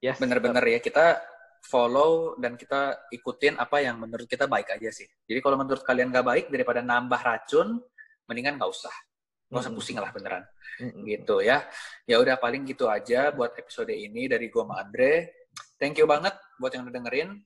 yes 0.00 0.16
Bener-bener 0.18 0.64
ya, 0.64 0.78
kita 0.80 1.20
follow 1.62 2.34
dan 2.40 2.56
kita 2.56 3.04
ikutin 3.12 3.60
apa 3.60 3.84
yang 3.84 4.00
menurut 4.00 4.24
kita 4.24 4.48
baik 4.48 4.72
aja 4.74 4.88
sih. 4.88 5.06
Jadi 5.28 5.38
kalau 5.44 5.60
menurut 5.60 5.84
kalian 5.84 6.08
nggak 6.08 6.26
baik, 6.26 6.44
daripada 6.48 6.80
nambah 6.80 7.20
racun, 7.20 7.78
mendingan 8.24 8.56
nggak 8.56 8.70
usah. 8.70 8.94
Nggak 9.52 9.62
usah 9.62 9.72
pusing 9.76 9.98
lah 10.00 10.10
beneran. 10.10 10.42
Mm-mm. 10.80 11.04
Gitu 11.04 11.36
ya. 11.44 11.68
Ya 12.08 12.16
udah 12.16 12.40
paling 12.40 12.64
gitu 12.64 12.88
aja 12.88 13.28
buat 13.30 13.52
episode 13.60 13.92
ini 13.92 14.26
dari 14.26 14.48
gua 14.48 14.64
sama 14.66 14.80
Andre. 14.80 15.39
Thank 15.80 15.96
you 15.96 16.04
banget 16.04 16.36
buat 16.60 16.76
yang 16.76 16.84
udah 16.84 16.94
dengerin. 16.94 17.40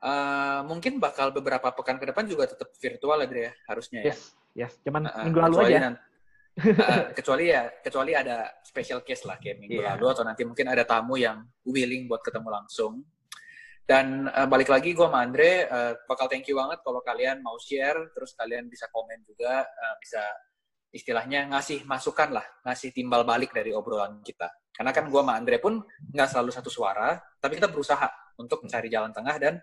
Eh, 0.00 0.60
mungkin 0.64 0.96
bakal 0.96 1.28
beberapa 1.28 1.68
pekan 1.76 2.00
ke 2.00 2.08
depan 2.08 2.24
juga 2.24 2.48
tetap 2.48 2.72
virtual 2.80 3.20
Andre 3.20 3.52
ya, 3.52 3.52
harusnya 3.68 4.00
ya. 4.00 4.16
yes 4.16 4.20
yes 4.56 4.72
cuman 4.80 5.12
Uh, 5.12 5.28
minggu 5.28 5.40
lalu 5.44 5.56
aja 5.68 5.78
nan- 5.92 6.00
uh, 6.56 7.12
kecuali 7.20 7.52
ya 7.52 7.68
kecuali 7.84 8.16
ada 8.16 8.48
special 8.64 9.04
case 9.04 9.28
lah 9.28 9.36
kayak 9.36 9.60
minggu 9.60 9.84
Iya. 9.84 10.00
lalu 10.00 10.04
atau 10.08 10.24
nanti 10.24 10.48
mungkin 10.48 10.72
ada 10.72 10.88
tamu 10.88 11.20
yang 11.20 11.44
willing 11.68 12.08
buat 12.08 12.24
ketemu 12.24 12.48
langsung 12.48 13.04
dan 13.84 14.24
uh, 14.32 14.48
balik 14.48 14.72
lagi 14.72 14.96
gue 14.96 15.04
sama 15.04 15.20
Andre 15.20 15.68
uh, 15.68 15.92
bakal 16.08 16.32
thank 16.32 16.48
you 16.48 16.56
banget 16.56 16.80
kalau 16.80 17.04
kalian 17.04 17.44
mau 17.44 17.60
share 17.60 18.00
terus 18.16 18.32
kalian 18.32 18.72
bisa 18.72 18.88
komen 18.88 19.20
juga 19.28 19.68
uh, 19.68 19.94
bisa 20.00 20.24
istilahnya 20.90 21.46
ngasih 21.50 21.86
masukan 21.86 22.34
lah 22.34 22.46
ngasih 22.66 22.90
timbal 22.90 23.22
balik 23.22 23.54
dari 23.54 23.70
obrolan 23.70 24.20
kita 24.22 24.50
karena 24.74 24.90
kan 24.90 25.06
gue 25.06 25.20
sama 25.22 25.38
Andre 25.38 25.62
pun 25.62 25.78
nggak 26.10 26.28
selalu 26.30 26.50
satu 26.50 26.70
suara 26.70 27.14
tapi 27.38 27.58
kita 27.58 27.70
berusaha 27.70 28.10
untuk 28.38 28.66
mencari 28.66 28.90
jalan 28.90 29.14
tengah 29.14 29.36
dan 29.38 29.54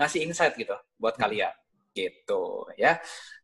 ngasih 0.00 0.24
insight 0.24 0.56
gitu 0.56 0.74
buat 0.96 1.18
kalian 1.20 1.52
gitu 1.92 2.64
ya 2.78 2.96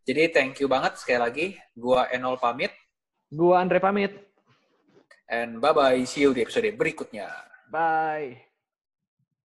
jadi 0.07 0.30
thank 0.30 0.62
you 0.62 0.70
banget 0.70 0.95
sekali 1.03 1.18
lagi. 1.18 1.47
Gua 1.74 2.07
Enol 2.14 2.39
pamit. 2.39 2.70
gua 3.26 3.59
Andre 3.59 3.82
pamit 3.82 4.14
And 5.26 5.59
bye-bye. 5.59 6.07
See 6.07 6.22
you 6.22 6.30
di 6.30 6.47
episode 6.47 6.70
berikutnya. 6.78 7.26
bye 7.66 8.47